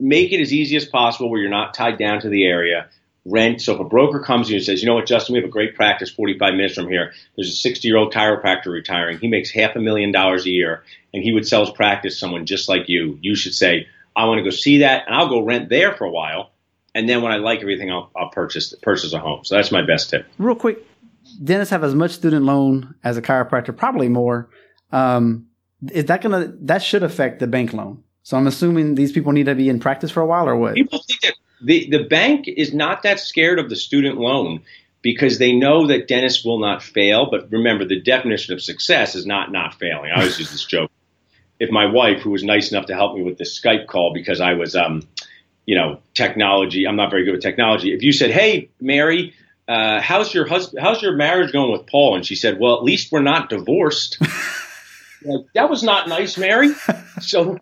make 0.01 0.33
it 0.33 0.41
as 0.41 0.53
easy 0.53 0.77
as 0.77 0.87
possible 0.87 1.31
where 1.31 1.41
you're 1.41 1.51
not 1.51 1.75
tied 1.75 1.99
down 1.99 2.21
to 2.23 2.29
the 2.29 2.45
area. 2.45 2.89
Rent. 3.25 3.61
So 3.61 3.75
if 3.75 3.81
a 3.81 3.85
broker 3.85 4.21
comes 4.21 4.49
to 4.49 4.53
you 4.53 4.57
and 4.57 4.65
says, 4.65 4.83
you 4.83 4.89
know 4.89 4.95
what, 4.95 5.07
Justin, 5.07 5.35
we 5.35 5.41
have 5.41 5.49
a 5.49 5.53
great 5.53 5.77
practice 5.77 6.11
45 6.11 6.55
minutes 6.55 6.75
from 6.75 6.89
here. 6.89 7.13
There's 7.37 7.51
a 7.51 7.57
60 7.57 7.87
year 7.87 7.97
old 7.97 8.13
chiropractor 8.13 8.67
retiring. 8.67 9.19
He 9.19 9.29
makes 9.29 9.51
half 9.51 9.77
a 9.77 9.81
million 9.81 10.11
dollars 10.11 10.45
a 10.45 10.51
year 10.51 10.83
and 11.15 11.23
he 11.23 11.33
would 11.33 11.47
sell 11.47 11.65
his 11.65 11.71
practice 11.75 12.15
to 12.15 12.19
someone 12.19 12.47
just 12.47 12.69
like 12.69 12.89
you. 12.89 13.19
You 13.21 13.35
should 13.35 13.55
say, 13.55 13.87
I 14.17 14.27
want 14.27 14.39
to 14.39 14.45
go 14.45 14.51
see 14.51 14.79
that 14.79 15.07
and 15.07 15.15
I'll 15.15 15.29
go 15.29 15.43
rent 15.43 15.69
there 15.69 15.95
for 15.95 16.05
a 16.05 16.11
while. 16.11 16.51
And 16.95 17.09
then 17.09 17.23
when 17.23 17.33
I 17.33 17.37
like 17.37 17.61
everything, 17.61 17.91
I'll, 17.91 18.11
I'll 18.17 18.31
purchase 18.31 18.75
purchase 18.83 19.13
a 19.13 19.19
home. 19.19 19.45
So 19.45 19.57
that's 19.57 19.73
my 19.73 19.83
best 19.83 20.11
tip. 20.11 20.27
Real 20.37 20.55
quick, 20.55 20.79
dentists 21.43 21.71
have 21.71 21.85
as 21.85 21.95
much 21.95 22.11
student 22.11 22.45
loan 22.45 22.95
as 23.03 23.17
a 23.17 23.23
chiropractor, 23.23 23.75
probably 23.75 24.09
more. 24.09 24.51
Um, 24.91 25.47
is 25.91 26.07
that 26.07 26.21
gonna 26.21 26.53
that 26.63 26.83
should 26.83 27.03
affect 27.03 27.39
the 27.41 27.47
bank 27.47 27.73
loan? 27.73 28.03
So 28.23 28.37
I'm 28.37 28.47
assuming 28.47 28.95
these 28.95 29.13
people 29.13 29.33
need 29.33 29.47
to 29.47 29.55
be 29.55 29.69
in 29.69 29.81
practice 29.81 30.11
for 30.11 30.21
a 30.21 30.27
while, 30.27 30.49
or 30.49 30.57
what? 30.57 30.75
People 30.75 31.03
think 31.07 31.21
that 31.23 31.35
the 31.63 31.89
the 31.91 32.05
bank 32.05 32.47
is 32.49 32.73
not 32.73 33.03
that 33.03 33.21
scared 33.21 33.59
of 33.59 33.69
the 33.69 33.77
student 33.77 34.19
loan 34.19 34.63
because 35.03 35.39
they 35.39 35.53
know 35.53 35.87
that 35.89 36.07
dentists 36.07 36.45
will 36.45 36.61
not 36.61 36.83
fail. 36.83 37.29
But 37.31 37.51
remember, 37.51 37.85
the 37.85 38.01
definition 38.01 38.55
of 38.55 38.63
success 38.63 39.15
is 39.15 39.27
not 39.27 39.51
not 39.51 39.75
failing. 39.75 40.11
I 40.11 40.21
always 40.21 40.39
use 40.39 40.51
this 40.51 40.65
joke. 40.65 40.91
If 41.59 41.71
my 41.71 41.87
wife, 41.87 42.21
who 42.23 42.31
was 42.31 42.43
nice 42.43 42.73
enough 42.73 42.87
to 42.87 42.95
help 42.95 43.17
me 43.17 43.23
with 43.23 43.39
this 43.39 43.61
Skype 43.61 43.87
call 43.87 44.13
because 44.13 44.41
I 44.41 44.55
was, 44.55 44.75
um, 44.75 45.03
you 45.67 45.77
know, 45.77 46.01
technology, 46.15 46.87
I'm 46.87 46.97
not 46.97 47.11
very 47.11 47.25
good 47.25 47.33
with 47.33 47.43
technology. 47.43 47.93
If 47.93 48.03
you 48.03 48.13
said, 48.13 48.31
"Hey, 48.31 48.71
Mary," 48.81 49.35
uh, 49.69 50.01
how's 50.01 50.33
your 50.33 50.47
husband? 50.47 50.83
How's 50.83 51.03
your 51.03 51.17
marriage 51.17 51.53
going 51.53 51.73
with 51.73 51.87
Paul? 51.87 52.15
And 52.15 52.25
she 52.25 52.37
said, 52.37 52.59
"Well, 52.61 52.77
at 52.77 52.85
least 52.85 53.11
we're 53.11 53.21
not 53.21 53.51
divorced." 53.51 54.19
like, 55.25 55.47
that 55.55 55.69
was 55.69 55.83
not 55.83 56.09
nice, 56.09 56.39
Mary. 56.39 56.73
So 57.21 57.59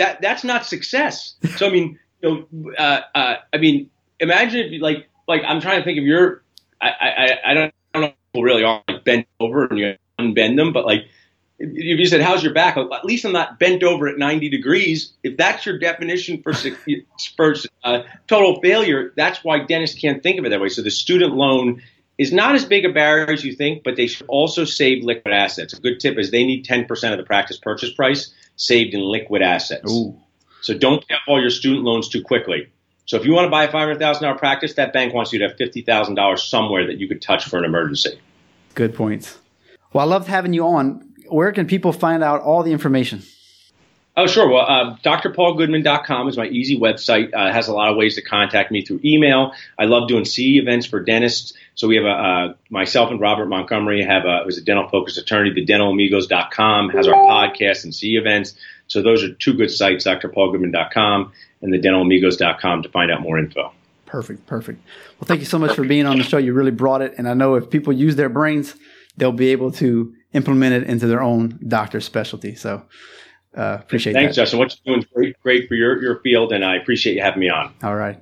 that 0.00 0.20
that's 0.22 0.44
not 0.44 0.66
success. 0.66 1.34
So 1.56 1.66
I 1.66 1.70
mean, 1.70 1.98
you 2.22 2.46
know, 2.52 2.72
uh, 2.78 3.00
uh, 3.14 3.34
I 3.52 3.58
mean, 3.58 3.90
imagine 4.18 4.60
if 4.60 4.72
you 4.72 4.80
like 4.80 5.08
like 5.28 5.42
I'm 5.46 5.60
trying 5.60 5.78
to 5.78 5.84
think 5.84 5.98
of 5.98 6.04
your 6.04 6.42
I 6.80 6.88
I, 6.88 7.50
I 7.50 7.54
don't, 7.54 7.74
I 7.94 8.00
don't 8.00 8.02
know 8.02 8.14
people 8.32 8.44
really 8.44 8.64
are 8.64 8.82
like 8.88 9.04
bent 9.04 9.26
over 9.38 9.66
and 9.66 9.78
you 9.78 9.96
unbend 10.18 10.56
them, 10.56 10.72
but 10.72 10.86
like 10.86 11.02
if 11.58 11.98
you 11.98 12.06
said 12.06 12.22
how's 12.22 12.42
your 12.42 12.54
back, 12.54 12.78
at 12.78 13.04
least 13.04 13.26
I'm 13.26 13.32
not 13.32 13.58
bent 13.58 13.82
over 13.82 14.08
at 14.08 14.16
90 14.16 14.48
degrees. 14.48 15.12
If 15.22 15.36
that's 15.36 15.66
your 15.66 15.78
definition 15.78 16.42
for 16.42 16.54
for 17.36 17.54
uh, 17.84 18.02
total 18.26 18.58
failure, 18.62 19.12
that's 19.16 19.44
why 19.44 19.64
dentists 19.64 19.98
can't 20.00 20.22
think 20.22 20.38
of 20.38 20.46
it 20.46 20.48
that 20.48 20.60
way. 20.60 20.70
So 20.70 20.80
the 20.80 20.90
student 20.90 21.34
loan 21.34 21.82
is 22.16 22.32
not 22.32 22.54
as 22.54 22.64
big 22.64 22.86
a 22.86 22.92
barrier 22.92 23.30
as 23.30 23.44
you 23.44 23.54
think, 23.54 23.82
but 23.84 23.96
they 23.96 24.06
should 24.06 24.26
also 24.28 24.64
save 24.64 25.04
liquid 25.04 25.34
assets. 25.34 25.74
A 25.74 25.80
good 25.80 26.00
tip 26.00 26.18
is 26.18 26.30
they 26.30 26.44
need 26.44 26.64
10% 26.66 26.88
of 27.12 27.18
the 27.18 27.24
practice 27.24 27.58
purchase 27.58 27.92
price 27.92 28.32
saved 28.60 28.94
in 28.94 29.00
liquid 29.00 29.42
assets. 29.42 29.90
Ooh. 29.90 30.16
So 30.60 30.76
don't 30.76 31.06
pay 31.06 31.14
off 31.14 31.22
all 31.26 31.40
your 31.40 31.50
student 31.50 31.84
loans 31.84 32.08
too 32.08 32.22
quickly. 32.22 32.68
So 33.06 33.16
if 33.16 33.24
you 33.24 33.32
want 33.32 33.46
to 33.46 33.50
buy 33.50 33.64
a 33.64 33.72
$500,000 33.72 34.38
practice, 34.38 34.74
that 34.74 34.92
bank 34.92 35.14
wants 35.14 35.32
you 35.32 35.40
to 35.40 35.48
have 35.48 35.56
$50,000 35.56 36.38
somewhere 36.38 36.86
that 36.86 36.98
you 36.98 37.08
could 37.08 37.22
touch 37.22 37.46
for 37.46 37.58
an 37.58 37.64
emergency. 37.64 38.20
Good 38.74 38.94
points. 38.94 39.38
Well, 39.92 40.06
I 40.06 40.08
loved 40.08 40.28
having 40.28 40.52
you 40.52 40.66
on. 40.66 41.08
Where 41.28 41.50
can 41.52 41.66
people 41.66 41.92
find 41.92 42.22
out 42.22 42.42
all 42.42 42.62
the 42.62 42.72
information? 42.72 43.22
Oh, 44.20 44.26
sure. 44.26 44.50
Well, 44.50 44.66
uh, 44.68 44.96
drpaulgoodman.com 44.98 46.28
is 46.28 46.36
my 46.36 46.46
easy 46.48 46.78
website. 46.78 47.32
Uh, 47.32 47.50
has 47.50 47.68
a 47.68 47.72
lot 47.72 47.88
of 47.88 47.96
ways 47.96 48.16
to 48.16 48.22
contact 48.22 48.70
me 48.70 48.84
through 48.84 49.00
email. 49.02 49.52
I 49.78 49.86
love 49.86 50.08
doing 50.08 50.26
CE 50.26 50.58
events 50.60 50.84
for 50.84 51.00
dentists. 51.00 51.54
So 51.74 51.88
we 51.88 51.96
have 51.96 52.04
a, 52.04 52.10
uh, 52.10 52.54
myself 52.68 53.10
and 53.10 53.18
Robert 53.18 53.46
Montgomery 53.46 54.04
have 54.04 54.26
a, 54.26 54.42
was 54.44 54.58
a 54.58 54.60
dental 54.60 54.86
focused 54.90 55.16
attorney. 55.16 55.54
The 55.54 55.64
dentalamigos.com 55.64 56.90
has 56.90 57.08
our 57.08 57.14
podcast 57.14 57.84
and 57.84 57.94
CE 57.94 58.18
events. 58.18 58.56
So 58.88 59.00
those 59.00 59.24
are 59.24 59.32
two 59.32 59.54
good 59.54 59.70
sites, 59.70 60.04
drpaulgoodman.com 60.06 61.32
and 61.62 61.72
the 61.72 61.78
dentalamigos.com 61.78 62.82
to 62.82 62.90
find 62.90 63.10
out 63.10 63.22
more 63.22 63.38
info. 63.38 63.72
Perfect, 64.04 64.46
perfect. 64.46 64.82
Well, 65.18 65.28
thank 65.28 65.40
you 65.40 65.46
so 65.46 65.58
much 65.58 65.74
for 65.74 65.84
being 65.84 66.04
on 66.04 66.18
the 66.18 66.24
show. 66.24 66.36
You 66.36 66.52
really 66.52 66.72
brought 66.72 67.00
it. 67.00 67.14
And 67.16 67.26
I 67.26 67.32
know 67.32 67.54
if 67.54 67.70
people 67.70 67.94
use 67.94 68.16
their 68.16 68.28
brains, 68.28 68.74
they'll 69.16 69.32
be 69.32 69.48
able 69.48 69.72
to 69.72 70.14
implement 70.34 70.74
it 70.74 70.90
into 70.90 71.06
their 71.06 71.22
own 71.22 71.58
doctor 71.66 72.00
specialty. 72.00 72.54
So 72.54 72.82
uh, 73.56 73.78
appreciate 73.80 74.12
Thanks, 74.12 74.36
that. 74.36 74.42
Justin. 74.42 74.58
What 74.58 74.76
you're 74.84 74.94
doing 74.94 75.02
is 75.02 75.08
great, 75.12 75.40
great 75.42 75.68
for 75.68 75.74
your, 75.74 76.02
your 76.02 76.20
field, 76.20 76.52
and 76.52 76.64
I 76.64 76.76
appreciate 76.76 77.14
you 77.14 77.22
having 77.22 77.40
me 77.40 77.48
on. 77.48 77.74
All 77.82 77.96
right. 77.96 78.18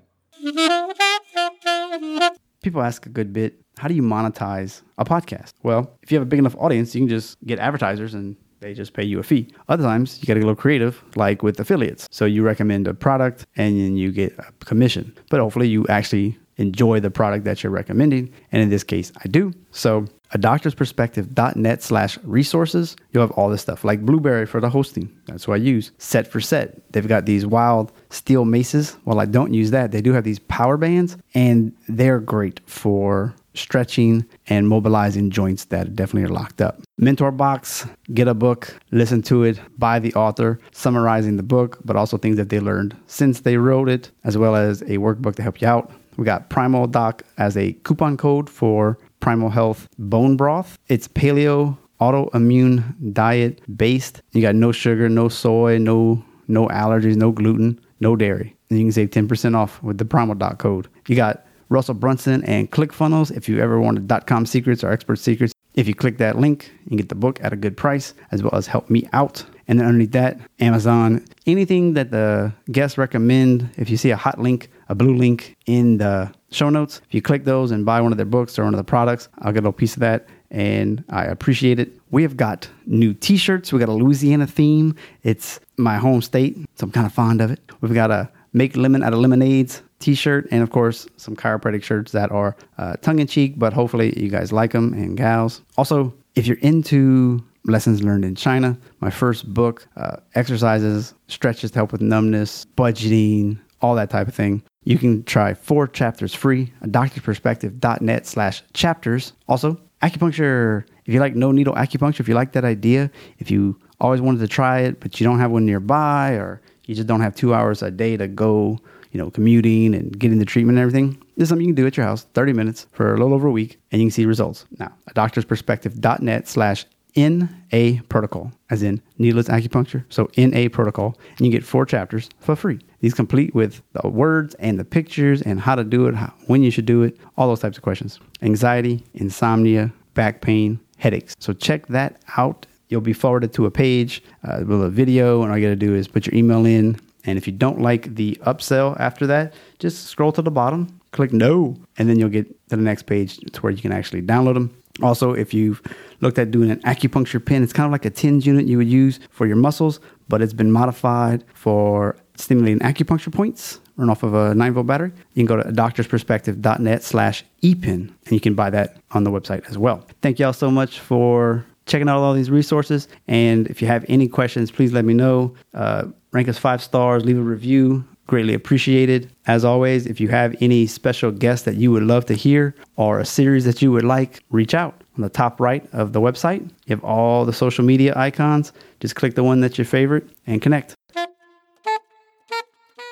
People 2.62 2.83
ask 2.83 3.07
a 3.07 3.09
good 3.09 3.33
bit, 3.33 3.61
how 3.79 3.89
do 3.89 3.95
you 3.95 4.03
monetize 4.03 4.83
a 4.99 5.05
podcast? 5.05 5.55
Well, 5.62 5.97
if 6.03 6.11
you 6.11 6.18
have 6.18 6.26
a 6.26 6.29
big 6.29 6.39
enough 6.39 6.57
audience, 6.57 6.95
you 6.95 7.01
can 7.03 7.09
just 7.09 7.37
get 7.45 7.59
advertisers 7.59 8.14
and 8.14 8.37
they 8.61 8.74
just 8.74 8.93
pay 8.93 9.05
you 9.05 9.20
a 9.20 9.22
fee. 9.22 9.49
Other 9.68 9.85
times, 9.85 10.18
you 10.20 10.26
got 10.26 10.35
to 10.35 10.41
get 10.41 10.45
a 10.45 10.49
little 10.49 10.61
creative, 10.61 11.03
like 11.14 11.43
with 11.43 11.61
affiliates. 11.61 12.09
So 12.11 12.24
you 12.24 12.43
recommend 12.43 12.89
a 12.89 12.95
product 12.95 13.47
and 13.57 13.79
then 13.79 13.97
you 13.97 14.11
get 14.11 14.37
a 14.39 14.53
commission. 14.64 15.16
But 15.31 15.39
hopefully, 15.41 15.68
you 15.68 15.87
actually 15.89 16.37
enjoy 16.57 16.99
the 16.99 17.11
product 17.11 17.45
that 17.45 17.62
you're 17.62 17.70
recommending. 17.70 18.33
And 18.51 18.61
in 18.61 18.68
this 18.68 18.83
case, 18.83 19.12
I 19.24 19.29
do. 19.29 19.53
So 19.70 20.07
a 20.33 20.39
doctorsperspective.net 20.39 21.83
slash 21.83 22.18
resources, 22.22 22.97
you'll 23.12 23.22
have 23.22 23.31
all 23.33 23.49
this 23.49 23.62
stuff 23.62 23.85
like 23.85 24.05
Blubrry 24.05 24.47
for 24.47 24.61
the 24.61 24.70
hosting. 24.70 25.14
That's 25.26 25.49
what 25.49 25.55
I 25.55 25.59
use. 25.59 25.93
Set 25.99 26.26
for 26.26 26.41
set. 26.41 26.93
They've 26.93 27.07
got 27.07 27.26
these 27.26 27.47
wild 27.47 27.93
steel 28.11 28.45
maces. 28.45 28.97
Well, 29.05 29.20
I 29.20 29.26
don't 29.26 29.55
use 29.55 29.70
that. 29.70 29.93
They 29.93 30.01
do 30.01 30.12
have 30.12 30.24
these 30.24 30.39
power 30.39 30.76
bands 30.76 31.16
and 31.35 31.74
they're 31.89 32.20
great 32.20 32.61
for 32.66 33.35
stretching 33.55 34.24
and 34.47 34.68
mobilizing 34.68 35.31
joints 35.31 35.64
that 35.66 35.97
definitely 35.97 36.24
are 36.24 36.33
locked 36.33 36.61
up. 36.61 36.81
Mentor 36.99 37.33
box, 37.33 37.87
get 38.14 38.29
a 38.29 38.35
book, 38.35 38.79
listen 38.93 39.20
to 39.22 39.43
it 39.43 39.59
by 39.79 39.99
the 39.99 40.14
author, 40.14 40.61
summarizing 40.72 41.37
the 41.37 41.43
book, 41.43 41.79
but 41.85 41.97
also 41.97 42.16
things 42.16 42.37
that 42.37 42.51
they 42.51 42.61
learned 42.61 42.97
since 43.07 43.41
they 43.41 43.57
wrote 43.57 43.89
it, 43.89 44.11
as 44.24 44.39
well 44.39 44.55
as 44.55 44.83
a 44.83 44.99
workbook 44.99 45.35
to 45.37 45.43
help 45.43 45.61
you 45.61 45.66
out. 45.66 45.91
We 46.16 46.24
got 46.24 46.51
Primal 46.51 46.87
Doc 46.89 47.22
as 47.37 47.57
a 47.57 47.72
coupon 47.85 48.16
code 48.16 48.51
for 48.51 48.99
Primal 49.21 49.51
Health 49.51 49.89
bone 49.99 50.37
broth. 50.37 50.79
It's 50.89 51.09
paleo 51.09 51.77
autoimmune 52.01 53.12
diet 53.12 53.61
based. 53.77 54.23
You 54.33 54.43
got 54.43 54.55
no 54.55 54.73
sugar, 54.73 55.09
no 55.09 55.29
soy, 55.29 55.79
no 55.79 56.25
no 56.49 56.66
allergies, 56.69 57.16
no 57.16 57.31
gluten, 57.31 57.79
no 58.01 58.16
dairy. 58.16 58.57
And 58.71 58.79
you 58.79 58.87
can 58.87 58.93
save 58.93 59.11
10% 59.11 59.55
off 59.55 59.83
with 59.83 59.99
the 59.99 60.05
Primal 60.05 60.35
Doc 60.35 60.59
code. 60.59 60.89
You 61.07 61.16
got 61.16 61.45
Russell 61.69 61.95
Brunson 61.95 62.43
and 62.45 62.71
ClickFunnels. 62.71 63.35
If 63.37 63.49
you 63.49 63.61
ever 63.61 63.81
wanted 63.81 64.09
dot 64.09 64.27
com 64.27 64.47
secrets 64.47 64.83
or 64.83 64.91
expert 64.91 65.16
secrets, 65.16 65.53
if 65.75 65.87
you 65.87 65.95
click 65.95 66.19
that 66.19 66.39
link, 66.39 66.73
you 66.89 66.97
get 66.97 67.09
the 67.09 67.14
book 67.14 67.39
at 67.43 67.53
a 67.53 67.57
good 67.57 67.77
price, 67.77 68.14
as 68.33 68.43
well 68.43 68.55
as 68.55 68.66
help 68.66 68.89
me 68.91 69.09
out. 69.12 69.45
And 69.69 69.79
then 69.79 69.87
underneath 69.87 70.12
that, 70.12 70.41
Amazon, 70.61 71.25
anything 71.47 71.93
that 71.93 72.11
the 72.11 72.53
guests 72.73 72.97
recommend, 72.97 73.71
if 73.77 73.91
you 73.91 73.99
see 73.99 74.11
a 74.11 74.16
hot 74.16 74.41
link, 74.41 74.71
a 74.89 74.95
blue 74.95 75.14
link 75.14 75.57
in 75.66 75.99
the 75.99 76.33
show 76.51 76.71
notes, 76.71 77.03
if 77.07 77.14
you 77.14 77.21
click 77.21 77.45
those 77.45 77.71
and 77.71 77.85
buy 77.85 78.01
one 78.01 78.11
of 78.11 78.16
their 78.16 78.27
books 78.27 78.59
or 78.59 78.64
one 78.64 78.73
of 78.73 78.79
the 78.79 78.85
products, 78.85 79.29
I'll 79.41 79.53
get 79.53 79.59
a 79.59 79.62
little 79.62 79.73
piece 79.73 79.95
of 79.95 80.01
that. 80.01 80.27
And 80.51 81.05
I 81.11 81.25
appreciate 81.25 81.79
it. 81.79 81.93
We 82.11 82.23
have 82.23 82.37
got 82.37 82.69
new 82.87 83.12
t 83.12 83.37
shirts. 83.37 83.71
We 83.71 83.79
got 83.79 83.91
a 83.91 83.93
Louisiana 83.93 84.47
theme. 84.47 84.97
It's 85.23 85.61
my 85.77 85.99
home 85.99 86.23
state, 86.23 86.57
so 86.75 86.85
I'm 86.85 86.91
kind 86.91 87.07
of 87.07 87.12
fond 87.12 87.43
of 87.43 87.51
it. 87.51 87.61
We've 87.83 87.93
got 87.93 88.11
a 88.11 88.31
Make 88.55 88.75
Lemon 88.75 89.03
Out 89.03 89.12
of 89.12 89.19
Lemonades 89.19 89.83
t 89.99 90.14
shirt, 90.14 90.49
and 90.51 90.62
of 90.62 90.71
course, 90.71 91.07
some 91.19 91.37
chiropractic 91.37 91.83
shirts 91.83 92.12
that 92.12 92.33
are 92.33 92.57
uh, 92.79 92.95
tongue 93.03 93.19
in 93.19 93.27
cheek, 93.27 93.59
but 93.59 93.75
hopefully 93.75 94.19
you 94.19 94.31
guys 94.31 94.53
like 94.53 94.73
them 94.73 94.95
and 94.95 95.19
gals. 95.19 95.61
Also, 95.77 96.14
if 96.35 96.47
you're 96.47 96.59
into 96.59 97.45
lessons 97.69 98.03
learned 98.03 98.25
in 98.25 98.35
China, 98.35 98.77
my 99.01 99.11
first 99.11 99.53
book, 99.53 99.87
uh, 99.97 100.16
exercises, 100.35 101.14
stretches 101.29 101.71
to 101.73 101.79
help 101.79 101.93
with 101.93 102.01
numbness, 102.01 102.66
budgeting, 102.77 103.59
all 103.81 103.95
that 103.95 104.11
type 104.11 104.29
of 104.29 104.35
thing. 104.35 104.62
You 104.85 104.99
can 104.99 105.23
try 105.25 105.55
four 105.55 105.87
chapters 105.87 106.35
free 106.35 106.73
at 106.83 106.91
doctorperspective.net 106.91 108.27
slash 108.27 108.62
chapters. 108.73 109.33
Also, 109.49 109.81
acupuncture. 110.03 110.85
If 111.05 111.14
you 111.14 111.21
like 111.21 111.35
no 111.35 111.53
needle 111.53 111.75
acupuncture, 111.75 112.21
if 112.21 112.29
you 112.29 112.35
like 112.35 112.53
that 112.53 112.64
idea, 112.64 113.11
if 113.39 113.51
you 113.51 113.79
always 114.01 114.21
wanted 114.21 114.41
to 114.41 114.49
try 114.49 114.81
it, 114.81 115.01
but 115.01 115.21
you 115.21 115.25
don't 115.25 115.39
have 115.39 115.51
one 115.51 115.66
nearby, 115.66 116.33
or 116.33 116.61
you 116.85 116.95
just 116.95 117.07
don't 117.09 117.21
have 117.21 117.35
two 117.35 117.55
hours 117.55 117.83
a 117.83 117.91
day 117.91 118.16
to 118.16 118.29
go, 118.29 118.79
you 119.12 119.19
know, 119.19 119.31
commuting 119.31 119.95
and 119.95 120.19
getting 120.19 120.39
the 120.39 120.45
treatment 120.45 120.79
and 120.79 120.83
everything, 120.83 121.23
this 121.37 121.45
is 121.45 121.49
something 121.49 121.66
you 121.66 121.73
can 121.73 121.83
do 121.83 121.87
at 121.87 121.97
your 121.97 122.05
house, 122.05 122.25
30 122.35 122.53
minutes 122.53 122.87
for 122.93 123.14
a 123.14 123.19
little 123.19 123.35
over 123.35 123.49
a 123.49 123.51
week, 123.53 123.81
and 123.91 124.01
you 124.01 124.07
can 124.07 124.12
see 124.12 124.27
results. 124.27 124.66
Now, 124.79 124.93
doctorsperspective.net 125.14 126.49
slash 126.49 126.85
NA 127.19 128.01
protocol, 128.09 128.53
as 128.71 128.83
in 128.83 129.01
needless 129.19 129.49
acupuncture. 129.49 130.05
So 130.09 130.31
in 130.35 130.55
a 130.55 130.69
protocol, 130.69 131.16
and 131.37 131.47
you 131.47 131.53
get 131.53 131.64
four 131.64 131.87
chapters 131.87 132.29
for 132.41 132.57
free. 132.57 132.81
These 133.01 133.14
complete 133.14 133.55
with 133.55 133.83
the 133.93 134.09
words 134.09 134.55
and 134.57 134.79
the 134.79 134.85
pictures 134.85 135.43
and 135.43 135.61
how 135.61 135.75
to 135.75 135.85
do 135.85 136.07
it, 136.07 136.14
how, 136.14 136.33
when 136.47 136.62
you 136.62 136.71
should 136.71 136.87
do 136.87 137.03
it, 137.03 137.19
all 137.37 137.49
those 137.49 137.61
types 137.61 137.77
of 137.77 137.83
questions. 137.83 138.19
Anxiety, 138.43 139.05
insomnia, 139.14 139.93
back 140.14 140.41
pain, 140.41 140.81
headaches. 140.99 141.35
So 141.39 141.53
check 141.53 141.87
that 141.89 142.21
out. 142.37 142.66
You'll 142.89 143.01
be 143.01 143.12
forwarded 143.12 143.53
to 143.55 143.66
a 143.66 143.71
page 143.71 144.23
uh, 144.45 144.64
with 144.66 144.83
a 144.83 144.91
video, 144.91 145.43
and 145.43 145.53
all 145.53 145.59
you 145.59 145.66
got 145.66 145.71
to 145.71 145.77
do 145.77 145.95
is 145.95 146.09
put 146.09 146.27
your 146.27 146.35
email 146.35 146.64
in. 146.64 146.99
And 147.25 147.37
if 147.37 147.47
you 147.47 147.53
don't 147.53 147.81
like 147.81 148.14
the 148.14 148.39
upsell 148.47 148.99
after 148.99 149.27
that, 149.27 149.53
just 149.79 150.07
scroll 150.07 150.33
to 150.33 150.43
the 150.43 150.51
bottom, 150.51 151.01
click 151.12 151.33
no, 151.33 151.77
and 151.99 152.09
then 152.09 152.19
you'll 152.19 152.31
get 152.31 152.49
to 152.71 152.77
the 152.77 152.83
next 152.83 153.03
page 153.03 153.37
to 153.37 153.61
where 153.61 153.73
you 153.73 153.83
can 153.83 153.93
actually 153.93 154.23
download 154.23 154.55
them. 154.55 154.75
Also, 155.03 155.33
if 155.33 155.55
you've 155.55 155.83
looked 156.21 156.39
at 156.39 156.51
doing 156.51 156.71
an 156.71 156.81
acupuncture 156.81 157.45
pen, 157.45 157.63
it's 157.63 157.73
kind 157.73 157.87
of 157.87 157.93
like 157.93 158.05
a 158.05 158.11
TENS 158.11 158.47
unit 158.47 158.67
you 158.67 158.79
would 158.79 158.89
use 158.89 159.21
for 159.31 159.47
your 159.47 159.57
muscles, 159.57 160.01
but 160.29 160.43
it's 160.43 160.53
been 160.53 160.73
modified 160.73 161.45
for 161.55 162.17
stimulating 162.37 162.81
acupuncture 162.81 163.33
points 163.33 163.81
run 163.99 164.09
off 164.09 164.23
of 164.23 164.33
a 164.33 164.55
9 164.55 164.73
volt 164.73 164.87
battery. 164.87 165.13
You 165.35 165.45
can 165.45 165.47
go 165.47 165.63
to 165.63 165.71
doctorsperspective.net 165.71 167.03
slash 167.03 167.45
epin 167.63 168.13
and 168.25 168.33
you 168.33 168.41
can 168.41 168.55
buy 168.55 168.71
that 168.71 168.97
on 169.11 169.25
the 169.25 169.31
website 169.31 169.69
as 169.69 169.77
well. 169.77 170.07
Thank 170.23 170.39
y'all 170.39 170.55
so 170.55 170.71
much 170.71 171.01
for 171.01 171.67
checking 171.85 172.09
out 172.09 172.19
all 172.19 172.33
these 172.33 172.51
resources. 172.51 173.09
And 173.27 173.67
if 173.67 173.83
you 173.83 173.89
have 173.89 174.07
any 174.09 174.29
questions, 174.29 174.71
please 174.71 174.93
let 174.93 175.05
me 175.05 175.15
know. 175.15 175.55
Uh, 175.75 176.07
rank 176.33 176.49
us 176.49 176.57
five 176.57 176.83
stars, 176.83 177.25
leave 177.25 177.39
a 177.39 177.43
review. 177.43 178.05
Greatly 178.29 178.53
appreciated. 178.53 179.31
As 179.47 179.64
always, 179.64 180.07
if 180.07 180.20
you 180.20 180.29
have 180.29 180.55
any 180.61 180.87
special 180.87 181.33
guests 181.33 181.64
that 181.64 181.76
you 181.76 181.91
would 181.91 182.03
love 182.03 182.26
to 182.26 182.35
hear 182.35 182.74
or 182.97 183.18
a 183.18 183.24
series 183.24 183.64
that 183.64 183.81
you 183.81 183.91
would 183.91 184.05
like, 184.05 184.45
reach 184.51 184.74
out. 184.74 185.03
On 185.16 185.22
the 185.22 185.31
top 185.31 185.59
right 185.61 185.89
of 185.93 186.12
the 186.12 186.20
website, 186.20 186.61
you 186.61 186.91
have 186.91 187.03
all 187.03 187.47
the 187.47 187.55
social 187.55 187.85
media 187.85 188.12
icons. 188.16 188.72
Just 189.01 189.16
click 189.16 189.35
the 189.35 189.43
one 189.43 189.61
that's 189.61 189.79
your 189.79 189.87
favorite 189.87 190.29
and 190.47 190.61
connect. 190.61 190.95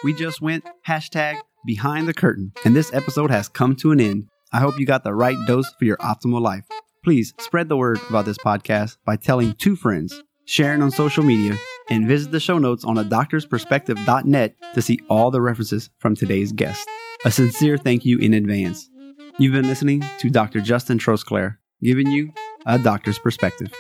We 0.05 0.15
just 0.15 0.43
went 0.43 0.65
hashtag 0.87 1.41
behind 1.65 2.07
the 2.07 2.15
curtain, 2.15 2.53
and 2.67 2.77
this 2.77 2.93
episode 2.93 3.31
has 3.31 3.49
come 3.49 3.75
to 3.77 3.93
an 3.93 4.01
end. 4.01 4.29
I 4.53 4.61
hope 4.61 4.79
you 4.79 4.85
got 4.85 5.03
the 5.03 5.15
right 5.15 5.37
dose 5.47 5.73
for 5.79 5.87
your 5.87 5.97
optimal 5.97 6.43
life. 6.43 6.67
Please 7.03 7.33
spread 7.41 7.71
the 7.71 7.77
word 7.79 7.99
about 8.11 8.27
this 8.27 8.39
podcast 8.39 8.99
by 9.07 9.17
telling 9.17 9.55
two 9.55 9.77
friends, 9.77 10.23
sharing 10.45 10.83
on 10.83 10.91
social 10.91 11.25
media, 11.25 11.57
and 11.91 12.07
visit 12.07 12.31
the 12.31 12.41
show 12.41 12.59
notes 12.59 12.85
on 12.85 12.99
a 12.99 13.05
doctor's 13.05 13.47
doctorsperspective.net 13.47 14.57
to 14.75 14.83
see 14.83 14.99
all 15.09 15.31
the 15.31 15.41
references 15.41 15.91
from 15.99 16.15
today's 16.15 16.53
guest. 16.53 16.89
A 17.25 17.31
sincere 17.31 17.79
thank 17.79 18.05
you 18.05 18.19
in 18.19 18.35
advance. 18.35 18.89
You've 19.39 19.53
been 19.53 19.67
listening 19.67 20.05
to 20.19 20.31
Dr. 20.31 20.61
Justin 20.61 20.99
Trosclair, 20.99 21.57
giving 21.83 22.11
you 22.11 22.33
a 22.65 22.79
doctor's 22.79 23.19
perspective. 23.19 23.73